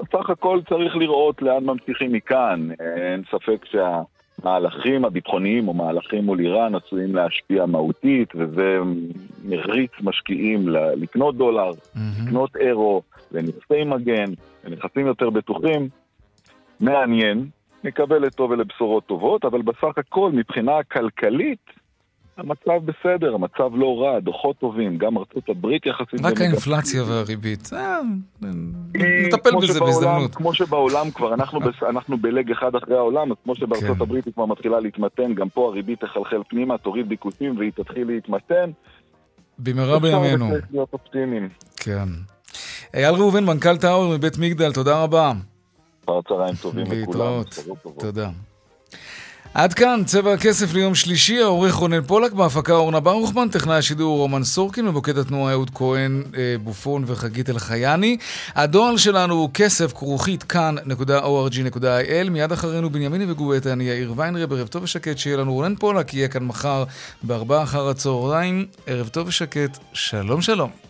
בסך 0.00 0.30
הכל 0.30 0.60
צריך 0.68 0.96
לראות 0.96 1.42
לאן 1.42 1.64
ממשיכים 1.64 2.12
מכאן. 2.12 2.68
אין 2.80 3.22
ספק 3.30 3.64
שה... 3.64 4.00
המהלכים 4.42 5.04
הביטחוניים 5.04 5.68
או 5.68 5.74
מהלכים 5.74 6.24
מול 6.24 6.40
איראן 6.40 6.74
עשויים 6.74 7.14
להשפיע 7.14 7.66
מהותית, 7.66 8.28
וזה 8.34 8.78
מריץ 9.44 9.90
משקיעים 10.00 10.68
לקנות 10.96 11.36
דולר, 11.36 11.70
mm-hmm. 11.70 11.98
לקנות 12.26 12.56
אירו, 12.56 13.02
לנכסי 13.32 13.84
מגן, 13.86 14.32
לנכסים 14.64 15.06
יותר 15.06 15.30
בטוחים. 15.30 15.88
מעניין, 16.80 17.46
נקבל 17.84 18.18
לטוב 18.18 18.50
ולבשורות 18.50 19.06
טובות, 19.06 19.44
אבל 19.44 19.62
בסך 19.62 19.98
הכל 19.98 20.30
מבחינה 20.32 20.82
כלכלית 20.82 21.79
המצב 22.40 22.84
בסדר, 22.84 23.34
המצב 23.34 23.76
לא 23.76 24.02
רע, 24.02 24.20
דוחות 24.20 24.58
טובים, 24.58 24.98
גם 24.98 25.18
ארצות 25.18 25.48
הברית 25.48 25.86
יחסית... 25.86 26.20
רק 26.24 26.40
האינפלציה 26.40 27.02
והריבית. 27.04 27.70
אה, 27.72 28.00
נטפל 29.26 29.50
בזה 29.62 29.80
בהזדמנות. 29.80 30.34
כמו 30.34 30.54
שבעולם 30.54 31.10
כבר, 31.10 31.34
אנחנו 31.88 32.18
בלג 32.18 32.50
אחד 32.50 32.74
אחרי 32.74 32.96
העולם, 32.96 33.32
אז 33.32 33.36
כמו 33.44 33.54
שבארצות 33.54 33.96
כן. 33.96 34.02
הברית 34.02 34.24
היא 34.24 34.34
כבר 34.34 34.46
מתחילה 34.46 34.80
להתמתן, 34.80 35.34
גם 35.34 35.48
פה 35.48 35.68
הריבית 35.68 36.00
תחלחל 36.00 36.42
פנימה, 36.48 36.78
תוריד 36.78 37.08
ביקושים 37.08 37.58
והיא 37.58 37.72
תתחיל 37.76 38.06
להתמתן. 38.06 38.70
במהרה 39.58 39.98
בימינו. 39.98 40.50
כן. 41.76 42.08
אייל 42.94 43.14
ראובן, 43.14 43.44
מנכ"ל 43.44 43.76
טאוור 43.76 44.14
מבית 44.14 44.38
מגדל, 44.38 44.72
תודה 44.72 45.02
רבה. 45.02 45.32
אחר 46.04 46.20
צהריים 46.28 46.54
טובים 46.54 46.84
לכולם. 46.84 47.00
להתראות. 47.00 47.58
תודה. 47.98 48.30
עד 49.54 49.74
כאן 49.74 50.02
צבע 50.06 50.32
הכסף 50.32 50.74
ליום 50.74 50.94
שלישי, 50.94 51.42
העורך 51.42 51.74
רונן 51.74 52.02
פולק, 52.02 52.32
בהפקה 52.32 52.72
אורנה 52.72 53.00
ברוכמן, 53.00 53.48
טכנאי 53.48 53.76
השידור 53.76 54.18
רומן 54.18 54.44
סורקין, 54.44 54.86
מבוקד 54.86 55.18
התנועה 55.18 55.52
אהוד 55.52 55.70
כהן, 55.74 56.22
אה, 56.36 56.54
בופון 56.62 57.04
וחגית 57.06 57.50
אלחייני. 57.50 58.16
הדואל 58.54 58.98
שלנו 58.98 59.34
הוא 59.34 59.50
כסף 59.54 59.92
כרוכית 59.92 60.42
כאן.org.il, 60.42 62.30
מיד 62.30 62.52
אחרינו 62.52 62.90
בנימיני 62.90 63.32
וגואטה, 63.32 63.72
אני 63.72 63.84
יאיר 63.84 64.12
ויינרב, 64.16 64.52
ערב 64.52 64.68
טוב 64.68 64.82
ושקט, 64.82 65.18
שיהיה 65.18 65.36
לנו 65.36 65.52
רונן 65.52 65.74
פולק, 65.74 66.14
יהיה 66.14 66.28
כאן 66.28 66.44
מחר 66.44 66.84
בארבעה 67.22 67.62
אחר 67.62 67.88
הצהריים, 67.88 68.66
ערב 68.86 69.08
טוב 69.08 69.28
ושקט, 69.28 69.78
שלום 69.92 70.42
שלום. 70.42 70.89